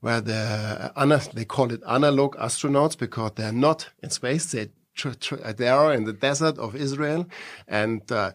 where 0.04 0.20
the, 0.30 0.40
ana 1.02 1.20
they 1.34 1.44
call 1.44 1.68
it 1.76 1.82
analog 1.98 2.30
astronauts 2.36 2.96
because 3.04 3.32
they're 3.36 3.60
not 3.68 3.90
in 4.04 4.10
space. 4.10 4.44
They, 4.52 4.68
tr- 4.94 5.18
tr- 5.24 5.52
they 5.60 5.68
are 5.68 5.92
in 5.98 6.04
the 6.04 6.16
desert 6.28 6.56
of 6.58 6.70
Israel 6.76 7.26
and, 7.66 8.02
uh, 8.12 8.30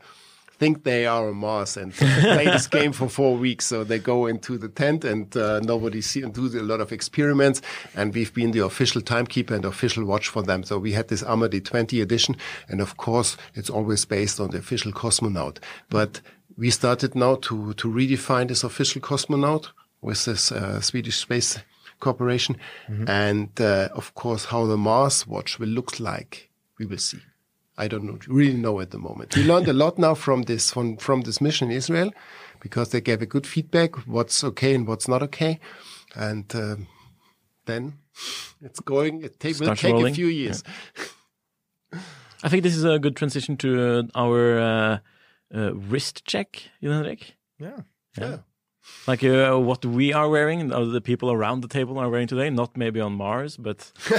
think 0.58 0.84
they 0.84 1.06
are 1.06 1.28
on 1.28 1.36
Mars 1.36 1.78
and 1.78 1.94
play 2.34 2.46
this 2.46 2.68
game 2.68 2.94
for 2.94 3.10
four 3.10 3.36
weeks. 3.36 3.66
So 3.66 3.84
they 3.84 4.00
go 4.00 4.28
into 4.28 4.58
the 4.58 4.70
tent 4.70 5.04
and 5.04 5.36
uh, 5.36 5.60
nobody 5.62 6.02
see 6.02 6.22
and 6.22 6.34
do 6.34 6.46
a 6.48 6.62
lot 6.62 6.82
of 6.82 6.92
experiments. 6.92 7.62
And 7.96 8.14
we've 8.14 8.34
been 8.34 8.52
the 8.52 8.60
official 8.60 9.02
timekeeper 9.02 9.56
and 9.56 9.66
official 9.66 10.06
watch 10.06 10.28
for 10.28 10.44
them. 10.44 10.64
So 10.64 10.78
we 10.78 10.94
had 10.94 11.08
this 11.08 11.24
Amadee 11.24 11.64
20 11.64 12.02
edition. 12.02 12.36
And 12.70 12.82
of 12.82 12.98
course, 12.98 13.38
it's 13.56 13.70
always 13.70 14.06
based 14.06 14.40
on 14.40 14.52
the 14.52 14.60
official 14.60 14.92
cosmonaut. 14.92 15.58
But 15.90 16.22
we 16.58 16.70
started 16.70 17.16
now 17.16 17.36
to, 17.36 17.74
to 17.74 17.88
redefine 17.88 18.48
this 18.48 18.64
official 18.64 19.02
cosmonaut 19.02 19.70
with 20.02 20.26
this 20.26 20.52
uh, 20.52 20.82
Swedish 20.82 21.18
space 21.18 21.60
corporation. 22.00 22.58
And 23.08 23.50
uh, 23.60 23.90
of 23.94 24.14
course, 24.14 24.46
how 24.46 24.66
the 24.66 24.78
Mars 24.78 25.26
watch 25.26 25.60
will 25.60 25.70
look 25.70 26.00
like, 26.00 26.50
we 26.78 26.86
will 26.86 26.98
see. 26.98 27.20
I 27.78 27.88
don't 27.88 28.04
know, 28.04 28.20
really 28.28 28.58
know 28.58 28.80
at 28.80 28.92
the 28.92 29.00
moment. 29.00 29.36
We 29.36 29.44
learned 29.44 29.68
a 29.68 29.74
lot 29.74 29.98
now 29.98 30.14
from 30.14 30.44
this 30.44 30.72
from, 30.72 30.98
from 30.98 31.22
this 31.22 31.42
mission 31.42 31.72
in 31.72 31.78
Israel 31.78 32.12
because 32.60 32.90
they 32.90 33.02
gave 33.02 33.22
a 33.22 33.26
good 33.26 33.48
feedback 33.48 33.96
what's 34.08 34.44
okay 34.44 34.76
and 34.76 34.88
what's 34.88 35.08
not 35.08 35.24
okay, 35.24 35.60
and 36.16 36.54
um, 36.56 36.88
then 37.66 37.94
it's 38.62 38.80
going. 38.80 39.24
It 39.24 39.40
take, 39.40 39.60
will 39.60 39.68
Starts 39.68 39.82
take 39.82 39.96
a 39.96 40.14
few 40.14 40.28
years. 40.28 40.64
I 42.44 42.50
think 42.50 42.64
this 42.64 42.76
is 42.76 42.84
a 42.84 43.00
good 43.00 43.16
transition 43.16 43.58
to 43.58 44.00
uh, 44.00 44.04
our 44.16 44.60
uh, 44.60 44.98
uh, 45.56 45.74
wrist 45.74 46.26
check, 46.26 46.62
Jan 46.82 46.92
Henrik. 46.92 47.36
Yeah. 47.58 47.80
Yeah. 48.18 48.38
Like 49.08 49.24
uh, 49.24 49.58
what 49.60 49.86
we 49.86 50.14
are 50.14 50.30
wearing, 50.30 50.60
and 50.62 50.72
the 50.94 51.02
people 51.02 51.32
around 51.32 51.62
the 51.62 51.68
table 51.68 51.98
are 52.00 52.10
wearing 52.10 52.28
today. 52.28 52.50
Not 52.50 52.76
maybe 52.78 53.00
on 53.02 53.14
Mars, 53.14 53.58
but 53.58 53.92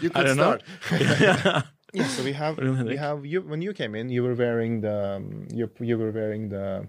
You 0.00 0.10
I 0.14 0.22
could 0.22 0.26
don't 0.26 0.36
know. 0.36 0.58
start. 0.58 0.62
Yeah. 1.94 2.04
So 2.08 2.22
we 2.24 2.32
have 2.32 2.56
What 2.58 2.64
do 2.64 2.66
you 2.72 2.76
we 2.76 2.88
think? 2.88 2.98
have 3.00 3.24
you 3.24 3.40
when 3.42 3.62
you 3.62 3.72
came 3.72 3.94
in, 3.94 4.10
you 4.10 4.22
were 4.22 4.34
wearing 4.34 4.82
the 4.82 5.16
um, 5.16 5.46
you 5.50 5.70
you 5.80 5.96
were 5.96 6.10
wearing 6.10 6.50
the 6.50 6.88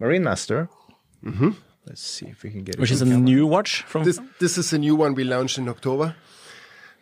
Marine 0.00 0.24
Master. 0.24 0.68
Mm-hmm. 1.24 1.50
Let's 1.86 2.00
see 2.02 2.26
if 2.26 2.42
we 2.42 2.50
can 2.50 2.64
get 2.64 2.74
it. 2.74 2.80
which 2.80 2.90
is 2.90 3.02
a 3.02 3.04
camera. 3.04 3.20
new 3.20 3.46
watch 3.46 3.82
from. 3.86 4.02
This 4.04 4.18
this 4.40 4.58
is 4.58 4.72
a 4.72 4.78
new 4.78 4.96
one 4.96 5.14
we 5.14 5.22
launched 5.24 5.58
in 5.58 5.68
October. 5.68 6.16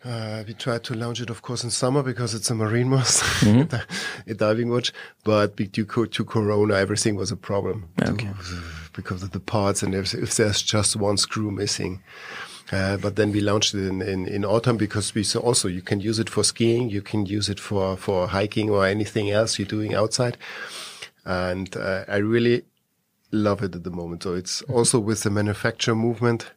Uh, 0.05 0.43
we 0.45 0.53
tried 0.53 0.83
to 0.83 0.93
launch 0.93 1.21
it, 1.21 1.29
of 1.29 1.41
course, 1.41 1.63
in 1.63 1.69
summer 1.69 2.03
because 2.03 2.33
it's 2.33 2.49
a 2.49 2.55
marine 2.55 2.89
master, 2.89 3.85
a 4.27 4.33
diving 4.33 4.69
watch. 4.69 4.91
But 5.23 5.55
due 5.55 5.85
to 5.85 6.25
Corona, 6.25 6.73
everything 6.75 7.15
was 7.15 7.31
a 7.31 7.37
problem 7.37 7.87
Okay. 8.01 8.29
because 8.93 9.23
of 9.23 9.31
the 9.31 9.39
parts 9.39 9.81
and 9.81 9.95
if, 9.95 10.13
if 10.13 10.35
there's 10.35 10.61
just 10.61 10.97
one 10.97 11.15
screw 11.17 11.51
missing. 11.51 12.03
Uh, 12.71 12.97
but 12.97 13.15
then 13.15 13.31
we 13.31 13.39
launched 13.39 13.73
it 13.75 13.87
in, 13.87 14.01
in, 14.01 14.27
in 14.27 14.43
autumn 14.43 14.75
because 14.77 15.13
we 15.15 15.23
saw 15.23 15.39
also 15.39 15.67
you 15.69 15.81
can 15.81 16.01
use 16.01 16.19
it 16.19 16.29
for 16.29 16.43
skiing, 16.43 16.89
you 16.89 17.01
can 17.01 17.25
use 17.25 17.47
it 17.47 17.59
for, 17.59 17.95
for 17.95 18.27
hiking 18.27 18.69
or 18.69 18.85
anything 18.85 19.29
else 19.31 19.57
you're 19.57 19.67
doing 19.67 19.93
outside. 19.93 20.37
And 21.23 21.75
uh, 21.77 22.03
I 22.09 22.17
really 22.17 22.63
love 23.31 23.63
it 23.63 23.73
at 23.75 23.83
the 23.83 23.91
moment. 23.91 24.23
So 24.23 24.33
it's 24.33 24.61
also 24.63 24.99
with 24.99 25.23
the 25.23 25.29
manufacturer 25.29 25.95
movement. 25.95 26.51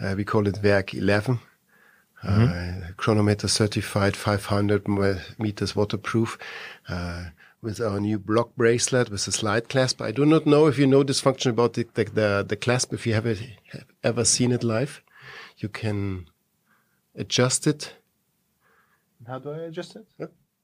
Uh, 0.00 0.14
we 0.16 0.24
call 0.24 0.46
it 0.46 0.62
Werk 0.62 0.94
11. 0.94 1.40
Uh, 2.22 2.80
chronometer 2.96 3.46
certified 3.48 4.16
500 4.16 4.88
meters 5.38 5.76
waterproof. 5.76 6.38
Uh, 6.88 7.26
with 7.60 7.80
our 7.80 8.00
new 8.00 8.18
block 8.18 8.54
bracelet 8.56 9.10
with 9.10 9.26
a 9.26 9.32
slide 9.32 9.68
clasp. 9.68 10.00
I 10.00 10.12
do 10.12 10.24
not 10.24 10.46
know 10.46 10.66
if 10.66 10.78
you 10.78 10.86
know 10.86 11.02
this 11.02 11.20
function 11.20 11.50
about 11.50 11.74
the, 11.74 11.86
the, 11.94 12.04
the, 12.04 12.46
the 12.48 12.56
clasp. 12.56 12.92
If 12.92 13.06
you 13.06 13.14
have, 13.14 13.26
it, 13.26 13.40
have 13.72 13.86
ever 14.04 14.24
seen 14.24 14.52
it 14.52 14.62
live, 14.62 15.02
you 15.58 15.68
can 15.68 16.26
adjust 17.16 17.66
it. 17.66 17.94
How 19.26 19.38
do 19.38 19.50
I 19.50 19.58
adjust 19.62 19.96
it? 19.96 20.06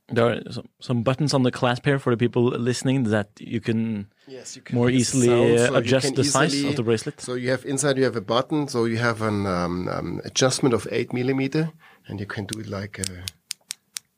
There 0.09 0.27
are 0.27 0.41
some, 0.53 0.69
some 0.81 1.03
buttons 1.03 1.33
on 1.33 1.43
the 1.45 1.51
clasp 1.51 1.85
here 1.87 1.99
for 1.99 2.11
the 2.13 2.19
people 2.19 2.45
listening 2.45 3.05
that 3.05 3.29
you 3.41 3.61
can 3.61 4.09
Yes, 4.27 4.55
you 4.57 4.63
can 4.63 4.75
more 4.77 4.91
easily 4.91 5.29
sound, 5.29 5.59
uh, 5.59 5.67
so 5.69 5.75
adjust 5.77 6.15
the 6.15 6.25
size 6.25 6.63
of 6.65 6.77
the 6.77 6.83
bracelet. 6.83 7.21
So 7.21 7.35
you 7.35 7.51
have 7.51 7.65
inside 7.65 7.97
you 7.97 8.05
have 8.05 8.17
a 8.17 8.21
button, 8.21 8.69
so 8.69 8.85
you 8.85 8.99
have 8.99 9.23
an 9.23 9.47
um, 9.47 9.89
um, 9.89 10.21
adjustment 10.25 10.75
of 10.75 10.87
eight 10.91 11.13
millimeter, 11.13 11.71
and 12.07 12.21
you 12.21 12.27
can 12.27 12.45
do 12.45 12.61
it 12.61 12.67
like 12.69 12.99
a 12.99 13.25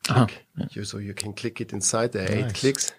Uh-huh. 0.08 0.26
click. 0.26 0.74
You, 0.74 0.84
so 0.84 0.98
you 0.98 1.14
can 1.14 1.32
click 1.32 1.60
it 1.60 1.72
inside. 1.72 2.12
There 2.12 2.28
are 2.28 2.32
eight 2.32 2.54
clicks. 2.54 2.92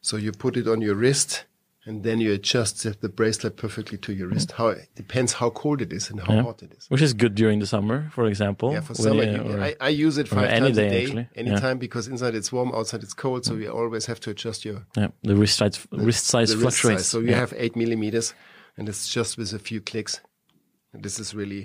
So 0.00 0.16
you 0.16 0.32
put 0.32 0.56
it 0.56 0.66
on 0.68 0.80
your 0.80 0.94
wrist, 0.94 1.44
and 1.88 2.02
then 2.06 2.16
you 2.24 2.30
adjust 2.38 2.72
the, 2.82 2.90
the 3.04 3.08
bracelet 3.18 3.54
perfectly 3.56 3.98
to 4.06 4.12
your 4.18 4.28
wrist. 4.28 4.48
How 4.58 4.68
it 4.68 4.88
depends 5.02 5.30
how 5.40 5.48
cold 5.62 5.80
it 5.86 5.92
is 5.98 6.10
and 6.10 6.20
how 6.26 6.34
Yeah. 6.34 6.42
hot 6.48 6.62
it 6.66 6.70
is. 6.78 6.82
Which 6.92 7.02
is 7.08 7.12
good 7.22 7.34
during 7.42 7.58
the 7.62 7.66
summer, 7.74 7.98
for 8.16 8.24
example. 8.32 8.68
Yeah, 8.74 8.82
for 8.88 8.94
summer, 8.94 9.24
you- 9.24 9.42
or- 9.56 9.60
I, 9.68 9.70
I 9.80 9.88
use 10.06 10.16
it 10.22 10.28
five 10.28 10.50
any 10.58 10.66
times 10.66 10.76
day, 10.76 10.86
a 10.86 10.90
day, 10.90 11.02
actually. 11.04 11.26
Yeah. 11.34 11.40
anytime, 11.42 11.76
because 11.86 12.04
inside 12.12 12.34
it's 12.40 12.50
warm, 12.52 12.70
outside 12.78 13.02
it's 13.06 13.14
cold. 13.24 13.40
So 13.46 13.52
you 13.62 13.70
always 13.80 14.06
have 14.06 14.20
to 14.24 14.30
adjust 14.30 14.64
your 14.68 14.78
yeah, 14.96 15.08
the 15.22 15.34
wrist 15.40 15.56
size, 15.56 15.76
wrist 15.90 16.24
size 16.26 16.48
the 16.50 16.56
wrist 16.58 16.78
fluctuates. 16.80 17.02
size. 17.04 17.10
So 17.12 17.18
you 17.20 17.30
Yeah. 17.30 17.40
have 17.44 17.52
eight 17.56 17.74
millimeters, 17.82 18.34
and 18.76 18.88
it's 18.88 19.08
just 19.16 19.38
with 19.38 19.52
a 19.54 19.58
few 19.58 19.80
clicks. 19.80 20.20
And 20.92 21.02
this 21.02 21.18
is 21.18 21.34
really 21.34 21.62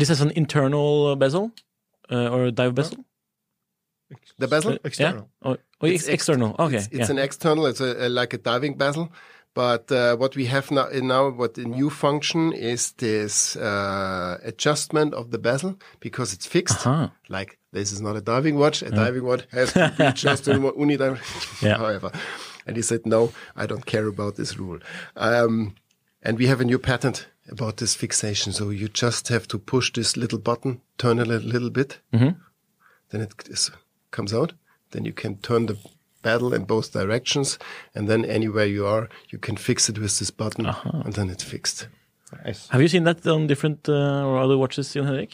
This 0.00 0.10
is 0.10 0.20
an 0.20 0.30
internal 0.36 1.16
bezel 1.16 1.52
uh, 2.12 2.28
or 2.34 2.44
a 2.46 2.52
dive 2.52 2.74
bezel. 2.74 2.98
the 4.38 4.48
bezel. 4.48 4.72
Uh, 4.72 4.78
External. 4.84 5.28
Yeah? 5.42 5.48
Oh, 5.50 5.56
oh, 5.80 5.86
it's, 5.86 6.02
It's 6.02 6.08
ex- 6.08 6.14
external. 6.14 6.54
Okay. 6.58 6.76
It's, 6.76 6.86
it's 6.86 7.08
yeah. 7.08 7.10
an 7.10 7.18
external. 7.18 7.66
It's 7.66 7.80
a, 7.80 8.06
a, 8.06 8.08
like 8.08 8.32
a 8.34 8.38
diving 8.38 8.76
bezel. 8.76 9.08
But 9.54 9.90
uh, 9.92 10.16
what 10.16 10.34
we 10.34 10.46
have 10.46 10.70
now, 10.72 10.88
now, 10.92 11.30
what 11.30 11.54
the 11.54 11.64
new 11.64 11.88
function 11.88 12.52
is 12.52 12.92
this 12.92 13.54
uh, 13.56 14.38
adjustment 14.42 15.14
of 15.14 15.30
the 15.30 15.38
bezel 15.38 15.78
because 16.00 16.32
it's 16.32 16.46
fixed. 16.46 16.84
Uh-huh. 16.86 17.08
Like 17.28 17.58
this 17.72 17.92
is 17.92 18.00
not 18.00 18.16
a 18.16 18.20
diving 18.20 18.56
watch. 18.58 18.82
A 18.82 18.90
diving 18.90 19.24
watch 19.24 19.46
has 19.52 19.72
to 19.74 19.94
be 19.96 20.12
just 20.14 20.48
in 20.48 20.62
unidirectional. 20.62 21.62
Yeah. 21.62 21.76
However, 21.78 22.10
and 22.66 22.76
he 22.76 22.82
said, 22.82 23.06
no, 23.06 23.32
I 23.54 23.66
don't 23.66 23.86
care 23.86 24.06
about 24.08 24.34
this 24.36 24.58
rule. 24.58 24.80
Um, 25.16 25.74
and 26.22 26.36
we 26.38 26.46
have 26.46 26.60
a 26.60 26.64
new 26.64 26.78
patent 26.78 27.28
about 27.48 27.76
this 27.76 27.94
fixation. 27.94 28.52
So 28.52 28.70
you 28.70 28.88
just 28.88 29.28
have 29.28 29.46
to 29.48 29.58
push 29.58 29.92
this 29.92 30.16
little 30.16 30.38
button, 30.38 30.80
turn 30.98 31.18
it 31.20 31.28
a 31.28 31.38
little 31.38 31.70
bit, 31.70 32.00
Mm-hmm. 32.12 32.38
then 33.10 33.20
it 33.20 33.70
comes 34.10 34.32
out. 34.34 34.52
Then 34.90 35.04
you 35.04 35.12
can 35.12 35.36
turn 35.38 35.66
the 35.66 35.76
paddle 36.24 36.56
in 36.56 36.64
both 36.66 36.92
directions, 36.92 37.58
and 37.94 38.08
then 38.08 38.24
anywhere 38.24 38.66
you 38.76 38.86
are, 38.86 39.08
you 39.32 39.38
can 39.46 39.56
fix 39.56 39.88
it 39.88 39.98
with 39.98 40.18
this 40.18 40.30
button, 40.32 40.66
Uh-huh. 40.66 41.02
and 41.04 41.12
then 41.14 41.30
it's 41.30 41.44
fixed. 41.44 41.88
Nice. 42.46 42.68
Have 42.72 42.82
you 42.82 42.88
seen 42.88 43.04
that 43.04 43.26
on 43.26 43.46
different 43.46 43.88
uh, 43.88 44.26
or 44.28 44.38
other 44.44 44.56
watches, 44.58 44.92
Jon 44.94 45.06
Henrik? 45.06 45.32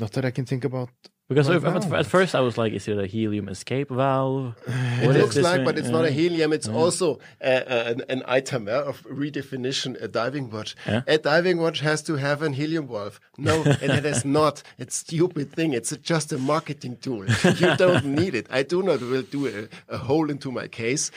Not 0.00 0.10
that 0.12 0.24
I 0.24 0.30
can 0.30 0.44
think 0.46 0.64
about. 0.64 0.88
Because 1.28 1.48
Right 1.48 1.56
if- 1.56 1.64
at, 1.64 1.92
at 1.92 2.06
first 2.06 2.34
I 2.34 2.40
was 2.40 2.58
like, 2.58 2.72
is 2.74 2.86
it 2.88 2.98
a 2.98 3.06
helium 3.06 3.48
escape 3.48 3.88
valve? 3.88 4.54
It 5.02 5.08
looks 5.08 5.36
like, 5.36 5.56
thing? 5.56 5.64
but 5.64 5.78
it's 5.78 5.88
not 5.88 6.04
a 6.04 6.10
helium. 6.10 6.52
It's 6.52 6.68
also 6.68 7.18
uh, 7.40 7.44
uh, 7.44 7.84
an, 7.86 8.02
an 8.08 8.22
item 8.26 8.66
yeah, 8.68 8.82
of 8.82 9.02
redefinition. 9.04 10.00
A 10.02 10.08
diving 10.08 10.50
watch. 10.50 10.76
Yeah. 10.86 11.02
A 11.06 11.18
diving 11.18 11.58
watch 11.58 11.80
has 11.80 12.02
to 12.02 12.16
have 12.16 12.42
an 12.42 12.52
helium 12.52 12.88
valve. 12.88 13.18
No, 13.38 13.62
and 13.62 13.92
it 13.92 14.04
is 14.04 14.24
not. 14.38 14.62
It's 14.78 14.96
stupid 14.96 15.52
thing. 15.52 15.72
It's 15.72 15.96
just 15.98 16.32
a 16.32 16.38
marketing 16.38 16.98
tool. 17.00 17.24
You 17.26 17.76
don't 17.76 18.04
need 18.04 18.34
it. 18.34 18.46
I 18.50 18.62
do 18.62 18.82
not 18.82 19.00
will 19.00 19.22
do 19.22 19.46
a, 19.48 19.68
a 19.94 19.98
hole 19.98 20.28
into 20.30 20.52
my 20.52 20.68
case. 20.68 21.10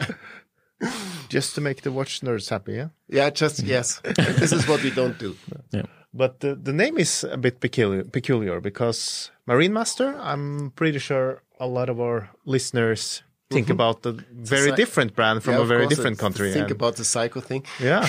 Just 1.28 1.54
to 1.56 1.60
make 1.60 1.82
the 1.82 1.90
watch 1.92 2.20
nerds 2.20 2.48
happy, 2.48 2.74
yeah? 2.74 2.88
Yeah, 3.08 3.30
just 3.30 3.62
yes. 3.64 4.00
this 4.04 4.52
is 4.52 4.66
what 4.68 4.82
we 4.82 4.90
don't 4.90 5.18
do. 5.18 5.36
Yeah. 5.72 5.82
But 6.14 6.40
the, 6.40 6.54
the 6.54 6.72
name 6.72 6.98
is 6.98 7.24
a 7.24 7.36
bit 7.36 7.60
peculiar, 7.60 8.02
peculiar 8.04 8.60
because 8.60 9.30
Marine 9.46 9.72
Master, 9.72 10.16
I'm 10.20 10.70
pretty 10.74 10.98
sure 10.98 11.42
a 11.60 11.66
lot 11.66 11.88
of 11.88 12.00
our 12.00 12.30
listeners 12.44 13.22
think 13.50 13.70
about 13.70 14.04
a 14.06 14.12
very 14.12 14.72
different 14.72 15.14
brand 15.14 15.42
from 15.42 15.54
Yeah, 15.54 15.62
a 15.62 15.64
very 15.64 15.84
course, 15.84 15.96
different 15.96 16.18
country. 16.18 16.52
Think 16.52 16.70
about 16.70 16.96
the 16.96 17.02
Seiko 17.02 17.42
thing. 17.42 17.64
yeah. 17.80 18.06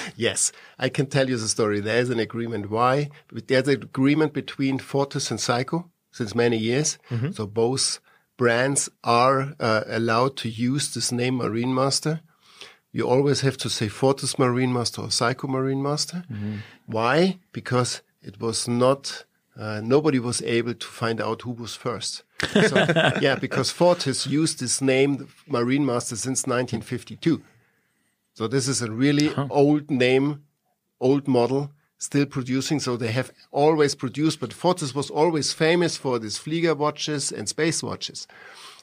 yes, 0.16 0.52
I 0.78 0.88
can 0.88 1.06
tell 1.06 1.28
you 1.28 1.36
the 1.36 1.48
story. 1.48 1.80
There 1.80 1.98
is 2.00 2.10
an 2.10 2.18
agreement. 2.18 2.70
Why? 2.70 3.10
There's 3.32 3.68
an 3.68 3.82
agreement 3.82 4.32
between 4.32 4.78
Fortis 4.78 5.30
and 5.30 5.38
Seiko 5.40 5.88
since 6.12 6.34
many 6.34 6.56
years. 6.56 6.98
So 7.32 7.46
both 7.46 8.00
brands 8.36 8.88
are 9.04 9.54
uh, 9.60 9.82
allowed 9.86 10.36
to 10.38 10.48
use 10.48 10.94
this 10.94 11.12
name 11.12 11.36
Marine 11.36 11.74
Master. 11.74 12.20
You 12.92 13.08
always 13.08 13.40
have 13.42 13.56
to 13.58 13.68
say 13.68 13.88
Fortis 13.88 14.38
Marine 14.38 14.72
Master 14.72 15.02
or 15.02 15.08
Seiko 15.08 15.48
Marine 15.48 15.82
Master. 15.82 16.24
Why? 16.86 17.38
Because 17.52 18.02
it 18.22 18.40
was 18.40 18.66
not. 18.66 19.24
Uh, 19.58 19.80
nobody 19.82 20.18
was 20.18 20.42
able 20.42 20.74
to 20.74 20.86
find 20.86 21.20
out 21.20 21.42
who 21.42 21.50
was 21.52 21.74
first. 21.74 22.22
So, 22.52 22.76
yeah, 23.20 23.36
because 23.40 23.70
Fortis 23.70 24.26
used 24.26 24.60
this 24.60 24.80
name, 24.82 25.28
Marine 25.46 25.84
Master, 25.86 26.14
since 26.16 26.46
1952. 26.46 27.42
So 28.34 28.46
this 28.46 28.68
is 28.68 28.82
a 28.82 28.90
really 28.90 29.34
old 29.50 29.90
name, 29.90 30.42
old 31.00 31.26
model, 31.26 31.72
still 31.96 32.26
producing. 32.26 32.80
So 32.80 32.96
they 32.98 33.12
have 33.12 33.30
always 33.50 33.94
produced, 33.94 34.40
but 34.40 34.52
Fortis 34.52 34.94
was 34.94 35.08
always 35.10 35.54
famous 35.54 35.96
for 35.96 36.18
these 36.18 36.38
Flieger 36.38 36.76
watches 36.76 37.32
and 37.32 37.48
space 37.48 37.82
watches. 37.82 38.26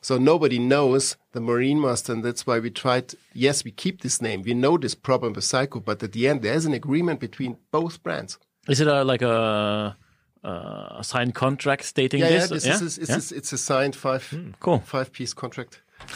So 0.04 0.18
nobody 0.18 0.60
knows 0.60 1.16
the 1.32 1.40
Marine 1.40 1.80
Master, 1.80 2.12
and 2.14 2.24
that's 2.24 2.46
why 2.46 2.60
we 2.60 2.70
tried. 2.70 3.14
Yes, 3.34 3.64
we 3.64 3.72
keep 3.72 4.02
this 4.02 4.22
name. 4.22 4.42
We 4.44 4.54
know 4.54 4.78
this 4.78 4.96
problem 4.96 5.32
with 5.34 5.46
Seiko, 5.46 5.80
but 5.84 6.04
at 6.04 6.12
the 6.12 6.28
end, 6.28 6.42
there's 6.42 6.66
an 6.66 6.74
agreement 6.74 7.20
between 7.22 7.56
both 7.72 8.04
brands. 8.04 8.38
Is 8.68 8.80
it 8.82 8.88
a, 8.88 9.04
like 9.06 9.22
a, 9.22 9.96
a 10.44 11.00
signed 11.04 11.34
contract 11.36 11.84
stating 11.86 12.20
Yeah, 12.20 12.46
this? 12.48 12.66
yeah. 12.66 12.78
This 12.78 12.82
is 12.82 12.98
it's, 12.98 13.10
Yeah? 13.10 13.36
a, 13.36 13.38
it's 13.40 13.54
a 13.54 13.58
signed 13.58 13.96
five 13.96 14.24
Cool. 14.60 14.80
five 14.86 15.12
piece 15.14 15.34
contract. 15.34 15.82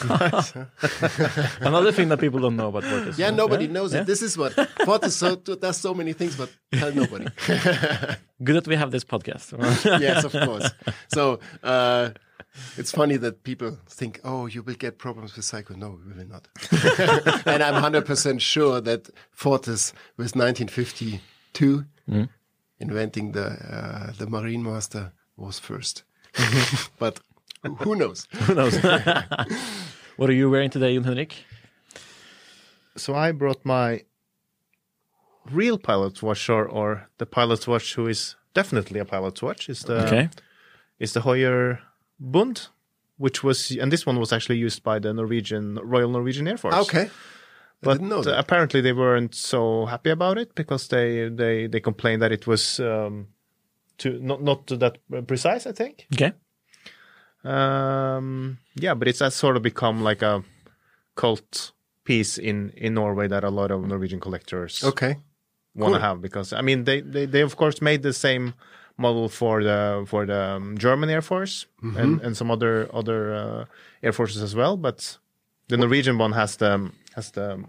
Another 1.60 1.92
thing 1.92 2.08
that 2.10 2.18
people 2.20 2.40
don't 2.40 2.56
know 2.56 2.68
about 2.68 2.84
Fortis. 2.84 3.18
Yeah, 3.18 3.30
nobody 3.30 3.68
knows 3.68 3.94
Yeah. 3.94 4.00
it. 4.02 4.06
This 4.06 4.20
is 4.22 4.36
what 4.36 4.52
Fortis 4.84 5.16
so, 5.16 5.36
does 5.64 5.78
so 5.78 5.94
many 5.94 6.12
things, 6.12 6.36
but 6.36 6.50
tell 6.72 6.92
nobody. 6.92 7.26
Good 8.44 8.54
that 8.56 8.66
we 8.66 8.76
have 8.76 8.90
this 8.90 9.04
podcast. 9.04 9.52
yes, 10.00 10.24
of 10.24 10.32
course. 10.32 10.70
So 11.08 11.40
uh, 11.62 12.10
it's 12.76 12.90
funny 12.92 13.16
that 13.18 13.44
people 13.44 13.78
think, 13.88 14.20
oh, 14.24 14.46
you 14.46 14.62
will 14.62 14.74
get 14.74 14.98
problems 14.98 15.36
with 15.36 15.44
Seiko. 15.44 15.76
No, 15.76 15.98
we 16.06 16.12
will 16.12 16.28
not. 16.28 16.48
and 17.46 17.62
I'm 17.62 17.82
100% 17.82 18.40
sure 18.40 18.80
that 18.80 19.10
Fortis, 19.30 19.92
with 20.16 20.34
1952, 20.36 21.84
inventing 22.80 23.32
the 23.32 23.46
uh, 23.46 24.12
the 24.18 24.26
Marine 24.26 24.62
Master, 24.62 25.12
was 25.36 25.58
first. 25.58 26.04
but 26.98 27.20
who 27.78 27.94
knows? 27.96 28.26
Who 28.46 28.54
knows? 28.54 28.76
what 30.16 30.30
are 30.30 30.32
you 30.32 30.50
wearing 30.50 30.70
today, 30.70 30.94
Jon 30.94 31.04
Henrik? 31.04 31.34
So 32.96 33.14
I 33.14 33.32
brought 33.32 33.64
my 33.64 34.02
real 35.50 35.78
pilot's 35.78 36.22
watch, 36.22 36.48
or, 36.48 36.66
or 36.66 37.08
the 37.18 37.26
pilot's 37.26 37.66
watch 37.66 37.94
who 37.94 38.06
is 38.06 38.36
definitely 38.54 39.00
a 39.00 39.04
pilot's 39.04 39.42
watch. 39.42 39.68
Is 39.68 39.82
the 39.82 40.04
Okay. 40.06 40.28
is 40.98 41.12
the 41.12 41.20
Heuer 41.20 41.78
Bund, 42.20 42.68
which 43.16 43.42
was 43.44 43.70
and 43.70 43.92
this 43.92 44.04
one 44.06 44.18
was 44.18 44.32
actually 44.32 44.58
used 44.58 44.82
by 44.82 44.98
the 44.98 45.12
Norwegian 45.12 45.76
Royal 45.82 46.10
Norwegian 46.10 46.48
Air 46.48 46.56
Force. 46.56 46.74
Okay. 46.74 47.04
I 47.80 47.84
but 47.86 47.92
didn't 47.94 48.08
know 48.08 48.18
uh, 48.18 48.22
that. 48.22 48.38
apparently 48.38 48.80
they 48.80 48.92
weren't 48.92 49.34
so 49.34 49.86
happy 49.86 50.10
about 50.10 50.36
it 50.38 50.54
because 50.54 50.88
they 50.88 51.28
they 51.28 51.68
they 51.68 51.80
complained 51.80 52.22
that 52.22 52.32
it 52.32 52.46
was 52.46 52.80
um, 52.80 53.28
too 53.98 54.18
not 54.20 54.42
not 54.42 54.66
that 54.66 54.98
precise. 55.26 55.66
I 55.66 55.72
think. 55.72 56.06
Okay. 56.12 56.32
Um, 57.44 58.58
yeah, 58.74 58.94
but 58.94 59.08
it's 59.08 59.20
has 59.20 59.34
sort 59.34 59.56
of 59.56 59.62
become 59.62 60.02
like 60.02 60.22
a 60.22 60.42
cult 61.14 61.72
piece 62.04 62.36
in 62.38 62.70
in 62.76 62.94
Norway 62.94 63.28
that 63.28 63.44
a 63.44 63.50
lot 63.50 63.70
of 63.70 63.86
Norwegian 63.86 64.18
collectors 64.20 64.82
Okay. 64.82 65.16
want 65.74 65.94
to 65.94 65.98
cool. 65.98 66.08
have 66.08 66.20
because 66.20 66.52
I 66.52 66.62
mean 66.62 66.84
they, 66.84 67.00
they 67.00 67.26
they 67.26 67.42
of 67.42 67.56
course 67.56 67.80
made 67.80 68.02
the 68.02 68.12
same 68.12 68.54
model 68.98 69.28
for 69.28 69.62
the 69.62 70.04
for 70.06 70.26
the 70.26 70.40
um, 70.56 70.76
German 70.78 71.08
Air 71.10 71.22
Force 71.22 71.66
Mm-hmm. 71.82 71.96
and 72.00 72.20
and 72.22 72.36
some 72.36 72.50
other 72.52 72.88
other 72.92 73.32
uh, 73.34 73.64
air 74.02 74.12
forces 74.12 74.42
as 74.42 74.54
well, 74.54 74.76
but 74.76 75.18
the 75.68 75.76
Norwegian 75.76 76.18
one 76.18 76.32
has 76.32 76.56
the 76.56 76.90
has 77.14 77.30
the 77.30 77.64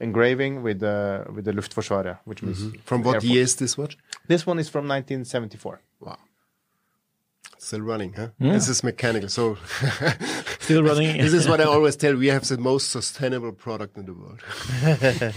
engraving 0.00 0.62
with 0.62 0.78
the 0.80 1.24
with 1.34 1.44
the 1.44 1.52
Luftforsvaret, 1.52 2.18
which 2.24 2.42
means 2.42 2.58
Mm-hmm. 2.60 2.80
From 2.84 3.02
what 3.02 3.14
Force. 3.14 3.24
year 3.24 3.42
is 3.42 3.56
this 3.56 3.76
watch? 3.76 3.96
This 4.28 4.46
one 4.46 4.58
is 4.60 4.68
from 4.68 4.86
1974. 4.88 5.80
Wow. 6.00 6.16
Still 7.58 7.80
running, 7.82 8.14
huh? 8.14 8.28
This 8.38 8.68
is 8.68 8.82
mechanical. 8.82 9.28
So 9.28 9.56
Still 10.60 10.82
running. 10.82 11.18
this 11.18 11.34
is 11.34 11.46
what 11.48 11.60
I 11.60 11.64
always 11.64 11.96
tell. 11.96 12.16
We 12.16 12.28
have 12.28 12.46
the 12.48 12.56
most 12.56 12.88
sustainable 12.90 13.52
product 13.52 13.98
in 13.98 14.06
the 14.06 14.14
world. 14.14 14.40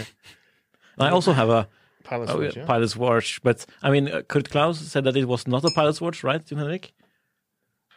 I 0.98 1.10
also 1.10 1.34
have 1.34 1.50
a, 1.50 1.68
Pilot's 2.04 2.32
a 2.32 2.38
watch, 2.38 2.56
yeah? 2.58 2.66
pilot's 2.66 2.96
watch, 2.96 3.42
but 3.44 3.66
I 3.82 3.90
mean, 3.90 4.10
uh, 4.10 4.22
Kurt 4.24 4.50
Klaus 4.50 4.80
said 4.80 5.04
that 5.06 5.16
it 5.16 5.28
was 5.28 5.48
not 5.48 5.64
a 5.64 5.72
pilot's 5.72 6.02
watch, 6.02 6.24
right, 6.24 6.46
Jon 6.46 6.60
Henrik? 6.60 6.94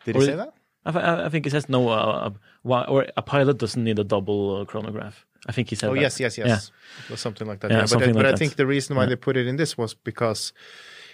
Did 0.04 0.16
Or 0.16 0.20
he 0.20 0.26
say 0.26 0.36
that? 0.36 0.52
I, 0.84 1.24
I 1.26 1.28
think 1.28 1.44
he 1.44 1.50
says 1.50 1.68
no, 1.68 1.88
uh, 1.88 2.30
why, 2.62 2.84
or 2.84 3.06
a 3.16 3.22
pilot 3.22 3.58
doesn't 3.58 3.82
need 3.82 3.98
a 3.98 4.04
double 4.04 4.60
uh, 4.60 4.64
chronograph. 4.64 5.26
I 5.48 5.52
think 5.52 5.68
he 5.70 5.74
said 5.76 5.90
Oh 5.90 5.94
that. 5.94 6.00
yes, 6.00 6.20
yes, 6.20 6.38
yes. 6.38 6.70
Yeah. 7.08 7.14
It 7.14 7.18
something 7.18 7.46
like 7.46 7.60
that. 7.60 7.70
Yeah, 7.70 7.76
Yeah, 7.78 7.82
but 7.82 7.88
something 7.88 8.10
I, 8.10 8.12
but 8.12 8.18
like 8.18 8.26
I 8.26 8.30
that. 8.32 8.38
think 8.38 8.56
the 8.56 8.66
reason 8.66 8.96
why 8.96 9.02
Yeah. 9.02 9.10
they 9.10 9.16
put 9.16 9.36
it 9.36 9.46
in 9.48 9.56
this 9.56 9.76
was 9.76 9.94
because 9.94 10.52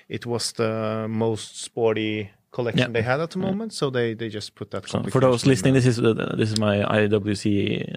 it 0.09 0.27
was 0.27 0.53
the 0.53 1.07
most 1.09 1.63
sporty 1.63 2.31
collection 2.53 2.87
Yeah. 2.91 2.93
they 2.93 3.03
had 3.03 3.21
at 3.21 3.31
the 3.31 3.39
moment, 3.39 3.73
so 3.73 3.91
they 3.91 4.15
they 4.15 4.29
just 4.29 4.55
put 4.55 4.71
that. 4.71 4.89
So 4.89 5.03
for 5.11 5.21
those 5.21 5.47
listening, 5.47 5.75
this 5.75 5.87
is 5.87 5.99
uh, 5.99 6.37
this 6.39 6.51
is 6.53 6.59
my 6.59 6.77
IWC 7.01 7.45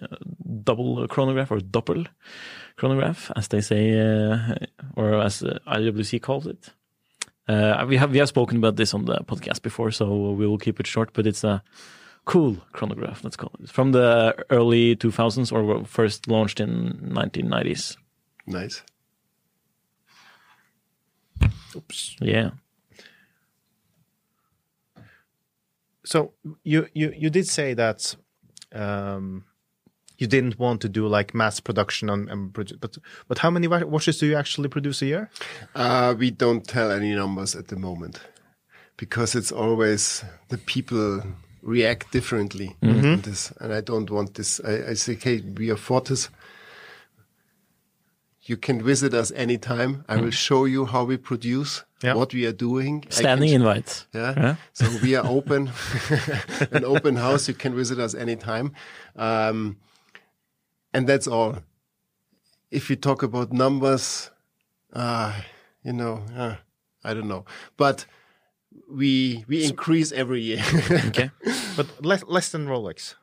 uh, 0.01 0.17
double 0.63 1.07
chronograph 1.07 1.51
or 1.51 1.59
doppel 1.61 2.07
chronograph, 2.77 3.31
as 3.35 3.47
they 3.47 3.61
say, 3.61 3.93
uh, 3.99 4.55
or 4.95 5.21
as 5.21 5.43
uh, 5.43 5.59
IWC 5.67 6.19
calls 6.21 6.47
it. 6.47 6.73
Uh, 7.47 7.85
we 7.87 7.97
have 7.97 8.11
we 8.11 8.17
have 8.19 8.27
spoken 8.29 8.57
about 8.57 8.75
this 8.75 8.93
on 8.93 9.05
the 9.05 9.17
podcast 9.25 9.61
before, 9.61 9.91
so 9.91 10.31
we 10.39 10.47
will 10.47 10.57
keep 10.57 10.79
it 10.79 10.87
short. 10.87 11.09
But 11.13 11.27
it's 11.27 11.43
a 11.43 11.61
cool 12.25 12.55
chronograph. 12.71 13.23
Let's 13.23 13.37
call 13.37 13.51
it 13.63 13.69
from 13.69 13.91
the 13.91 14.33
early 14.49 14.95
2000s 14.95 15.51
or 15.51 15.85
first 15.85 16.27
launched 16.27 16.59
in 16.59 17.11
1990s. 17.13 17.97
Nice. 18.47 18.83
Oops. 21.75 22.15
Yeah. 22.21 22.49
So 26.05 26.33
you 26.63 26.87
you 26.93 27.13
you 27.17 27.29
did 27.29 27.47
say 27.47 27.73
that 27.73 28.15
um, 28.73 29.43
you 30.17 30.27
didn't 30.27 30.59
want 30.59 30.81
to 30.81 30.89
do 30.89 31.07
like 31.07 31.33
mass 31.33 31.59
production 31.59 32.09
on, 32.09 32.51
but 32.53 32.97
but 33.27 33.37
how 33.39 33.49
many 33.49 33.67
watches 33.67 34.19
do 34.19 34.25
you 34.25 34.35
actually 34.35 34.69
produce 34.69 35.01
a 35.01 35.05
year? 35.05 35.29
Uh, 35.75 36.15
we 36.17 36.31
don't 36.31 36.67
tell 36.67 36.91
any 36.91 37.13
numbers 37.15 37.55
at 37.55 37.67
the 37.67 37.75
moment 37.75 38.19
because 38.97 39.35
it's 39.35 39.51
always 39.51 40.23
the 40.49 40.57
people 40.57 41.21
react 41.61 42.11
differently 42.11 42.75
on 42.83 43.21
this, 43.21 43.51
and 43.59 43.73
I 43.73 43.81
don't 43.81 44.09
want 44.09 44.35
this. 44.35 44.61
I, 44.63 44.91
I 44.91 44.93
say, 44.93 45.13
okay, 45.13 45.41
we 45.41 45.71
are 45.71 45.77
Fortis. 45.77 46.29
You 48.47 48.57
can 48.57 48.81
visit 48.83 49.13
us 49.13 49.31
anytime. 49.35 50.03
I 50.07 50.17
will 50.17 50.31
show 50.31 50.65
you 50.65 50.85
how 50.85 51.03
we 51.03 51.17
produce, 51.17 51.83
Yeah. 52.03 52.13
what 52.13 52.31
we 52.33 52.45
are 52.45 52.53
doing. 52.53 52.97
I 52.97 53.01
can 53.01 53.11
Standing 53.11 53.49
sh- 53.49 53.53
invite. 53.53 54.05
Yeah. 54.13 54.33
Yeah. 54.37 54.55
So 54.73 54.85
we 55.01 55.15
are 55.15 55.25
open, 55.25 55.71
an 56.71 56.85
open 56.85 57.15
house. 57.15 57.47
You 57.47 57.55
can 57.55 57.73
visit 57.75 57.97
us 57.99 58.13
anytime. 58.13 58.73
Um, 59.15 59.77
and 60.93 61.07
that's 61.07 61.27
all. 61.27 61.57
If 62.69 62.89
you 62.89 62.95
talk 62.95 63.23
about 63.23 63.51
numbers, 63.51 64.29
uh, 64.93 65.33
you 65.83 65.93
know, 65.93 66.21
uh, 66.37 66.55
I 67.03 67.13
don't 67.15 67.27
know, 67.27 67.45
but 67.77 68.05
we, 68.91 69.43
we 69.47 69.65
increase 69.65 70.11
every 70.11 70.41
year. 70.41 70.61
Okay. 71.07 71.31
But 71.75 71.87
less 72.05 72.23
less 72.27 72.49
than 72.51 72.67
Rolex. 72.67 73.15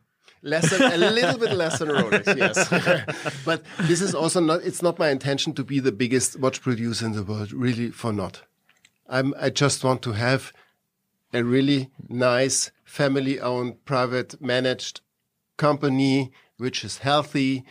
Less 0.42 0.70
than, 0.70 0.92
a 0.92 1.10
little 1.10 1.38
bit 1.38 1.52
less 1.52 1.78
than 1.78 1.88
Rolex, 1.88 2.36
yes. 2.36 3.42
but 3.44 3.62
this 3.82 4.00
is 4.00 4.14
also 4.14 4.40
not, 4.40 4.62
it's 4.62 4.82
not 4.82 4.98
my 4.98 5.10
intention 5.10 5.52
to 5.54 5.64
be 5.64 5.80
the 5.80 5.92
biggest 5.92 6.38
watch 6.38 6.60
producer 6.60 7.06
in 7.06 7.12
the 7.12 7.22
world, 7.22 7.52
really 7.52 7.90
for 7.90 8.12
not. 8.12 8.42
I'm, 9.08 9.34
I 9.40 9.50
just 9.50 9.84
want 9.84 10.02
to 10.02 10.12
have 10.12 10.52
a 11.32 11.42
really 11.44 11.90
nice 12.08 12.70
family 12.84 13.40
owned, 13.40 13.84
private 13.84 14.40
managed 14.40 15.00
company, 15.56 16.32
which 16.58 16.84
is 16.84 16.98
healthy, 16.98 17.64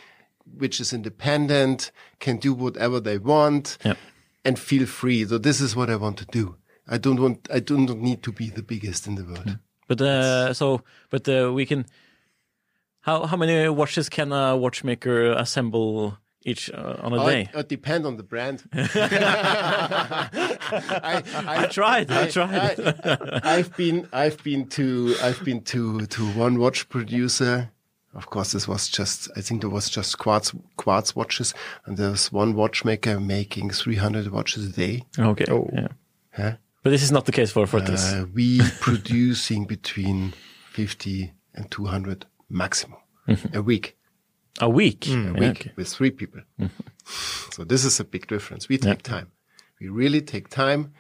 which 0.58 0.80
is 0.80 0.94
independent, 0.94 1.92
can 2.20 2.38
do 2.38 2.54
whatever 2.54 3.00
they 3.00 3.18
want 3.18 3.78
Yep. 3.86 3.98
and 4.46 4.60
feel 4.60 4.86
free. 4.86 5.26
So 5.26 5.38
this 5.38 5.62
is 5.62 5.76
what 5.76 5.90
I 5.90 5.96
want 5.96 6.18
to 6.18 6.26
do. 6.26 6.56
I 6.88 6.98
don't 6.98 7.22
want, 7.22 7.48
I 7.54 7.60
do 7.60 7.78
not 7.78 7.98
need 7.98 8.24
to 8.24 8.32
be 8.32 8.50
the 8.50 8.64
biggest 8.64 9.08
in 9.08 9.16
the 9.16 9.24
world. 9.24 9.58
But 9.88 10.02
uh, 10.02 10.54
so, 10.54 10.82
but 11.10 11.28
uh, 11.28 11.52
we 11.54 11.66
can. 11.66 11.86
How 13.02 13.26
how 13.26 13.38
many 13.38 13.68
watches 13.70 14.10
can 14.10 14.32
a 14.32 14.56
watchmaker 14.56 15.32
assemble 15.34 16.18
each 16.43 16.72
uh, 16.72 16.97
on 17.02 17.14
a 17.14 17.22
Oh, 17.22 17.30
day? 17.30 17.49
It, 17.54 17.60
it 17.60 17.70
depend 17.70 18.06
on 18.06 18.18
the 18.18 18.24
brand. 18.24 18.64
I, 18.74 18.80
I 21.47 21.68
tried. 21.68 22.12
I, 22.12 22.28
tried. 22.30 22.80
I, 23.43 23.58
have 23.58 23.76
been 23.76 24.08
I've 24.14 24.41
been 24.43 24.68
to 24.70 25.16
I've 25.22 25.43
been 25.43 25.62
to 25.66 26.06
to 26.06 26.26
one 26.32 26.60
watch 26.60 26.89
producer. 26.89 27.72
Of 28.14 28.30
course, 28.30 28.52
this 28.52 28.68
was 28.68 28.89
just 28.89 29.30
I 29.38 29.41
think 29.41 29.62
there 29.62 29.70
was 29.70 29.89
just 29.89 30.18
quartz 30.18 30.54
quartz 30.76 31.16
watches, 31.16 31.54
and 31.86 31.97
there 31.97 32.12
was 32.12 32.32
one 32.32 32.56
watchmaker 32.56 33.20
making 33.20 33.72
300 33.72 34.32
watches 34.32 34.68
a 34.68 34.72
day. 34.72 35.04
okay. 35.18 35.45
Oh. 35.49 35.70
Yeah. 35.74 35.88
Huh? 36.34 36.52
But 36.84 36.89
this 36.89 37.04
is 37.04 37.12
not 37.12 37.26
the 37.26 37.32
case 37.32 37.52
for 37.52 37.66
Fortis. 37.68 38.12
Uh, 38.12 38.26
we 38.34 38.60
producing 38.80 39.66
between 39.66 40.34
50 40.72 41.32
and 41.54 41.70
200 41.70 42.26
maximum 42.52 42.99
a 43.54 43.62
week. 43.62 43.97
a 44.60 44.70
week. 44.70 45.08
a 45.08 45.12
Yeah, 45.12 45.32
week 45.32 45.60
okay. 45.62 45.72
with 45.76 45.88
three 45.88 46.12
people. 46.12 46.41
so 47.52 47.64
this 47.64 47.86
is 47.86 47.99
a 47.99 48.04
big 48.04 48.28
difference. 48.28 48.68
We 48.70 48.78
take 48.78 49.02
time. 49.04 49.32
We 49.80 49.88
really 49.89 50.22
take 50.22 50.49
time. 50.49 50.93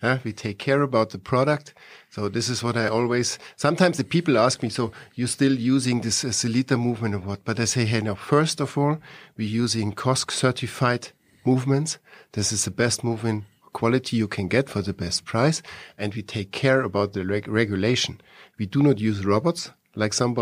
huh? 0.00 0.18
we 0.24 0.32
take 0.32 0.58
care 0.58 0.82
about 0.82 1.10
the 1.10 1.18
product. 1.18 1.74
So 2.10 2.28
this 2.28 2.48
is 2.48 2.62
what 2.62 2.76
I 2.76 2.88
always, 2.88 3.38
sometimes 3.56 3.96
the 3.96 4.04
people 4.04 4.36
ask 4.38 4.62
me, 4.62 4.68
so 4.68 4.92
you're 5.14 5.28
still 5.28 5.54
using 5.54 6.00
this 6.02 6.24
uh, 6.24 6.28
Sellita 6.28 6.76
movement 6.78 7.14
or 7.14 7.18
what? 7.20 7.44
But 7.44 7.58
I 7.60 7.64
say, 7.66 7.84
hey, 7.86 8.00
now, 8.00 8.14
first 8.14 8.60
of 8.60 8.76
all, 8.76 8.98
we're 9.36 9.48
using 9.64 9.92
COSC 9.94 10.30
certified 10.30 11.08
movements. 11.46 11.98
This 12.32 12.52
is 12.52 12.64
the 12.64 12.70
best 12.70 13.02
movement 13.04 13.44
quality 13.72 14.16
you 14.16 14.28
can 14.28 14.46
get 14.48 14.68
for 14.68 14.82
the 14.82 14.92
best 14.92 15.24
price. 15.24 15.62
And 15.98 16.14
we 16.14 16.22
take 16.22 16.52
care 16.52 16.82
about 16.82 17.12
the 17.12 17.24
reg- 17.24 17.48
regulation. 17.48 18.20
We 18.58 18.66
do 18.66 18.82
not 18.82 18.98
use 19.00 19.24
robots 19.24 19.70
like 19.96 20.12
some 20.12 20.34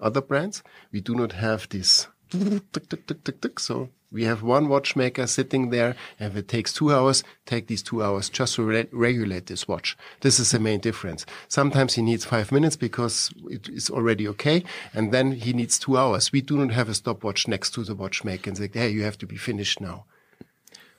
other 0.00 0.20
brands. 0.20 0.62
We 0.92 1.00
do 1.00 1.14
not 1.14 1.32
have 1.32 1.68
this 1.68 2.08
tick, 2.30 2.72
tick, 2.72 3.06
tick, 3.06 3.24
tick, 3.24 3.40
tick. 3.40 3.60
So 3.60 3.90
we 4.12 4.24
have 4.24 4.42
one 4.42 4.68
watchmaker 4.68 5.26
sitting 5.26 5.70
there, 5.70 5.94
and 6.18 6.32
if 6.32 6.36
it 6.36 6.48
takes 6.48 6.72
two 6.72 6.92
hours, 6.92 7.22
take 7.46 7.68
these 7.68 7.82
two 7.82 8.02
hours 8.02 8.28
just 8.28 8.56
to 8.56 8.64
re- 8.64 8.88
regulate 8.92 9.46
this 9.46 9.68
watch. 9.68 9.96
This 10.20 10.40
is 10.40 10.50
the 10.50 10.58
main 10.58 10.80
difference. 10.80 11.24
Sometimes 11.48 11.94
he 11.94 12.02
needs 12.02 12.24
five 12.24 12.50
minutes 12.50 12.76
because 12.76 13.32
it 13.48 13.68
is 13.68 13.88
already 13.90 14.26
okay, 14.28 14.64
and 14.92 15.12
then 15.12 15.32
he 15.32 15.52
needs 15.52 15.78
two 15.78 15.96
hours. 15.96 16.32
We 16.32 16.40
do 16.40 16.56
not 16.58 16.74
have 16.74 16.88
a 16.88 16.94
stopwatch 16.94 17.46
next 17.46 17.70
to 17.74 17.84
the 17.84 17.94
watchmaker 17.94 18.50
and 18.50 18.58
say, 18.58 18.68
"Hey, 18.72 18.90
you 18.90 19.02
have 19.04 19.18
to 19.18 19.26
be 19.26 19.36
finished 19.36 19.80
now." 19.80 20.06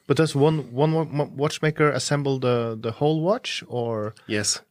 But 0.07 0.17
does 0.17 0.35
one 0.35 0.71
one 0.71 1.35
watchmaker 1.37 1.89
assemble 1.89 2.39
the 2.39 2.77
the 2.79 2.91
whole 2.91 3.21
watch, 3.21 3.63
or 3.67 4.13
Yes. 4.27 4.61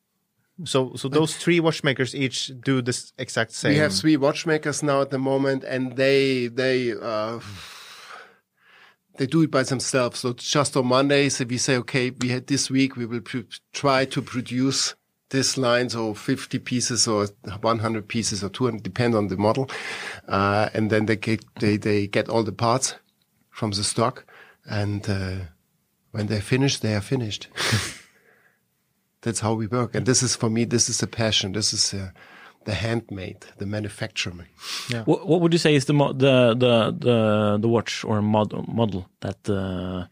So 0.65 0.93
so 0.97 1.09
those 1.09 1.37
three 1.37 1.61
watchmakers 1.61 2.15
each 2.15 2.53
do 2.61 2.83
this 2.83 3.13
exact 3.19 3.53
same? 3.53 3.73
We 3.73 3.79
have 3.79 3.95
three 3.95 4.17
watchmakers 4.17 4.83
now 4.83 5.01
at 5.03 5.11
the 5.11 5.19
moment, 5.19 5.65
and 5.65 5.97
they 5.97 6.49
they 6.49 6.93
uh, 6.93 7.41
they 9.17 9.27
do 9.27 9.43
it 9.43 9.51
by 9.51 9.63
themselves. 9.63 10.21
So 10.21 10.33
just 10.33 10.77
on 10.77 10.87
Mondays, 10.87 11.41
we 11.41 11.59
say, 11.59 11.77
okay, 11.77 12.11
we 12.11 12.29
had 12.29 12.47
this 12.47 12.71
week, 12.71 12.97
we 12.97 13.07
will 13.07 13.21
pr- 13.21 13.51
try 13.73 14.05
to 14.07 14.23
produce 14.23 14.95
this 15.31 15.57
line, 15.57 15.89
so 15.89 16.15
50 16.15 16.59
pieces 16.59 17.07
or 17.07 17.29
100 17.61 18.09
pieces 18.09 18.43
or 18.43 18.49
200, 18.49 18.83
depend 18.83 19.15
on 19.15 19.29
the 19.29 19.37
model, 19.37 19.71
uh, 20.29 20.71
and 20.75 20.91
then 20.91 21.07
they 21.07 21.17
get 21.17 21.45
they 21.61 21.77
they 21.77 22.07
get 22.07 22.29
all 22.29 22.43
the 22.43 22.53
parts 22.53 22.97
from 23.51 23.71
the 23.71 23.85
stock, 23.85 24.25
and 24.69 25.09
uh, 25.09 25.37
when 26.11 26.27
they're 26.27 26.41
finished, 26.41 26.83
they 26.83 26.95
are 26.95 27.01
finished. 27.01 27.49
That's 29.23 29.41
how 29.41 29.55
we 29.55 29.67
work, 29.67 29.95
and 29.95 30.07
this 30.07 30.23
is 30.23 30.37
for 30.37 30.49
me. 30.51 30.65
This 30.65 30.89
is 30.89 31.03
a 31.03 31.07
passion. 31.07 31.53
This 31.53 31.73
is 31.73 31.95
uh, 31.95 32.11
the 32.65 32.75
handmade, 32.75 33.47
the 33.59 33.67
manufacturing. 33.67 34.49
What, 35.05 35.27
what 35.27 35.41
would 35.41 35.53
you 35.53 35.59
say 35.59 35.75
is 35.75 35.85
the 35.85 35.93
mo- 35.93 36.13
the 36.13 36.55
the 36.55 36.95
the 36.99 37.59
the 37.61 37.69
watch 37.69 38.05
or 38.05 38.23
model 38.23 38.65
model 38.67 39.09
that 39.21 39.49
uh, 39.49 40.07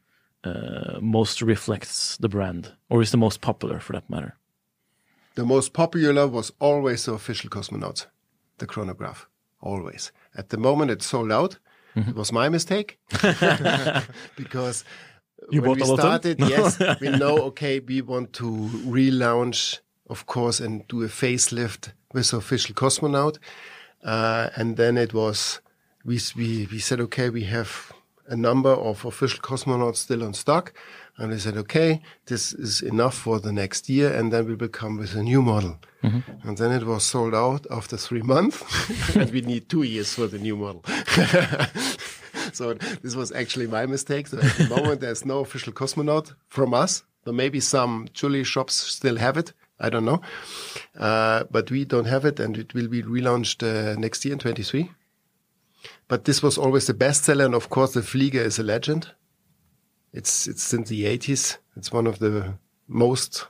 uh, 0.48 0.98
most 1.00 1.42
reflects 1.42 2.16
the 2.18 2.28
brand, 2.28 2.72
or 2.88 3.00
is 3.00 3.10
the 3.10 3.16
most 3.16 3.40
popular 3.40 3.80
for 3.80 3.92
that 3.94 4.08
matter? 4.10 4.36
The 5.34 5.44
most 5.44 5.72
popular 5.72 6.26
was 6.26 6.52
always 6.58 7.04
the 7.04 7.12
official 7.12 7.50
cosmonaut, 7.50 8.06
the 8.58 8.66
chronograph. 8.66 9.28
Always. 9.60 10.12
At 10.36 10.50
the 10.50 10.56
moment, 10.56 10.90
it's 10.90 11.06
sold 11.06 11.32
out. 11.32 11.58
Mm-hmm. 11.96 12.10
It 12.10 12.16
was 12.16 12.32
my 12.32 12.48
mistake 12.48 12.98
because 14.36 14.84
You 15.50 15.62
when 15.62 15.70
bought 15.70 15.76
we 15.76 15.82
a 15.82 15.86
lot 15.86 15.98
of 15.98 16.00
started, 16.00 16.40
yes, 16.40 16.78
we 17.00 17.08
know. 17.10 17.38
Okay, 17.48 17.80
we 17.80 18.02
want 18.02 18.32
to 18.34 18.44
relaunch, 18.86 19.80
of 20.08 20.26
course, 20.26 20.60
and 20.60 20.86
do 20.88 21.02
a 21.02 21.08
facelift 21.08 21.92
with 22.12 22.32
official 22.32 22.74
cosmonaut. 22.74 23.38
Uh, 24.02 24.50
and 24.56 24.76
then 24.76 24.96
it 24.96 25.12
was 25.14 25.60
we 26.04 26.20
we 26.36 26.68
we 26.70 26.78
said, 26.78 27.00
okay, 27.00 27.30
we 27.30 27.44
have 27.44 27.92
a 28.28 28.36
number 28.36 28.70
of 28.70 29.04
official 29.04 29.40
cosmonauts 29.40 29.96
still 29.96 30.22
on 30.22 30.34
stock, 30.34 30.72
and 31.16 31.30
we 31.30 31.38
said, 31.38 31.56
okay, 31.56 32.02
this 32.26 32.52
is 32.52 32.82
enough 32.82 33.14
for 33.14 33.40
the 33.40 33.52
next 33.52 33.88
year, 33.88 34.12
and 34.12 34.32
then 34.32 34.46
we 34.46 34.54
will 34.54 34.68
come 34.68 34.98
with 34.98 35.14
a 35.14 35.22
new 35.22 35.42
model. 35.42 35.78
And 36.44 36.56
then 36.56 36.70
it 36.70 36.84
was 36.84 37.02
sold 37.02 37.34
out 37.34 37.66
after 37.70 37.96
three 37.96 38.22
months, 38.22 38.62
and 39.16 39.30
we 39.32 39.40
need 39.40 39.68
two 39.68 39.82
years 39.82 40.14
for 40.14 40.28
the 40.28 40.38
new 40.38 40.56
model. 40.56 40.84
so 42.52 42.74
this 43.02 43.14
was 43.14 43.32
actually 43.32 43.66
my 43.66 43.86
mistake. 43.86 44.28
So 44.28 44.38
at 44.38 44.56
the 44.56 44.68
moment, 44.76 45.00
there's 45.00 45.24
no 45.24 45.40
official 45.40 45.72
cosmonaut 45.72 46.34
from 46.48 46.74
us. 46.74 47.04
So 47.24 47.32
maybe 47.32 47.60
some 47.60 48.08
jewelry 48.14 48.44
shops 48.44 48.74
still 48.74 49.16
have 49.16 49.36
it. 49.36 49.52
I 49.80 49.90
don't 49.90 50.04
know. 50.04 50.20
Uh, 50.98 51.44
but 51.50 51.70
we 51.70 51.84
don't 51.84 52.06
have 52.06 52.24
it, 52.24 52.40
and 52.40 52.56
it 52.56 52.74
will 52.74 52.88
be 52.88 53.02
relaunched 53.02 53.62
uh, 53.62 53.98
next 53.98 54.24
year 54.24 54.32
in 54.32 54.38
23. 54.38 54.90
But 56.08 56.24
this 56.24 56.42
was 56.42 56.58
always 56.58 56.86
the 56.86 56.94
bestseller, 56.94 57.44
and 57.44 57.54
of 57.54 57.68
course, 57.68 57.92
the 57.92 58.00
Flieger 58.00 58.44
is 58.44 58.58
a 58.58 58.62
legend. 58.62 59.10
It's 60.12 60.48
it's 60.48 60.62
since 60.62 60.88
the 60.88 61.04
80s. 61.04 61.58
It's 61.76 61.92
one 61.92 62.06
of 62.06 62.18
the 62.18 62.54
most 62.88 63.46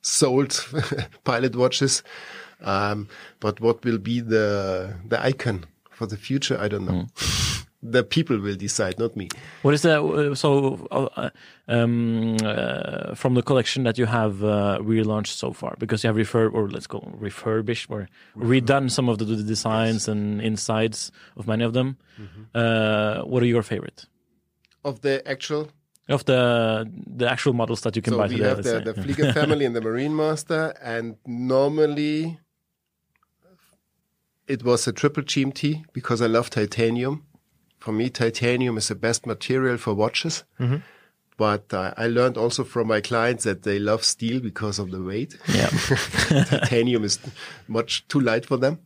sold 0.00 0.66
pilot 1.24 1.54
watches. 1.54 2.02
Um, 2.60 3.08
but 3.40 3.60
what 3.60 3.84
will 3.84 3.98
be 3.98 4.20
the 4.20 4.94
the 5.06 5.22
icon 5.22 5.66
for 5.90 6.06
the 6.06 6.16
future? 6.16 6.58
I 6.58 6.68
don't 6.68 6.86
know. 6.86 7.06
The 7.82 8.02
people 8.02 8.38
will 8.38 8.56
decide, 8.56 8.98
not 8.98 9.16
me. 9.16 9.28
What 9.62 9.72
is 9.74 9.82
the 9.82 10.02
uh, 10.02 10.34
so 10.34 10.86
uh, 10.90 11.30
um, 11.68 12.36
uh, 12.44 13.14
from 13.14 13.34
the 13.34 13.42
collection 13.42 13.84
that 13.84 13.98
you 13.98 14.06
have 14.06 14.42
uh, 14.42 14.78
relaunched 14.80 15.36
so 15.38 15.52
far? 15.52 15.76
Because 15.78 16.02
you 16.02 16.08
have 16.08 16.16
refurb 16.16 16.54
or 16.54 16.68
let's 16.68 16.88
go 16.88 17.08
refurbished 17.14 17.88
or 17.90 18.08
redone 18.36 18.90
some 18.90 19.08
of 19.08 19.18
the, 19.18 19.24
the 19.24 19.42
designs 19.42 20.08
and 20.08 20.40
insides 20.40 21.12
of 21.36 21.46
many 21.46 21.64
of 21.64 21.72
them. 21.72 21.96
Uh, 22.54 23.22
what 23.22 23.42
are 23.42 23.46
your 23.46 23.62
favorite 23.62 24.06
Of 24.84 25.02
the 25.02 25.22
actual 25.28 25.68
of 26.08 26.24
the 26.24 26.90
the 27.06 27.30
actual 27.30 27.52
models 27.52 27.82
that 27.82 27.94
you 27.94 28.02
can 28.02 28.14
so 28.14 28.18
buy 28.18 28.26
we 28.26 28.36
today? 28.36 28.48
have 28.48 28.62
the, 28.64 28.70
say? 28.70 28.82
the 28.82 28.94
Flieger 29.02 29.32
family 29.32 29.64
and 29.64 29.76
the 29.76 29.80
Marine 29.80 30.16
Master, 30.16 30.74
and 30.82 31.16
normally 31.26 32.40
it 34.48 34.64
was 34.64 34.88
a 34.88 34.92
triple 34.92 35.22
GMT 35.22 35.84
because 35.92 36.20
I 36.22 36.26
love 36.26 36.50
titanium. 36.50 37.24
For 37.78 37.92
me, 37.92 38.10
titanium 38.10 38.76
is 38.76 38.88
the 38.88 38.94
best 38.94 39.26
material 39.26 39.76
for 39.78 39.94
watches. 39.94 40.44
But 41.36 41.72
uh, 41.72 41.94
I 41.96 42.08
learned 42.08 42.36
also 42.36 42.64
from 42.64 42.88
my 42.88 43.00
clients 43.00 43.44
that 43.44 43.62
they 43.62 43.78
love 43.78 44.02
steel 44.04 44.40
because 44.40 44.80
of 44.80 44.90
the 44.90 45.00
weight. 45.00 45.36
yeah. 45.54 45.68
titanium 46.44 47.04
is 47.04 47.18
much 47.68 48.06
too 48.08 48.18
light 48.20 48.44
for 48.44 48.56
them. 48.56 48.78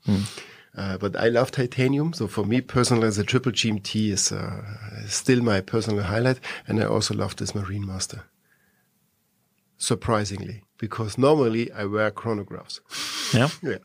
Uh, 0.76 0.98
but 0.98 1.16
I 1.16 1.28
love 1.28 1.50
titanium. 1.50 2.12
So 2.12 2.26
for 2.28 2.44
me 2.44 2.60
personally, 2.60 3.08
the 3.10 3.24
triple 3.24 3.52
GMT 3.52 4.10
is 4.12 4.32
uh, 4.32 4.62
still 5.06 5.40
my 5.42 5.60
personal 5.62 6.02
highlight. 6.04 6.40
And 6.66 6.78
I 6.82 6.84
also 6.86 7.14
love 7.14 7.36
this 7.36 7.54
Marine 7.54 7.86
Master. 7.86 8.24
Surprisingly, 9.78 10.62
because 10.78 11.18
normally 11.18 11.72
I 11.72 11.84
wear 11.86 12.10
chronographs. 12.10 12.80
yeah. 13.34 13.48
Yeah. 13.62 13.78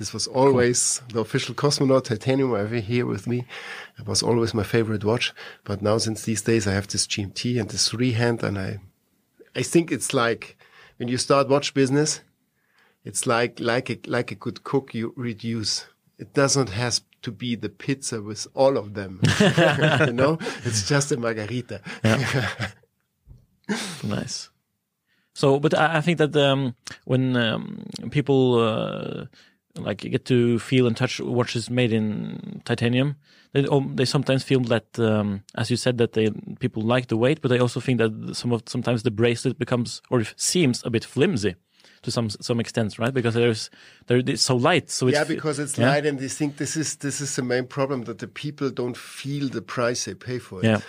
This 0.00 0.14
was 0.14 0.26
always 0.26 1.02
the 1.12 1.20
official 1.20 1.54
cosmonaut 1.54 2.04
titanium 2.04 2.54
I 2.54 2.60
have 2.60 2.72
here 2.72 3.04
with 3.04 3.26
me. 3.26 3.44
It 3.98 4.06
was 4.06 4.22
always 4.22 4.54
my 4.54 4.62
favorite 4.62 5.04
watch. 5.04 5.34
But 5.62 5.82
now 5.82 5.98
since 5.98 6.22
these 6.22 6.40
days 6.40 6.66
I 6.66 6.72
have 6.72 6.88
this 6.88 7.06
GMT 7.06 7.60
and 7.60 7.68
this 7.68 7.90
three 7.90 8.12
hand 8.12 8.42
and 8.42 8.58
I, 8.58 8.78
I 9.54 9.60
think 9.60 9.92
it's 9.92 10.14
like 10.14 10.56
when 10.96 11.08
you 11.08 11.18
start 11.18 11.50
watch 11.50 11.74
business, 11.74 12.22
it's 13.04 13.26
like, 13.26 13.60
like 13.60 13.90
a, 13.90 13.98
like 14.06 14.30
a 14.30 14.36
good 14.36 14.64
cook, 14.64 14.94
you 14.94 15.12
reduce. 15.16 15.84
It 16.18 16.32
doesn't 16.32 16.70
have 16.70 17.00
to 17.20 17.30
be 17.30 17.54
the 17.54 17.68
pizza 17.68 18.22
with 18.22 18.46
all 18.54 18.78
of 18.78 18.94
them. 18.94 19.20
you 19.38 20.14
know, 20.14 20.38
it's 20.64 20.88
just 20.88 21.12
a 21.12 21.18
margherita. 21.18 21.82
Nice. 24.02 24.50
So, 25.32 25.60
but 25.60 25.74
I, 25.74 25.98
I 25.98 26.00
think 26.00 26.18
that 26.18 26.34
um, 26.36 26.74
when 27.04 27.36
um, 27.36 27.84
people 28.10 28.58
uh, 28.58 29.26
like 29.76 30.04
you 30.04 30.10
get 30.10 30.24
to 30.26 30.58
feel 30.58 30.86
and 30.86 30.96
touch 30.96 31.20
watches 31.20 31.70
made 31.70 31.92
in 31.92 32.62
titanium, 32.64 33.16
they 33.52 33.66
um, 33.66 33.96
they 33.96 34.04
sometimes 34.04 34.42
feel 34.42 34.60
that, 34.60 34.98
um, 34.98 35.42
as 35.54 35.70
you 35.70 35.76
said, 35.76 35.98
that 35.98 36.12
they 36.12 36.30
people 36.58 36.82
like 36.82 37.08
the 37.08 37.16
weight, 37.16 37.40
but 37.40 37.48
they 37.48 37.58
also 37.58 37.80
think 37.80 37.98
that 37.98 38.34
some 38.34 38.52
of 38.52 38.62
sometimes 38.66 39.02
the 39.02 39.10
bracelet 39.10 39.58
becomes 39.58 40.02
or 40.10 40.24
seems 40.36 40.82
a 40.84 40.90
bit 40.90 41.04
flimsy 41.04 41.54
to 42.02 42.10
some 42.10 42.30
some 42.30 42.60
extent, 42.60 42.98
right? 42.98 43.12
Because 43.12 43.34
there's 43.34 43.70
there 44.06 44.18
it's 44.18 44.42
so 44.42 44.56
light, 44.56 44.90
so 44.90 45.08
it's 45.08 45.18
yeah, 45.18 45.24
because 45.24 45.58
it's 45.58 45.76
yeah. 45.76 45.90
light, 45.90 46.06
and 46.06 46.18
they 46.18 46.28
think 46.28 46.56
this 46.56 46.76
is 46.76 46.96
this 46.96 47.20
is 47.20 47.36
the 47.36 47.42
main 47.42 47.66
problem 47.66 48.04
that 48.04 48.18
the 48.18 48.26
people 48.26 48.70
don't 48.70 48.96
feel 48.96 49.48
the 49.48 49.62
price 49.62 50.04
they 50.06 50.14
pay 50.14 50.38
for 50.38 50.60
it. 50.64 50.64
yeah. 50.64 50.80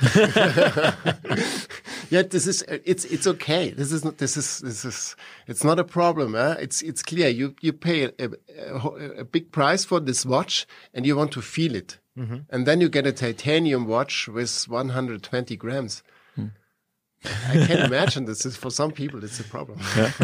yeah, 2.10 2.22
this 2.22 2.48
is 2.48 2.64
it's 2.68 3.06
it's 3.06 3.28
okay. 3.28 3.72
This 3.72 3.92
is 3.92 4.06
not 4.06 4.18
this 4.20 4.38
is 4.38 4.60
this 4.60 4.86
is 4.86 5.16
it's 5.48 5.64
not 5.64 5.80
a 5.80 5.84
problem. 5.84 6.36
Eh? 6.36 6.56
It's 6.60 6.82
it's 6.82 7.04
clear. 7.04 7.30
You 7.30 7.56
you 7.62 7.74
pay 7.74 8.06
a, 8.06 8.12
a, 8.20 8.76
a 9.20 9.24
big 9.26 9.52
price 9.52 9.84
for 9.84 10.00
this 10.00 10.26
watch, 10.26 10.66
and 10.94 11.06
you 11.06 11.18
want 11.18 11.32
to 11.34 11.42
feel 11.42 11.76
it, 11.76 12.00
and 12.50 12.66
then 12.66 12.82
you 12.82 12.90
get 12.90 13.06
a 13.06 13.12
titanium 13.12 13.86
watch 13.86 14.28
with 14.28 14.66
120 14.70 15.56
grams. 15.58 16.04
I 17.24 17.66
can 17.68 17.86
imagine 17.86 18.26
this 18.26 18.46
is 18.46 18.58
for 18.58 18.72
some 18.72 18.92
people 18.92 19.24
it's 19.24 19.40
a 19.40 19.44
problem. 19.44 19.80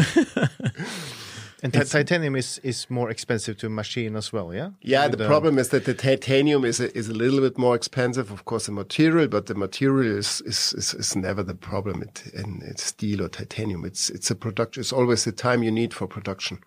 And 1.62 1.72
ti- 1.72 1.84
titanium 1.84 2.36
is, 2.36 2.58
is 2.58 2.88
more 2.88 3.10
expensive 3.10 3.56
to 3.58 3.68
machine 3.68 4.14
as 4.14 4.32
well, 4.32 4.54
yeah? 4.54 4.70
Yeah, 4.80 5.08
With, 5.08 5.18
the 5.18 5.24
uh, 5.24 5.28
problem 5.28 5.58
is 5.58 5.70
that 5.70 5.86
the 5.86 5.94
titanium 5.94 6.64
is 6.64 6.78
a, 6.78 6.96
is 6.96 7.08
a 7.08 7.14
little 7.14 7.40
bit 7.40 7.58
more 7.58 7.74
expensive, 7.74 8.30
of 8.30 8.44
course, 8.44 8.66
the 8.66 8.72
material, 8.72 9.26
but 9.26 9.46
the 9.46 9.56
material 9.56 10.18
is 10.18 10.40
is, 10.42 10.72
is, 10.74 10.94
is 10.94 11.16
never 11.16 11.42
the 11.42 11.56
problem. 11.56 12.02
It, 12.02 12.30
in 12.32 12.62
it's 12.64 12.84
steel 12.84 13.22
or 13.22 13.28
titanium. 13.28 13.84
It's 13.84 14.08
it's 14.10 14.30
a 14.30 14.36
production. 14.36 14.80
It's 14.80 14.92
always 14.92 15.24
the 15.24 15.32
time 15.32 15.64
you 15.64 15.72
need 15.72 15.92
for 15.92 16.06
production. 16.06 16.60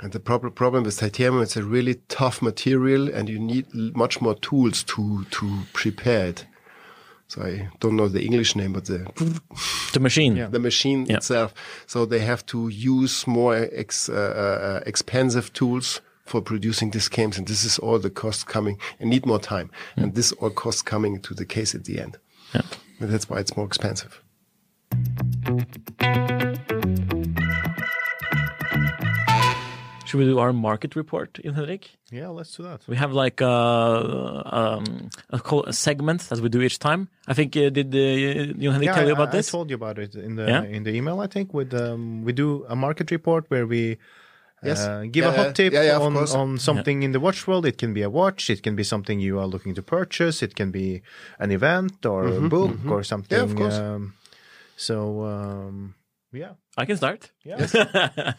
And 0.00 0.12
the 0.12 0.20
proper 0.20 0.48
problem 0.48 0.84
with 0.84 0.96
titanium, 0.96 1.42
it's 1.42 1.56
a 1.56 1.64
really 1.64 1.96
tough 2.08 2.40
material, 2.40 3.08
and 3.08 3.28
you 3.28 3.40
need 3.40 3.66
much 3.74 4.20
more 4.20 4.36
tools 4.36 4.84
to 4.84 5.24
to 5.24 5.62
prepare 5.72 6.28
it. 6.28 6.46
So 7.28 7.42
I 7.42 7.68
don't 7.80 7.94
know 7.96 8.08
the 8.08 8.24
English 8.24 8.56
name, 8.56 8.72
but 8.72 8.86
the 8.86 9.06
the 9.92 10.00
machine. 10.00 10.50
the 10.50 10.58
machine 10.58 11.06
Yeah. 11.06 11.16
itself. 11.18 11.52
So 11.86 12.06
they 12.06 12.20
have 12.20 12.42
to 12.46 12.68
use 12.68 13.26
more 13.26 13.68
ex, 13.72 14.08
uh, 14.08 14.14
uh, 14.14 14.80
expensive 14.86 15.52
tools 15.52 16.00
for 16.24 16.42
producing 16.42 16.90
these 16.92 17.08
games, 17.10 17.38
and 17.38 17.46
this 17.46 17.64
is 17.64 17.78
all 17.78 17.98
the 17.98 18.10
cost 18.10 18.46
coming 18.46 18.78
and 19.00 19.10
need 19.10 19.26
more 19.26 19.40
time, 19.40 19.70
and 19.96 20.14
this 20.14 20.32
all 20.40 20.50
cost 20.50 20.84
coming 20.84 21.20
to 21.22 21.34
the 21.34 21.44
case 21.46 21.74
at 21.74 21.84
the 21.84 22.00
end. 22.00 22.18
Yeah. 22.54 22.62
And 23.00 23.10
that's 23.10 23.28
why 23.30 23.38
it's 23.40 23.56
more 23.56 23.66
expensive. 23.66 24.22
Should 30.08 30.20
we 30.20 30.24
do 30.24 30.38
our 30.38 30.54
market 30.54 30.96
report, 30.96 31.38
in 31.44 31.52
Henrik? 31.52 31.90
Yeah, 32.10 32.28
let's 32.28 32.56
do 32.56 32.62
that. 32.62 32.80
We 32.88 32.96
have 32.96 33.12
like 33.12 33.42
a, 33.42 33.56
um, 34.60 35.10
a, 35.28 35.38
call, 35.38 35.64
a 35.64 35.74
segment 35.74 36.20
that 36.30 36.38
we 36.40 36.48
do 36.48 36.62
each 36.62 36.78
time. 36.78 37.08
I 37.26 37.34
think 37.34 37.54
uh, 37.58 37.68
did 37.68 37.88
uh, 37.94 38.54
Jon 38.62 38.72
Henrik 38.72 38.86
Yeah, 38.86 38.94
tell 38.94 39.06
you 39.06 39.12
about 39.12 39.28
I, 39.28 39.36
this? 39.36 39.48
I 39.48 39.52
told 39.52 39.68
you 39.68 39.76
about 39.76 39.98
it 39.98 40.14
in 40.14 40.36
the 40.36 40.46
Yeah? 40.48 40.62
in 40.76 40.82
the 40.84 40.92
email. 40.98 41.20
I 41.20 41.26
think 41.26 41.52
with 41.52 41.74
um, 41.74 42.24
we 42.24 42.32
do 42.32 42.64
a 42.70 42.74
market 42.74 43.10
report 43.10 43.44
where 43.50 43.66
we 43.66 43.98
Yes. 44.62 44.80
uh, 44.80 45.04
give 45.14 45.24
Yeah, 45.24 45.34
a 45.34 45.36
hot 45.36 45.54
tip 45.54 45.72
Yeah, 45.72 45.84
yeah, 45.90 45.98
on 46.06 46.16
on 46.16 46.58
something 46.58 47.02
in 47.02 47.12
the 47.12 47.20
watch 47.20 47.46
world. 47.46 47.64
It 47.66 47.76
can 47.78 47.92
be 47.92 48.02
a 48.02 48.10
watch. 48.10 48.50
It 48.50 48.62
can 48.62 48.74
be 48.76 48.84
something 48.84 49.20
you 49.20 49.38
are 49.38 49.46
looking 49.46 49.74
to 49.74 49.82
purchase. 49.82 50.42
It 50.42 50.54
can 50.54 50.70
be 50.72 51.02
an 51.38 51.50
event 51.52 52.04
or 52.06 52.26
a 52.26 52.40
book 52.40 52.76
or 52.88 53.04
something. 53.04 53.38
Mm-hmm, 53.38 53.58
course. 53.58 53.78
Um, 53.78 54.14
so 54.76 55.24
um, 55.24 55.94
yeah, 56.32 56.52
I 56.76 56.84
can 56.84 56.96
start. 56.96 57.30
yeah. 57.44 57.56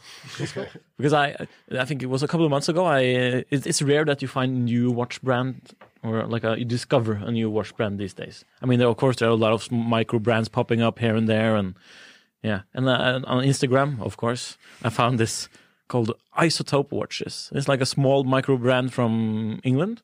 because 0.98 1.14
I 1.14 1.48
I 1.72 1.86
think 1.86 2.04
it 2.04 2.08
was 2.08 2.24
a 2.24 2.28
couple 2.28 2.46
of 2.46 2.52
months 2.52 2.70
ago. 2.70 2.86
I 2.86 3.00
uh, 3.00 3.42
it, 3.50 3.66
it's 3.66 3.82
rare 3.82 4.06
that 4.06 4.22
you 4.22 4.28
find 4.28 4.56
a 4.56 4.60
new 4.60 4.92
watch 4.92 5.22
brand 5.22 5.74
or 6.04 6.26
like 6.26 6.44
a, 6.44 6.58
you 6.58 6.66
discover 6.66 7.14
a 7.14 7.32
new 7.32 7.50
watch 7.50 7.76
brand 7.76 8.00
these 8.00 8.14
days. 8.14 8.46
I 8.62 8.66
mean, 8.66 8.80
there, 8.80 8.88
of 8.88 8.98
course, 8.98 9.18
there 9.18 9.28
are 9.28 9.32
a 9.32 9.36
lot 9.36 9.54
of 9.54 9.72
micro 9.72 10.20
brands 10.20 10.50
popping 10.50 10.82
up 10.82 11.00
here 11.00 11.16
and 11.16 11.28
there, 11.28 11.56
and 11.56 11.76
yeah, 12.44 12.62
and 12.74 12.88
uh, 12.88 13.22
on 13.26 13.44
Instagram, 13.44 14.02
of 14.02 14.18
course, 14.18 14.58
I 14.84 14.90
found 14.90 15.20
this 15.20 15.50
called 15.88 16.12
Isotope 16.38 16.92
watches. 16.92 17.50
It's 17.54 17.68
like 17.68 17.82
a 17.82 17.86
small 17.86 18.24
micro 18.24 18.58
brand 18.58 18.94
from 18.94 19.60
England. 19.64 20.02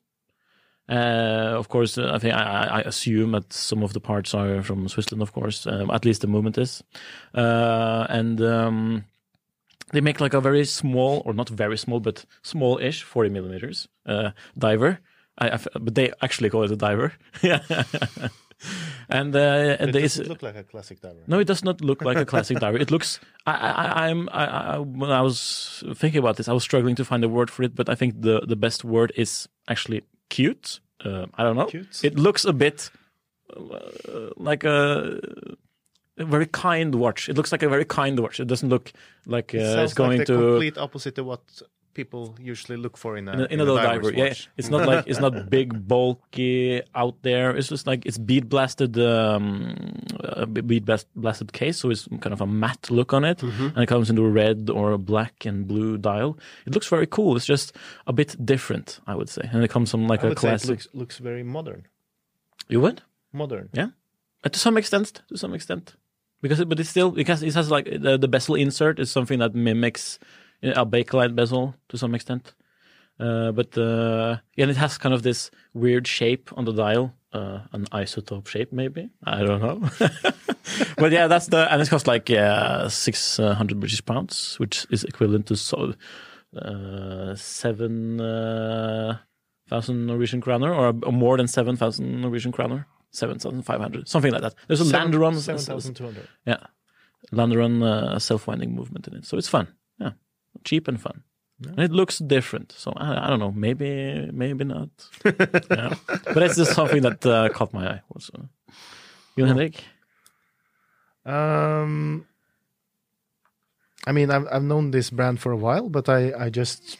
Uh, 0.88 1.54
of 1.58 1.68
course, 1.68 1.98
uh, 1.98 2.12
I 2.14 2.18
think 2.18 2.34
I, 2.34 2.42
I 2.42 2.78
I 2.78 2.80
assume 2.82 3.32
that 3.32 3.52
some 3.52 3.82
of 3.82 3.92
the 3.92 4.00
parts 4.00 4.34
are 4.34 4.62
from 4.62 4.88
Switzerland. 4.88 5.22
Of 5.22 5.32
course, 5.32 5.66
um, 5.66 5.90
at 5.90 6.04
least 6.04 6.20
the 6.20 6.28
movement 6.28 6.58
is, 6.58 6.82
uh, 7.34 8.06
and 8.08 8.40
um, 8.40 9.04
they 9.92 10.00
make 10.00 10.20
like 10.20 10.34
a 10.36 10.40
very 10.40 10.64
small, 10.64 11.22
or 11.26 11.34
not 11.34 11.48
very 11.48 11.76
small, 11.76 11.98
but 12.00 12.24
small-ish, 12.42 13.02
forty 13.02 13.30
millimeters 13.30 13.88
uh, 14.06 14.30
diver. 14.56 15.00
I, 15.38 15.50
I 15.50 15.58
but 15.80 15.94
they 15.96 16.12
actually 16.22 16.50
call 16.50 16.62
it 16.62 16.70
a 16.70 16.76
diver. 16.76 17.12
yeah, 17.42 17.60
and 19.08 19.34
uh, 19.36 19.76
It 19.80 19.92
there 19.92 20.02
doesn't 20.02 20.22
is 20.22 20.28
look 20.28 20.42
like 20.42 20.56
a 20.56 20.62
classic 20.64 21.00
diver. 21.00 21.20
no, 21.26 21.38
it 21.40 21.46
does 21.46 21.64
not 21.64 21.80
look 21.80 22.02
like 22.04 22.16
a 22.16 22.24
classic 22.24 22.58
diver. 22.58 22.78
It 22.78 22.90
looks. 22.90 23.20
I, 23.46 23.52
I, 23.52 24.08
I'm. 24.08 24.28
I, 24.30 24.46
I, 24.46 24.78
when 24.78 25.10
I 25.10 25.20
was 25.20 25.82
thinking 25.96 26.18
about 26.20 26.36
this, 26.36 26.48
I 26.48 26.52
was 26.52 26.62
struggling 26.62 26.94
to 26.96 27.04
find 27.04 27.24
a 27.24 27.28
word 27.28 27.50
for 27.50 27.64
it, 27.64 27.74
but 27.74 27.88
I 27.88 27.94
think 27.94 28.22
the 28.22 28.40
the 28.46 28.56
best 28.56 28.84
word 28.84 29.12
is 29.16 29.48
actually 29.68 30.02
cute. 30.28 30.80
Uh, 31.04 31.26
I 31.34 31.42
don't 31.42 31.56
know. 31.56 31.66
Cute? 31.66 32.00
It 32.02 32.18
looks 32.18 32.44
a 32.44 32.52
bit 32.52 32.90
uh, 33.54 33.78
like 34.36 34.64
a, 34.64 35.20
a 36.18 36.24
very 36.24 36.46
kind 36.46 36.94
watch. 36.94 37.28
It 37.28 37.36
looks 37.36 37.52
like 37.52 37.62
a 37.62 37.68
very 37.68 37.84
kind 37.84 38.18
watch. 38.18 38.40
It 38.40 38.48
doesn't 38.48 38.68
look 38.68 38.92
like 39.26 39.54
uh, 39.54 39.58
It 39.58 39.84
it's 39.84 39.94
going 39.94 40.18
like 40.18 40.26
the 40.26 40.34
to 40.34 40.38
complete 40.38 40.78
opposite 40.78 41.18
of 41.18 41.26
what 41.26 41.40
people 41.96 42.36
usually 42.38 42.76
look 42.76 42.96
for 42.96 43.16
in 43.16 43.26
a, 43.28 43.32
in 43.32 43.40
a, 43.40 43.44
in 43.54 43.60
a 43.60 43.64
diver's 43.66 44.12
diver. 44.12 44.12
Yeah, 44.12 44.34
it's 44.58 44.68
not 44.70 44.86
like 44.86 45.06
it's 45.08 45.18
not 45.18 45.50
big, 45.56 45.88
bulky 45.88 46.82
out 46.94 47.16
there. 47.22 47.56
It's 47.56 47.68
just 47.68 47.86
like 47.86 48.04
it's 48.06 48.18
bead 48.18 48.48
blasted, 48.48 48.98
um, 48.98 49.74
uh, 50.22 50.44
bead 50.44 50.84
blasted 51.16 51.52
case, 51.52 51.78
so 51.78 51.90
it's 51.90 52.06
kind 52.20 52.32
of 52.32 52.40
a 52.40 52.46
matte 52.46 52.90
look 52.90 53.12
on 53.12 53.24
it, 53.24 53.42
and 53.42 53.78
it 53.78 53.86
comes 53.88 54.10
into 54.10 54.24
a 54.24 54.30
red 54.30 54.70
or 54.70 54.92
a 54.92 54.98
black 54.98 55.46
and 55.46 55.66
blue 55.66 55.96
dial. 55.98 56.38
It 56.66 56.74
looks 56.74 56.86
very 56.88 57.06
cool. 57.06 57.34
It's 57.36 57.46
just 57.46 57.72
a 58.06 58.12
bit 58.12 58.36
different, 58.44 59.00
I 59.06 59.14
would 59.14 59.28
say, 59.28 59.48
and 59.52 59.64
it 59.64 59.70
comes 59.70 59.90
from 59.90 60.06
like 60.06 60.20
I 60.22 60.26
a 60.26 60.28
would 60.30 60.38
say 60.38 60.48
it 60.48 60.50
classic. 60.50 60.68
looks, 60.70 60.88
looks 60.92 61.18
very 61.18 61.42
modern. 61.42 61.86
You 62.68 62.80
would? 62.80 63.02
Modern. 63.32 63.68
Yeah, 63.72 63.88
Uh, 64.44 64.48
to 64.50 64.58
some 64.58 64.76
extent. 64.76 65.22
To 65.28 65.36
some 65.38 65.54
extent. 65.54 65.94
because 66.42 66.60
it, 66.60 66.68
but 66.68 66.78
it's 66.80 66.90
still 66.90 67.10
because 67.10 67.42
it 67.42 67.54
has 67.54 67.70
like 67.70 67.86
the, 67.86 68.18
the 68.18 68.28
bezel 68.28 68.54
insert 68.54 68.98
is 69.00 69.10
something 69.10 69.38
that 69.40 69.54
mimics 69.54 70.18
a 70.62 70.84
bakelite 70.86 71.34
bezel 71.34 71.74
to 71.88 71.98
some 71.98 72.14
extent. 72.14 72.54
Uh, 73.18 73.50
but 73.52 73.76
uh, 73.78 74.36
yeah, 74.56 74.64
and 74.64 74.70
it 74.70 74.76
has 74.76 74.98
kind 74.98 75.14
of 75.14 75.22
this 75.22 75.50
weird 75.72 76.06
shape 76.06 76.50
on 76.56 76.66
the 76.66 76.72
dial, 76.72 77.14
uh, 77.32 77.60
an 77.72 77.86
isotope 77.86 78.46
shape 78.46 78.72
maybe. 78.72 79.08
I 79.24 79.42
don't 79.42 79.60
know. 79.62 79.88
but 80.98 81.12
yeah, 81.12 81.26
that's 81.26 81.46
the 81.46 81.72
and 81.72 81.80
it 81.80 81.88
costs 81.88 82.06
like 82.06 82.28
yeah 82.28 82.88
six 82.88 83.38
hundred 83.38 83.80
British 83.80 84.04
pounds, 84.04 84.56
which 84.58 84.86
is 84.90 85.02
equivalent 85.04 85.46
to 85.46 85.56
so 85.56 85.94
uh, 86.60 87.34
seven 87.36 88.20
uh, 88.20 89.18
thousand 89.70 90.06
Norwegian 90.06 90.40
kroner, 90.42 90.72
or, 90.74 90.88
or 91.02 91.12
more 91.12 91.38
than 91.38 91.48
seven 91.48 91.74
thousand 91.76 92.20
Norwegian 92.20 92.52
kroner, 92.52 92.86
seven 93.10 93.38
thousand 93.38 93.62
five 93.62 93.80
hundred, 93.80 94.08
something 94.08 94.32
like 94.32 94.42
that. 94.42 94.54
There's 94.66 94.80
a 94.82 94.84
Seven- 94.84 95.12
Landeron, 95.12 95.36
7,200. 95.38 96.28
yeah, 96.46 96.58
Landeron 97.32 97.82
uh, 97.82 98.18
self-winding 98.18 98.74
movement 98.74 99.08
in 99.08 99.14
it, 99.14 99.24
so 99.26 99.38
it's 99.38 99.48
fun. 99.48 99.68
Yeah, 100.56 100.62
cheap 100.64 100.88
and 100.88 101.00
fun. 101.00 101.22
And 101.64 101.80
it 101.80 101.90
looks 101.90 102.18
different, 102.18 102.72
so 102.72 102.92
I, 102.96 103.26
I 103.26 103.30
don't 103.30 103.38
know. 103.38 103.50
Maybe, 103.50 104.28
maybe 104.30 104.64
not. 104.64 104.90
yeah. 105.24 105.94
But 106.06 106.42
it's 106.42 106.56
just 106.56 106.74
something 106.74 107.00
that 107.00 107.24
uh, 107.24 107.48
caught 107.48 107.72
my 107.72 107.88
eye. 107.88 108.02
Also, 108.14 108.48
you, 109.36 109.46
Henrik? 109.46 109.82
Um, 111.24 112.26
I 114.06 114.12
mean, 114.12 114.30
I've 114.30 114.46
I've 114.52 114.62
known 114.62 114.90
this 114.90 115.08
brand 115.10 115.40
for 115.40 115.50
a 115.50 115.56
while, 115.56 115.88
but 115.88 116.08
I 116.08 116.32
I 116.46 116.50
just 116.50 116.98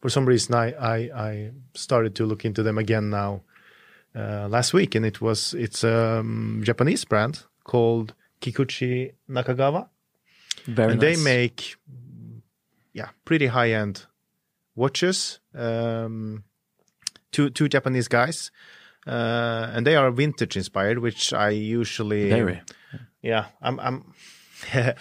for 0.00 0.08
some 0.08 0.26
reason 0.26 0.54
I 0.54 0.72
I, 0.72 0.96
I 1.14 1.50
started 1.74 2.14
to 2.16 2.24
look 2.24 2.44
into 2.44 2.62
them 2.62 2.78
again 2.78 3.10
now 3.10 3.42
uh, 4.14 4.48
last 4.48 4.72
week, 4.72 4.94
and 4.94 5.04
it 5.04 5.20
was 5.20 5.54
it's 5.54 5.84
a 5.84 6.20
um, 6.20 6.62
Japanese 6.64 7.04
brand 7.04 7.44
called 7.64 8.14
Kikuchi 8.40 9.12
Nakagawa, 9.28 9.88
Very 10.66 10.92
and 10.92 11.00
nice. 11.00 11.16
they 11.16 11.22
make 11.22 11.76
yeah 12.92 13.08
pretty 13.24 13.46
high 13.46 13.72
end 13.72 14.06
watches. 14.74 15.40
Um, 15.54 16.44
two 17.30 17.50
two 17.50 17.68
Japanese 17.68 18.08
guys. 18.08 18.50
Uh, 19.04 19.68
and 19.74 19.84
they 19.84 19.96
are 19.96 20.10
vintage 20.12 20.56
inspired, 20.56 20.98
which 21.00 21.32
I 21.32 21.50
usually 21.50 22.28
very. 22.30 22.62
yeah 23.20 23.46
i'm 23.60 23.80
i'm 23.80 24.14
I, 24.74 24.94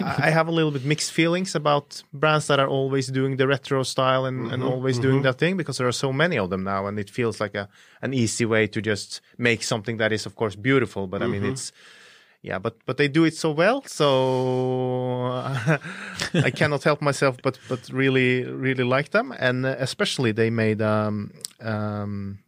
I 0.00 0.30
have 0.30 0.48
a 0.48 0.50
little 0.50 0.72
bit 0.72 0.84
mixed 0.84 1.12
feelings 1.12 1.54
about 1.54 2.02
brands 2.12 2.48
that 2.48 2.58
are 2.58 2.66
always 2.66 3.06
doing 3.06 3.36
the 3.36 3.46
retro 3.46 3.84
style 3.84 4.24
and, 4.26 4.50
and 4.52 4.64
always 4.64 4.98
doing 4.98 5.22
that 5.22 5.38
thing 5.38 5.56
because 5.56 5.78
there 5.78 5.86
are 5.86 5.92
so 5.92 6.12
many 6.12 6.36
of 6.38 6.50
them 6.50 6.64
now 6.64 6.86
and 6.88 6.98
it 6.98 7.08
feels 7.08 7.40
like 7.40 7.54
a 7.54 7.68
an 8.02 8.12
easy 8.12 8.44
way 8.44 8.66
to 8.66 8.82
just 8.82 9.20
make 9.38 9.62
something 9.62 9.98
that 9.98 10.12
is 10.12 10.26
of 10.26 10.34
course 10.34 10.56
beautiful 10.56 11.06
but 11.06 11.22
i 11.22 11.26
mean 11.28 11.44
it's 11.44 11.70
yeah 12.46 12.58
but 12.58 12.74
but 12.86 12.96
they 12.96 13.08
do 13.08 13.24
it 13.24 13.34
so 13.34 13.50
well 13.50 13.82
so 13.86 15.30
i 16.48 16.50
cannot 16.50 16.82
help 16.84 17.02
myself 17.02 17.36
but 17.42 17.58
but 17.68 17.80
really 17.90 18.44
really 18.44 18.84
like 18.84 19.10
them. 19.10 19.32
And 19.38 19.66
uh, 19.66 19.76
especially 19.78 20.32
they 20.32 20.50
made 20.50 20.80
um 20.82 21.32
um 21.60 22.38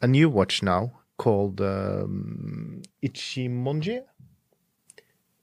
a 0.00 0.06
new 0.06 0.28
watch 0.28 0.62
now 0.62 0.92
called 1.16 1.60
um, 1.60 2.82
Ichimonji, 3.02 4.02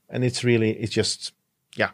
and 0.10 0.24
it's 0.24 0.44
really 0.44 0.72
it's 0.72 0.94
just 0.94 1.34
yeah, 1.76 1.92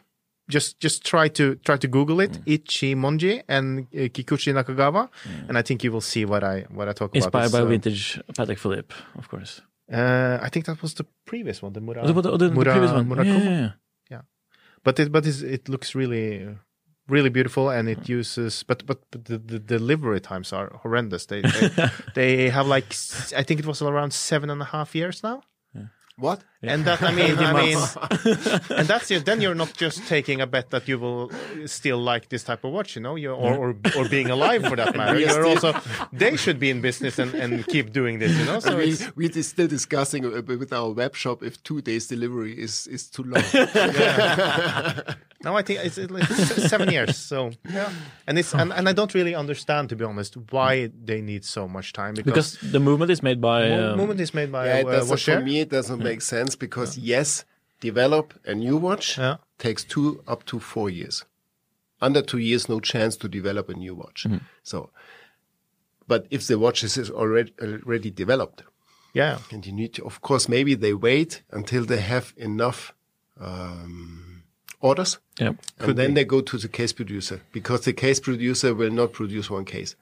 just 0.48 0.80
just 0.80 1.04
try 1.04 1.28
to 1.28 1.54
try 1.56 1.76
to 1.76 1.88
Google 1.88 2.20
it 2.20 2.44
Ichimonji 2.44 3.42
and 3.48 3.86
uh, 3.94 4.08
Kikuchi 4.14 4.52
Nakagawa, 4.52 5.08
and 5.48 5.56
I 5.56 5.62
think 5.62 5.84
you 5.84 5.92
will 5.92 6.02
see 6.12 6.24
what 6.24 6.42
I 6.44 6.66
what 6.70 6.88
I 6.88 6.92
talk 6.92 7.14
Inspired 7.14 7.30
about. 7.30 7.44
It's, 7.44 7.52
by 7.52 7.60
uh, 7.60 7.64
vintage 7.64 8.20
Patek 8.34 8.58
Philippe, 8.58 8.94
of 9.16 9.28
course. 9.28 9.62
Uh, 9.92 10.38
I 10.42 10.48
think 10.50 10.66
that 10.66 10.82
was 10.82 10.94
the 10.94 11.06
previous 11.24 11.62
one, 11.62 11.72
the 11.72 11.80
Mura. 11.80 12.02
Oh, 12.02 12.12
the, 12.12 12.20
the, 12.20 12.36
the 12.36 12.50
Mura- 12.50 12.72
previous 12.72 12.92
one. 12.92 13.06
Murakumo. 13.08 13.44
Yeah, 13.44 13.50
yeah, 13.50 13.70
yeah. 14.10 14.20
but 14.84 14.98
it 15.00 15.10
but 15.10 15.26
it 15.26 15.68
looks 15.68 15.94
really 15.94 16.56
really 17.08 17.30
beautiful 17.30 17.70
and 17.70 17.88
it 17.88 18.08
uses 18.08 18.62
but 18.64 18.84
but, 18.86 19.00
but 19.10 19.24
the, 19.24 19.38
the 19.38 19.58
delivery 19.58 20.20
times 20.20 20.52
are 20.52 20.70
horrendous 20.82 21.24
they 21.26 21.40
they, 21.40 21.70
they 22.14 22.50
have 22.50 22.66
like 22.66 22.94
i 23.34 23.42
think 23.42 23.58
it 23.60 23.66
was 23.66 23.80
around 23.80 24.12
seven 24.12 24.50
and 24.50 24.60
a 24.60 24.66
half 24.66 24.94
years 24.94 25.22
now 25.22 25.40
What? 26.18 26.42
and 26.60 26.84
that 26.84 27.00
i 27.02 27.12
mean 27.12 27.38
i 27.38 27.52
mean 27.62 27.78
and 28.78 28.88
that's 28.88 29.08
it. 29.12 29.24
Then 29.24 29.40
you're 29.40 29.54
not 29.54 29.72
just 29.74 30.08
taking 30.08 30.40
a 30.40 30.46
bet 30.46 30.70
that 30.70 30.88
you 30.88 30.98
will 30.98 31.30
still 31.66 31.98
like 31.98 32.30
this 32.30 32.42
type 32.42 32.64
of 32.64 32.72
watch 32.72 32.96
you 32.96 33.02
know? 33.02 33.14
You 33.14 33.30
or, 33.30 33.54
or 33.54 33.76
or 33.96 34.08
being 34.08 34.28
alive 34.28 34.66
for 34.66 34.74
that 34.74 34.96
matter. 34.96 35.18
You're 35.24 35.46
also 35.46 35.72
they 36.12 36.36
should 36.36 36.58
be 36.58 36.70
in 36.70 36.80
business 36.80 37.18
and, 37.20 37.32
and 37.34 37.64
keep 37.68 37.92
doing 37.92 38.18
this 38.18 38.32
you 38.36 38.44
know? 38.44 38.58
So 38.58 38.76
we 38.76 38.96
we're 39.14 39.42
still 39.42 39.68
discussing 39.68 40.24
uh, 40.26 40.42
with 40.62 40.72
our 40.72 40.90
web 40.90 41.14
shop 41.14 41.42
if 41.44 41.62
two 41.62 41.80
days 41.80 42.08
delivery 42.08 42.54
is, 42.60 42.88
is 42.88 43.08
too 43.08 43.22
long. 43.22 43.44
No, 45.44 45.56
I 45.56 45.62
think 45.62 45.84
it's, 45.84 45.98
it's 45.98 46.68
seven 46.68 46.90
years. 46.90 47.16
So. 47.16 47.52
Yeah, 47.70 47.92
and 48.26 48.38
it's 48.40 48.52
and, 48.54 48.72
and 48.72 48.88
I 48.88 48.92
don't 48.92 49.14
really 49.14 49.36
understand 49.36 49.88
to 49.90 49.96
be 49.96 50.04
honest 50.04 50.36
why 50.50 50.90
they 51.04 51.20
need 51.20 51.44
so 51.44 51.68
much 51.68 51.92
time 51.92 52.14
because, 52.14 52.56
Because 52.56 52.72
the 52.72 52.80
movement 52.80 53.12
is 53.12 53.22
made 53.22 53.40
by. 53.40 53.68
Mo- 53.68 53.92
Um, 53.92 53.98
movement 53.98 54.20
is 54.20 54.34
made 54.34 54.50
by 54.50 54.66
yeah, 54.66 54.78
it 54.78 54.86
uh, 54.86 54.90
doesn't, 54.90 55.20
for 55.20 55.40
me, 55.40 55.60
it 55.60 55.70
doesn't 55.70 56.02
make 56.10 56.22
sense 56.22 56.56
because 56.56 56.98
yes, 56.98 57.44
develop 57.80 58.34
a 58.44 58.54
new 58.54 58.76
watch 58.76 59.18
Yeah. 59.18 59.36
takes 59.58 59.84
two 59.84 60.22
up 60.26 60.44
to 60.46 60.58
four 60.60 60.90
years. 60.90 61.24
Under 62.00 62.22
two 62.22 62.38
years, 62.38 62.68
no 62.68 62.80
chance 62.80 63.16
to 63.18 63.28
develop 63.28 63.68
a 63.68 63.74
new 63.74 63.94
watch. 63.94 64.26
So, 64.62 64.90
but 66.06 66.26
if 66.30 66.46
the 66.46 66.56
watch 66.58 66.84
is 66.84 67.10
already 67.10 67.52
already 67.60 68.10
developed, 68.10 68.62
Yeah, 69.14 69.38
and 69.52 69.66
you 69.66 69.72
need 69.72 69.92
to, 69.94 70.04
of 70.04 70.20
course, 70.20 70.48
maybe 70.48 70.76
they 70.76 70.94
wait 70.94 71.42
until 71.50 71.84
they 71.86 72.00
have 72.00 72.32
enough 72.36 72.92
um, 73.40 74.42
orders, 74.80 75.18
yeah. 75.40 75.52
and 75.78 75.96
then 75.96 76.14
they 76.14 76.24
go 76.24 76.40
to 76.40 76.58
the 76.58 76.68
case 76.68 76.92
producer 76.92 77.40
because 77.52 77.80
the 77.84 77.92
case 77.92 78.20
producer 78.20 78.74
will 78.74 78.92
not 78.92 79.12
produce 79.12 79.50
one 79.50 79.64
case. 79.64 79.96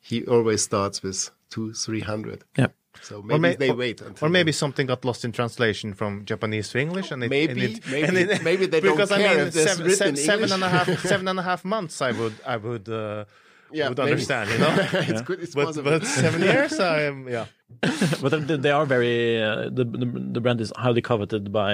He 0.00 0.24
always 0.26 0.62
starts 0.62 1.02
with 1.02 1.30
two, 1.50 1.72
three 1.74 2.00
hundred. 2.00 2.44
Yeah. 2.58 2.68
So 3.08 3.20
maybe 3.22 3.34
or, 3.34 3.38
may- 3.38 3.56
they 3.56 3.70
or- 3.70 3.76
wait 3.76 4.00
until 4.00 4.26
or 4.26 4.30
maybe 4.30 4.52
something 4.52 4.86
got 4.86 5.04
lost 5.04 5.24
in 5.24 5.32
translation 5.32 5.94
from 5.94 6.24
Japanese 6.24 6.68
to 6.70 6.78
English, 6.78 7.10
and 7.12 7.22
it, 7.24 7.28
Maybe- 7.30 7.52
and 7.52 7.60
it, 7.62 7.86
maybe- 7.90 8.06
and 8.08 8.16
it- 8.18 8.42
maybe 8.42 8.66
they 8.66 8.80
don't 8.84 8.92
because 8.96 9.12
I 9.12 9.18
care 9.22 9.36
mean, 9.36 9.46
if 9.48 9.54
there's 9.54 9.70
seven, 9.70 9.86
written 9.86 10.08
in 10.08 10.16
se- 10.16 10.24
seven 10.24 10.52
and 10.52 10.62
a 10.64 10.66
English. 10.66 10.86
half 10.86 11.06
seven 11.12 11.28
and 11.28 11.38
a 11.38 11.42
half 11.42 11.62
months, 11.64 12.00
I 12.00 12.12
would 12.18 12.34
I 12.46 12.56
would 12.56 12.88
uh, 12.88 13.24
Yeah, 13.72 13.88
would 13.90 13.98
maybe. 13.98 14.12
understand, 14.12 14.46
you 14.50 14.58
know. 14.64 14.74
it's 15.10 15.22
good. 15.28 15.40
It's 15.44 15.54
but 15.54 15.66
possible. 15.66 15.90
but 15.98 16.06
seven 16.06 16.40
years, 16.42 16.72
I 16.80 17.02
am 17.10 17.18
yeah. 17.28 17.46
but 18.22 18.30
they- 18.48 18.60
they 18.64 18.70
are 18.78 18.86
very. 18.86 19.42
Uh, 19.42 19.68
the, 19.78 19.84
the 20.02 20.06
the 20.36 20.40
brand 20.44 20.60
is 20.60 20.70
highly 20.84 21.02
coveted 21.02 21.44
by 21.52 21.70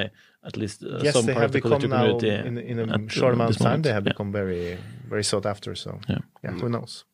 at 0.49 0.55
least 0.57 0.83
uh, 0.83 0.99
Yes, 1.05 1.13
some 1.15 1.27
part 1.27 1.45
of 1.45 1.53
the 1.53 1.59
become 1.59 1.71
collector 1.71 1.89
now 1.89 2.05
community. 2.19 2.49
in, 2.49 2.57
in 2.71 2.77
a 2.79 2.85
at, 2.95 3.01
uh, 3.01 3.09
short 3.19 3.35
amount 3.35 3.51
of 3.51 3.59
time. 3.59 3.65
moment. 3.69 3.85
They 3.85 3.93
have 3.99 4.07
Yeah. 4.07 4.13
become 4.13 4.31
very 4.33 4.79
very 5.13 5.25
sought 5.31 5.47
after. 5.47 5.75
So 5.77 5.91
Yeah. 6.09 6.19
yeah, 6.45 6.53
who 6.63 6.69
knows? 6.69 7.05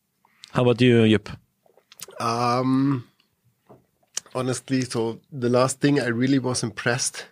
How 0.55 0.63
about 0.63 0.81
you, 0.81 0.95
Jupp? 1.13 1.29
Um, 2.21 3.05
honestly, 4.37 4.83
so 4.83 5.21
the 5.33 5.49
last 5.49 5.81
thing 5.81 6.01
I 6.01 6.07
really 6.09 6.39
was 6.39 6.63
impressed 6.63 7.27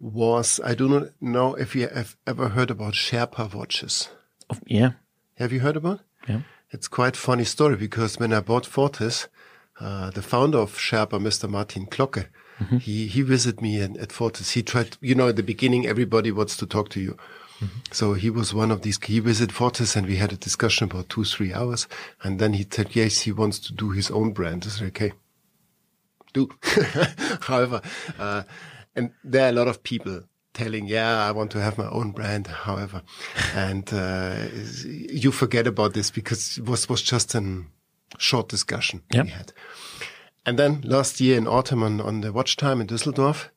was 0.00 0.60
I 0.64 0.74
do 0.74 0.88
not 0.88 1.08
know 1.20 1.54
if 1.54 1.74
you 1.76 1.88
have 1.88 2.16
ever 2.26 2.48
heard 2.48 2.70
about 2.70 2.94
Sherpa 2.94 3.54
watches. 3.54 4.08
Yeah, 4.66 4.92
Have 5.38 5.52
you 5.52 5.60
heard 5.60 5.76
about? 5.76 6.00
yeah. 6.28 6.40
It's 6.70 6.88
quite 6.88 7.16
funny 7.16 7.44
story 7.44 7.76
because 7.76 8.18
when 8.18 8.32
I 8.32 8.40
bought 8.40 8.66
Fortis, 8.66 9.28
uh, 9.78 10.10
the 10.10 10.22
founder 10.22 10.58
of 10.58 10.76
Sherpa, 10.76 11.18
Mr. 11.20 11.48
Martin 11.48 11.86
Klocke, 11.86 12.28
he, 12.80 13.08
he 13.08 13.22
visited 13.22 13.60
me 13.60 13.80
in, 13.80 13.98
at 13.98 14.12
Fortis. 14.12 14.52
He 14.52 14.62
tried, 14.62 14.96
you 15.00 15.16
know, 15.16 15.28
at 15.28 15.36
the 15.36 15.42
beginning, 15.42 15.84
everybody 15.86 16.30
wants 16.30 16.56
to 16.58 16.66
talk 16.66 16.90
to 16.90 17.00
you. 17.00 17.16
So 17.92 18.14
he 18.14 18.30
was 18.30 18.54
one 18.54 18.70
of 18.70 18.82
these, 18.82 18.98
he 19.04 19.18
visited 19.20 19.52
Fortis 19.54 19.96
and 19.96 20.06
we 20.06 20.16
had 20.16 20.32
a 20.32 20.36
discussion 20.36 20.84
about 20.90 21.08
two, 21.08 21.24
three 21.24 21.52
hours. 21.52 21.86
And 22.22 22.38
then 22.38 22.52
he 22.54 22.66
said, 22.70 22.94
yes, 22.96 23.20
he 23.20 23.32
wants 23.32 23.58
to 23.60 23.72
do 23.72 23.90
his 23.90 24.10
own 24.10 24.32
brand. 24.32 24.64
I 24.66 24.68
said, 24.70 24.88
okay, 24.88 25.12
do. 26.32 26.48
However, 27.42 27.80
uh, 28.18 28.42
and 28.94 29.10
there 29.24 29.46
are 29.46 29.48
a 29.48 29.52
lot 29.52 29.68
of 29.68 29.82
people 29.82 30.22
telling, 30.54 30.86
yeah, 30.86 31.26
I 31.26 31.30
want 31.32 31.50
to 31.52 31.60
have 31.62 31.78
my 31.78 31.88
own 31.88 32.12
brand. 32.12 32.46
However, 32.46 33.02
and 33.54 33.90
uh, 33.92 34.36
you 34.84 35.32
forget 35.32 35.66
about 35.66 35.94
this 35.94 36.10
because 36.10 36.58
it 36.58 36.66
was, 36.66 36.88
was 36.88 37.02
just 37.02 37.34
a 37.34 37.64
short 38.18 38.48
discussion 38.48 39.02
Yep. 39.12 39.24
we 39.24 39.30
had. 39.30 39.52
And 40.44 40.58
then 40.58 40.82
last 40.82 41.20
year 41.20 41.38
in 41.38 41.46
autumn 41.46 41.82
on, 41.82 42.00
on 42.00 42.20
the 42.20 42.32
watch 42.32 42.56
time 42.56 42.80
in 42.80 42.86
Düsseldorf, 42.86 43.48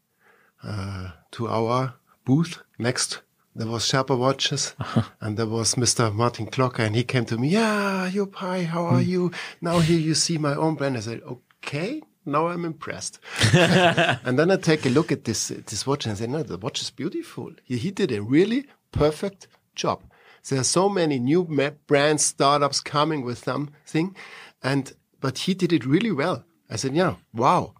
uh, 0.63 1.09
to 1.31 1.47
our 1.47 1.95
booth 2.25 2.59
next, 2.79 3.21
there 3.55 3.67
was 3.67 3.83
Sherpa 3.85 4.17
watches 4.17 4.75
and 5.21 5.37
there 5.37 5.47
was 5.47 5.75
Mr. 5.75 6.13
Martin 6.13 6.45
Klocke 6.47 6.79
and 6.79 6.95
he 6.95 7.03
came 7.03 7.25
to 7.25 7.37
me, 7.37 7.49
yeah, 7.49 8.09
Jupp, 8.11 8.35
hi, 8.35 8.63
how 8.63 8.85
are 8.85 9.01
you? 9.01 9.31
Now 9.61 9.79
here 9.79 9.99
you 9.99 10.13
see 10.13 10.37
my 10.37 10.53
own 10.55 10.75
brand. 10.75 10.97
I 10.97 10.99
said, 11.01 11.21
okay, 11.63 12.01
now 12.25 12.47
I'm 12.47 12.65
impressed. 12.65 13.19
and 13.53 14.39
then 14.39 14.51
I 14.51 14.57
take 14.57 14.85
a 14.85 14.89
look 14.89 15.11
at 15.11 15.25
this, 15.25 15.49
this 15.49 15.85
watch 15.85 16.05
and 16.05 16.13
I 16.13 16.15
say, 16.15 16.27
no, 16.27 16.43
the 16.43 16.57
watch 16.57 16.81
is 16.81 16.89
beautiful. 16.89 17.51
He, 17.63 17.77
he 17.77 17.91
did 17.91 18.11
a 18.11 18.21
really 18.21 18.67
perfect 18.91 19.47
job. 19.75 20.01
There 20.49 20.59
are 20.59 20.63
so 20.63 20.89
many 20.89 21.19
new 21.19 21.45
ma- 21.49 21.71
brand 21.87 22.21
startups 22.21 22.79
coming 22.81 23.23
with 23.23 23.39
something 23.39 24.15
and, 24.61 24.93
but 25.19 25.39
he 25.39 25.53
did 25.53 25.73
it 25.73 25.85
really 25.85 26.11
well. 26.11 26.45
I 26.69 26.75
said, 26.77 26.95
yeah, 26.95 27.15
wow. 27.33 27.75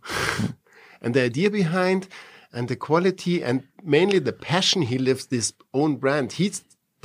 and 1.02 1.14
the 1.14 1.22
idea 1.22 1.50
behind, 1.50 2.08
and 2.56 2.70
the 2.70 2.76
quality 2.76 3.44
and 3.44 3.68
mainly 3.84 4.18
the 4.18 4.32
passion 4.32 4.84
he 4.84 4.98
lives 4.98 5.26
this 5.26 5.54
own 5.74 5.98
brand. 5.98 6.32
He 6.34 6.54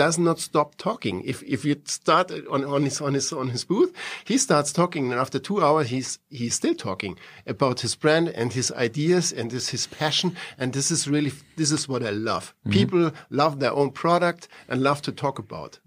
does 0.01 0.19
not 0.19 0.39
stop 0.41 0.77
talking. 0.77 1.17
If 1.33 1.43
if 1.43 1.61
you 1.63 1.77
start 1.85 2.33
on, 2.55 2.65
on 2.65 2.83
his 2.85 3.03
on 3.03 3.13
his 3.13 3.33
on 3.35 3.51
his 3.51 3.65
booth, 3.65 3.93
he 4.25 4.39
starts 4.39 4.73
talking, 4.73 5.13
and 5.13 5.21
after 5.21 5.39
two 5.39 5.59
hours, 5.63 5.89
he's 5.91 6.19
he's 6.31 6.55
still 6.55 6.75
talking 6.75 7.19
about 7.47 7.81
his 7.81 7.95
brand 8.03 8.29
and 8.41 8.51
his 8.51 8.73
ideas 8.73 9.31
and 9.31 9.51
this 9.51 9.69
his 9.69 9.87
passion. 9.87 10.31
And 10.57 10.73
this 10.73 10.91
is 10.91 11.07
really 11.07 11.33
this 11.57 11.71
is 11.71 11.87
what 11.87 12.03
I 12.03 12.13
love. 12.31 12.45
Mm-hmm. 12.49 12.79
People 12.79 13.11
love 13.29 13.61
their 13.61 13.75
own 13.81 13.91
product 13.91 14.49
and 14.69 14.83
love 14.83 15.03
to 15.03 15.13
talk 15.13 15.39
about. 15.39 15.81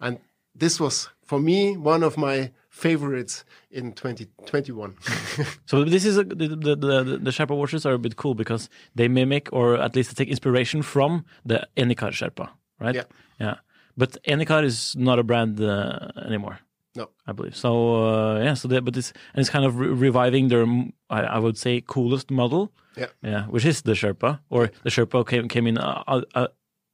And 0.00 0.18
this 0.62 0.80
was 0.80 1.10
for 1.22 1.38
me 1.38 1.76
one 1.76 2.02
of 2.02 2.16
my 2.16 2.52
favorites 2.70 3.44
in 3.70 3.92
2021. 3.92 4.96
So 5.66 5.84
this 5.84 6.04
is 6.06 6.16
a, 6.16 6.24
the, 6.24 6.48
the 6.66 6.74
the 6.86 7.18
the 7.26 7.32
Sherpa 7.36 7.54
watches 7.54 7.84
are 7.86 7.94
a 7.94 8.02
bit 8.06 8.16
cool 8.16 8.34
because 8.34 8.70
they 8.94 9.08
mimic 9.08 9.48
or 9.52 9.76
at 9.86 9.94
least 9.94 10.16
take 10.16 10.30
inspiration 10.30 10.82
from 10.82 11.24
the 11.44 11.58
Enicar 11.76 12.12
Sherpa, 12.18 12.48
right? 12.82 12.94
Yeah. 12.94 13.04
Yeah. 13.40 13.54
But 13.96 14.10
Enicar 14.24 14.64
is 14.64 14.94
not 14.96 15.18
a 15.18 15.22
brand 15.22 15.60
uh, 15.60 16.08
anymore. 16.26 16.58
no. 16.96 17.08
I 17.26 17.32
believe. 17.32 17.56
So 17.56 17.70
uh, 18.04 18.40
yeah, 18.44 18.54
so 18.54 18.68
they, 18.68 18.80
but 18.80 18.96
it's 18.96 19.12
and 19.34 19.40
it's 19.40 19.50
kind 19.50 19.64
of 19.64 19.78
re 19.78 19.88
reviving 19.88 20.48
their 20.48 20.66
I 21.08 21.38
would 21.38 21.56
say 21.58 21.80
coolest 21.86 22.30
model. 22.30 22.70
Yeah. 22.96 23.10
Yeah, 23.22 23.44
which 23.54 23.64
is 23.64 23.82
the 23.82 23.92
Sherpa, 23.94 24.40
or 24.50 24.70
the 24.84 24.90
Sherpa 24.90 25.24
came 25.26 25.48
came 25.48 25.66
in 25.66 25.78
a, 25.78 26.04
a, 26.06 26.48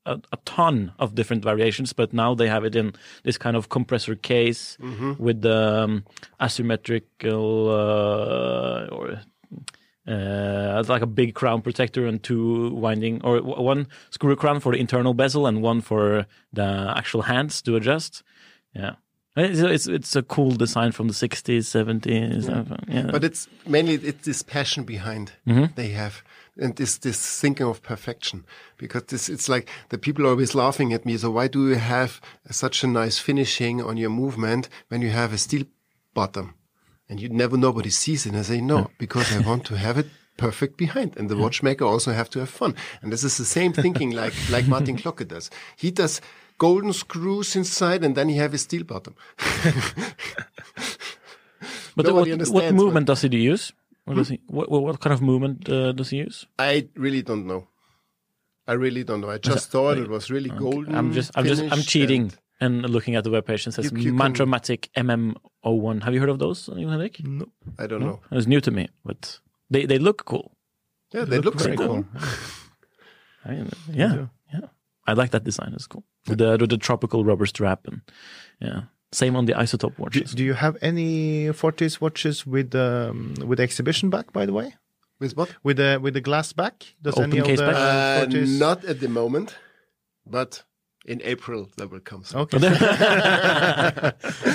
a, 0.07 0.14
a 0.32 0.39
ton 0.45 0.93
of 0.99 1.14
different 1.14 1.43
variations, 1.45 1.93
but 1.93 2.12
now 2.12 2.34
they 2.34 2.49
have 2.49 2.64
it 2.64 2.74
in 2.76 2.93
this 3.24 3.39
kind 3.39 3.57
of 3.57 3.68
compressor 3.68 4.14
case 4.14 4.78
with 5.18 5.43
the 5.43 5.82
um, 5.84 6.05
asymmetrical 6.41 7.68
uh, 7.70 8.86
or. 8.95 9.20
Uh, 10.09 10.83
like 10.89 11.03
a 11.03 11.07
big 11.07 11.35
crown 11.35 11.61
protector 11.61 12.07
and 12.07 12.23
two 12.23 12.71
winding, 12.71 13.21
or 13.23 13.43
one 13.43 13.87
screw 14.09 14.35
crown 14.37 14.59
for 14.61 14.73
the 14.73 14.79
internal 14.79 15.13
bezel 15.13 15.47
and 15.47 15.63
one 15.63 15.83
for 15.83 16.25
the 16.51 16.95
actual 16.97 17.23
hands 17.23 17.61
to 17.61 17.77
adjust. 17.77 18.23
Yeah, 18.75 18.95
it's 19.37 19.61
it's, 19.61 19.87
it's 19.87 20.17
a 20.17 20.23
cool 20.23 20.53
design 20.57 20.93
from 20.93 21.09
the 21.09 21.15
sixties, 21.15 21.69
seventies. 21.69 22.49
Yeah, 22.89 23.11
But 23.11 23.23
it's 23.23 23.49
mainly 23.67 23.95
it's 23.95 24.25
this 24.25 24.43
passion 24.43 24.85
behind 24.85 25.33
they 25.75 25.89
have, 25.89 26.23
and 26.57 26.75
this 26.77 26.99
this 26.99 27.41
thinking 27.41 27.67
of 27.67 27.83
perfection. 27.83 28.45
Because 28.79 29.05
this 29.09 29.29
it's 29.29 29.49
like 29.49 29.69
the 29.91 29.99
people 29.99 30.25
are 30.25 30.31
always 30.31 30.55
laughing 30.55 30.95
at 30.95 31.05
me. 31.05 31.19
So 31.19 31.31
why 31.31 31.49
do 31.49 31.69
you 31.69 31.77
have 31.77 32.21
such 32.51 32.85
a 32.85 32.87
nice 32.87 33.19
finishing 33.19 33.83
on 33.83 33.99
your 33.99 34.11
movement 34.11 34.69
when 34.89 35.03
you 35.03 35.11
have 35.11 35.35
a 35.35 35.39
steel 35.39 35.65
bottom, 36.15 36.55
and 37.09 37.21
you 37.21 37.29
never 37.29 37.57
nobody 37.57 37.91
sees 37.91 38.27
it? 38.27 38.31
And 38.31 38.39
I 38.39 38.43
say 38.43 38.61
no, 38.61 38.91
because 38.99 39.35
I 39.35 39.41
want 39.41 39.65
to 39.67 39.77
have 39.77 39.99
it 39.99 40.07
perfect 40.37 40.77
behind, 40.77 41.17
and 41.17 41.29
the 41.29 41.37
watchmaker 41.37 41.85
also 41.85 42.13
have 42.13 42.31
to 42.31 42.39
have 42.39 42.49
fun. 42.49 42.75
And 43.03 43.13
this 43.13 43.25
is 43.25 43.37
the 43.37 43.45
same 43.45 43.73
thinking 43.73 44.11
like 44.11 44.35
like 44.51 44.67
Martin 44.67 44.97
Klocke 44.97 45.27
does. 45.27 45.51
He 45.77 45.91
does 45.91 46.21
golden 46.59 46.93
screws 46.93 47.57
inside, 47.57 48.05
and 48.05 48.15
then 48.15 48.29
he 48.29 48.37
have 48.37 48.55
a 48.55 48.59
steel 48.59 48.85
bottom. 48.85 49.15
but 51.97 52.07
nobody 52.07 52.35
what, 52.35 52.49
what 52.49 52.75
movement 52.75 53.07
does 53.07 53.23
he 53.23 53.29
use? 53.37 53.73
What 54.05 54.17
does 54.17 54.29
he? 54.29 54.41
What, 54.47 54.71
what 54.71 54.83
what 54.83 55.01
kind 55.01 55.13
of 55.13 55.21
movement 55.21 55.69
uh, 55.69 55.93
does 55.93 56.11
he 56.11 56.19
use? 56.19 56.47
I 56.59 56.89
really 56.95 57.23
don't 57.23 57.47
know. 57.47 57.69
I 58.67 58.73
really 58.75 59.03
don't 59.03 59.23
know. 59.23 59.31
I 59.31 59.39
just 59.39 59.71
thought 59.71 59.97
it 59.97 60.09
was 60.09 60.31
really 60.31 60.51
golden. 60.51 60.95
I'm 60.95 61.13
just 61.13 61.31
I'm 61.37 61.47
just 61.47 61.63
I'm 61.73 61.81
cheating 61.81 62.33
and 62.61 62.85
and 62.85 62.93
looking 62.95 63.15
at 63.17 63.25
the 63.25 63.31
webpage 63.31 63.65
and 63.67 63.75
says 63.75 63.85
You- 63.93 63.99
you 63.99 64.11
can- 64.11 64.19
Mantramatic 64.19 64.89
MM01. 64.97 66.03
Have 66.03 66.15
you 66.15 66.21
heard 66.21 66.29
of 66.31 66.39
those, 66.39 66.67
Jon 66.67 66.79
Henrik? 66.79 67.21
No. 67.25 67.47
I 67.79 67.87
don't 67.87 68.01
know. 68.01 68.21
It's 68.33 68.47
new 68.47 68.61
to 68.61 68.71
me, 68.71 68.89
but 69.05 69.41
they 69.71 69.87
they 69.87 69.99
look 69.99 70.25
cool. 70.25 70.57
Yeah, 71.15 71.25
they 71.25 71.39
look 71.39 71.55
very 71.59 71.77
so 71.77 71.87
cool. 71.87 72.05
I 73.45 73.51
mean, 73.51 73.71
yeah, 73.93 74.27
yeah. 74.53 74.67
I 75.07 75.13
like 75.15 75.31
that 75.31 75.45
design. 75.45 75.73
It's 75.75 75.87
cool. 75.87 76.05
With 76.29 76.39
the 76.39 76.57
with 76.61 76.71
the 76.71 76.79
tropical 76.79 77.25
rubber 77.25 77.47
strap 77.47 77.87
and 77.87 78.01
yeah. 78.61 78.81
Same 79.11 79.37
on 79.37 79.47
the 79.47 79.55
isotope 79.55 79.99
watches. 79.99 80.35
do 80.35 80.45
you 80.45 80.53
have 80.53 80.77
any 80.83 81.51
Fortis 81.53 81.99
watches 81.99 82.47
with 82.47 82.75
um, 82.75 83.33
with 83.47 83.57
the 83.57 83.63
exhibition 83.63 84.11
back, 84.11 84.33
by 84.35 84.45
the 84.45 84.53
way? 84.53 84.75
With 85.19 85.35
what? 85.35 85.49
With 85.63 85.79
the 85.79 85.99
with 86.03 86.13
the 86.13 86.21
glass 86.21 86.53
back? 86.53 86.95
Does 87.01 87.15
Open 87.17 87.31
any 87.31 87.39
of 87.41 87.47
case 87.47 87.59
the 87.59 87.67
back? 87.67 87.77
Uh, 87.77 88.21
Fortis? 88.21 88.59
not 88.61 88.85
at 88.85 89.01
the 89.01 89.09
moment, 89.09 89.57
but 90.27 90.63
in 91.09 91.21
April 91.25 91.69
there 91.77 91.89
will 91.89 92.01
come. 92.01 92.23
Okay. 92.35 92.59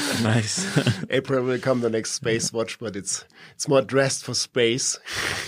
nice. 0.23 0.65
April 1.09 1.43
will 1.43 1.59
come 1.59 1.81
the 1.81 1.89
next 1.89 2.11
space 2.13 2.53
watch, 2.53 2.79
but 2.79 2.95
it's 2.95 3.25
it's 3.55 3.67
more 3.67 3.81
dressed 3.81 4.23
for 4.23 4.33
space. 4.33 4.97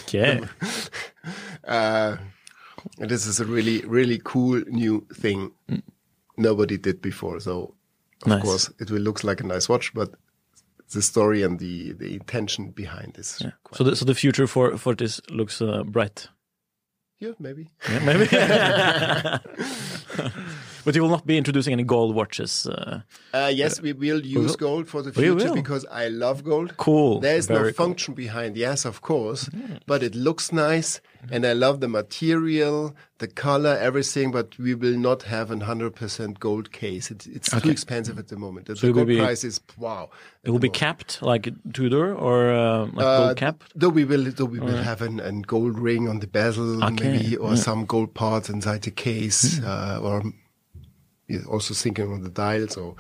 okay. 0.08 0.42
Uh, 1.64 2.18
and 3.00 3.10
this 3.10 3.26
is 3.28 3.40
a 3.40 3.46
really 3.46 3.82
really 3.86 4.20
cool 4.24 4.62
new 4.68 5.06
thing 5.14 5.52
nobody 6.38 6.78
did 6.78 7.02
before. 7.02 7.40
So 7.40 7.74
of 8.24 8.28
Nice. 8.28 8.44
course 8.44 8.72
it 8.80 8.92
will 8.92 9.02
look 9.02 9.24
like 9.24 9.42
a 9.42 9.48
nice 9.48 9.70
watch, 9.70 9.94
but 9.94 10.12
the 10.94 11.02
story 11.02 11.44
and 11.44 11.60
the 11.60 11.94
the 11.94 12.14
intention 12.14 12.72
behind 12.72 13.14
this. 13.16 13.40
Yeah. 13.42 13.52
So 13.74 13.84
the 13.84 13.96
so 13.96 14.06
the 14.06 14.16
future 14.16 14.48
for 14.48 14.78
for 14.78 14.96
this 14.96 15.20
looks 15.30 15.62
uh, 15.62 15.84
bright. 15.84 16.30
yeah 17.20 17.34
maybe. 17.40 17.70
Yeah, 17.90 18.00
maybe. 18.06 18.28
But 20.86 20.96
you 20.96 21.02
will 21.02 21.10
not 21.10 21.26
be 21.26 21.38
introducing 21.38 21.74
any 21.74 21.84
gold 21.84 22.16
watches. 22.16 22.66
Uh, 22.68 23.02
Uh, 23.34 23.52
yes, 23.54 23.82
we 23.82 23.92
will 23.94 24.22
use 24.42 24.56
gold 24.56 24.88
for 24.88 25.02
the 25.02 25.12
future 25.12 25.54
because 25.54 25.86
I 25.92 26.08
love 26.08 26.44
gold. 26.44 26.78
Cool. 26.78 27.20
There 27.20 27.36
is 27.38 27.50
no 27.50 27.56
Very 27.60 27.74
cool. 27.74 27.86
function 27.86 28.14
behind. 28.14 28.56
Yes, 28.56 28.86
of 28.86 29.02
course, 29.02 29.50
but 29.86 30.02
it 30.04 30.16
looks 30.16 30.52
nice, 30.52 31.02
and 31.34 31.46
I 31.46 31.54
love 31.54 31.80
the 31.80 31.88
material, 31.90 32.96
the 33.18 33.28
color, 33.28 33.76
everything. 33.90 34.32
But 34.32 34.48
we 34.58 34.74
will 34.76 34.98
not 34.98 35.24
have 35.24 35.52
a 35.52 35.58
hundred 35.66 35.96
percent 35.96 36.40
gold 36.40 36.68
case. 36.72 37.12
It, 37.14 37.28
it's 37.28 37.50
too 37.62 37.70
expensive 37.70 38.18
at 38.20 38.28
the 38.28 38.38
moment. 38.38 38.68
The, 38.68 38.74
will 38.88 38.94
gold 38.94 39.08
be- 39.08 39.18
price 39.20 39.44
is 39.44 39.60
wow. 39.78 40.10
it 40.44 40.52
will 40.52 40.60
be 40.60 40.68
moment. 40.70 40.80
capped 40.80 41.22
like 41.22 41.50
Tudor 41.74 42.16
or 42.16 42.38
uh, 42.54 42.86
like 42.98 43.06
Uh, 43.06 43.18
gold 43.26 43.38
cap. 43.38 43.56
Though 43.76 43.94
we 44.00 44.06
will, 44.06 44.24
though 44.38 44.46
we 44.56 44.60
will 44.60 44.84
have 44.92 45.02
an, 45.02 45.20
an 45.20 45.42
gold 45.42 45.76
ring 45.80 46.08
on 46.08 46.20
the 46.20 46.28
bezel, 46.28 46.84
Okay, 46.84 47.12
maybe, 47.12 47.38
or 47.38 47.50
yeah. 47.50 47.56
some 47.68 47.86
gold 47.86 48.14
parts 48.14 48.50
inside 48.50 48.82
the 48.84 48.92
case, 48.92 49.60
uh, 49.64 50.00
or 50.02 50.24
also 51.50 51.74
thinking 51.74 52.12
on 52.12 52.22
the 52.22 52.30
dial. 52.30 52.68
So, 52.68 52.96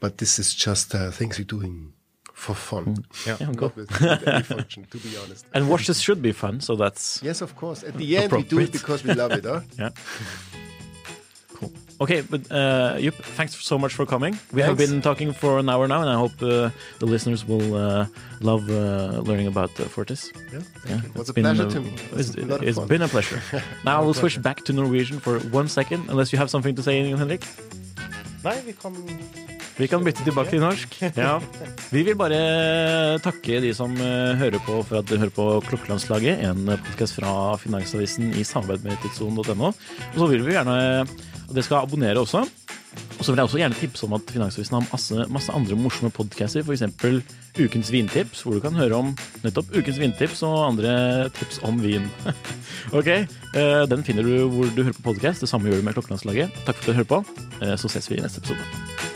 but 0.00 0.18
this 0.18 0.38
is 0.38 0.54
just 0.54 0.94
uh, 0.94 1.10
things 1.10 1.38
we're 1.38 1.44
doing 1.44 1.92
for 2.32 2.54
fun. 2.54 2.96
Yeah, 3.26 3.36
Not 3.40 3.56
cool. 3.56 3.72
with, 3.74 3.90
with 4.00 4.28
any 4.28 4.42
function, 4.42 4.86
to 4.90 4.98
be 4.98 5.16
honest. 5.16 5.46
And 5.54 5.68
watches 5.68 6.00
should 6.02 6.20
be 6.20 6.32
fun, 6.32 6.60
so 6.60 6.76
that's 6.76 7.20
Yes, 7.22 7.40
of 7.40 7.56
course. 7.56 7.82
At 7.82 7.94
the 7.94 8.16
end, 8.18 8.32
we 8.32 8.42
do 8.42 8.58
it 8.60 8.72
because 8.72 9.02
we 9.04 9.14
love 9.14 9.32
it, 9.32 9.44
huh? 9.44 9.60
yeah. 9.78 9.90
Okay, 11.98 12.20
but 12.20 12.40
uh, 12.52 12.98
Jupp, 13.00 13.14
thanks 13.36 13.56
so 13.64 13.78
much 13.78 13.94
for 13.94 14.04
coming. 14.04 14.38
We 14.52 14.60
have 14.60 14.76
been 14.76 15.00
talking 15.00 15.32
for 15.32 15.58
an 15.58 15.68
hour 15.70 15.88
now, 15.88 16.02
and 16.02 16.10
I 16.10 16.14
hope 16.14 16.42
uh, 16.42 16.68
the 16.98 17.06
listeners 17.06 17.46
will 17.48 17.74
uh, 17.74 18.06
love 18.40 18.68
uh, 18.68 19.22
learning 19.24 19.46
about 19.46 19.70
uh, 19.80 19.84
Fortis. 19.84 20.30
Yeah, 20.52 20.60
Yeah, 20.86 21.00
it 21.04 21.14
was 21.14 21.30
it's 21.30 21.30
a 21.30 21.34
pleasure 21.40 21.66
a, 21.66 21.70
to 21.70 21.80
me. 21.80 21.94
It's, 22.12 22.34
a 22.34 22.56
it's 22.56 22.78
been 22.80 23.00
a 23.00 23.08
pleasure. 23.08 23.40
now 23.84 24.04
we'll 24.04 24.14
switch 24.14 24.40
back 24.42 24.64
to 24.66 24.74
Norwegian 24.74 25.20
for 25.20 25.38
one 25.48 25.68
second, 25.68 26.10
unless 26.10 26.32
you 26.32 26.38
have 26.38 26.50
something 26.50 26.74
to 26.76 26.82
say, 26.82 27.00
Henrik. 27.00 27.44
Nei, 28.44 28.60
vi 28.66 28.72
kan 28.72 28.94
Vi 29.76 29.86
kan 29.88 30.04
bytte 30.04 30.24
tilbake 30.24 30.50
til 30.50 30.60
norsk. 30.60 30.94
Ja. 31.16 31.34
Vi 31.92 32.02
vil 32.02 32.16
bare 32.16 33.18
takke 33.20 33.58
de 33.60 33.74
som 33.76 33.92
hører 33.96 34.56
på 34.64 34.78
for 34.88 35.02
at 35.02 35.08
de 35.10 35.18
hører 35.20 35.34
på 35.36 35.60
Klokkelandslaget, 35.68 36.40
en 36.48 36.64
podkast 36.64 37.18
fra 37.18 37.56
Finansavisen 37.60 38.32
i 38.32 38.44
samarbeid 38.44 38.86
med 38.88 38.96
tidssonen.no. 39.02 39.74
Og 40.14 40.16
så 40.16 40.30
vil 40.32 40.46
vi 40.46 40.56
gjerne 40.56 41.04
at 41.48 41.54
det 41.56 41.64
skal 41.66 41.84
abonnere 41.86 42.20
også. 42.22 42.44
Og 43.18 43.24
så 43.24 43.32
vil 43.32 43.40
jeg 43.40 43.48
også 43.48 43.58
gjerne 43.60 43.76
tipse 43.76 44.06
om 44.06 44.14
at 44.16 44.30
Finansavisen 44.32 44.76
har 44.78 44.86
masse, 44.88 45.26
masse 45.32 45.52
andre 45.52 45.76
morsomme 45.76 46.10
podcaster, 46.16 46.64
f.eks. 46.64 46.84
Ukens 47.56 47.90
vintips, 47.92 48.42
hvor 48.44 48.56
du 48.56 48.60
kan 48.64 48.76
høre 48.76 48.96
om 49.00 49.12
nettopp 49.44 49.72
ukens 49.76 50.00
vintips 50.00 50.42
og 50.48 50.56
andre 50.70 50.94
tips 51.36 51.60
om 51.64 51.80
vin. 51.84 52.08
ok, 52.98 53.08
eh, 53.08 53.82
Den 53.88 54.04
finner 54.04 54.24
du 54.28 54.48
hvor 54.52 54.68
du 54.76 54.82
hører 54.82 54.96
på 54.96 55.06
podkast. 55.12 55.44
Det 55.44 55.48
samme 55.52 55.68
gjør 55.72 55.80
du 55.80 55.88
med 55.88 55.96
Klokkelandslaget. 55.96 56.52
Takk 56.68 56.80
for 56.80 56.84
at 56.84 56.92
du 56.92 56.98
hører 57.00 57.12
på. 57.16 57.22
Eh, 57.62 57.76
Så 57.80 57.88
ses 57.92 58.10
vi 58.12 58.20
i 58.20 58.24
neste 58.24 58.44
episode. 58.44 59.15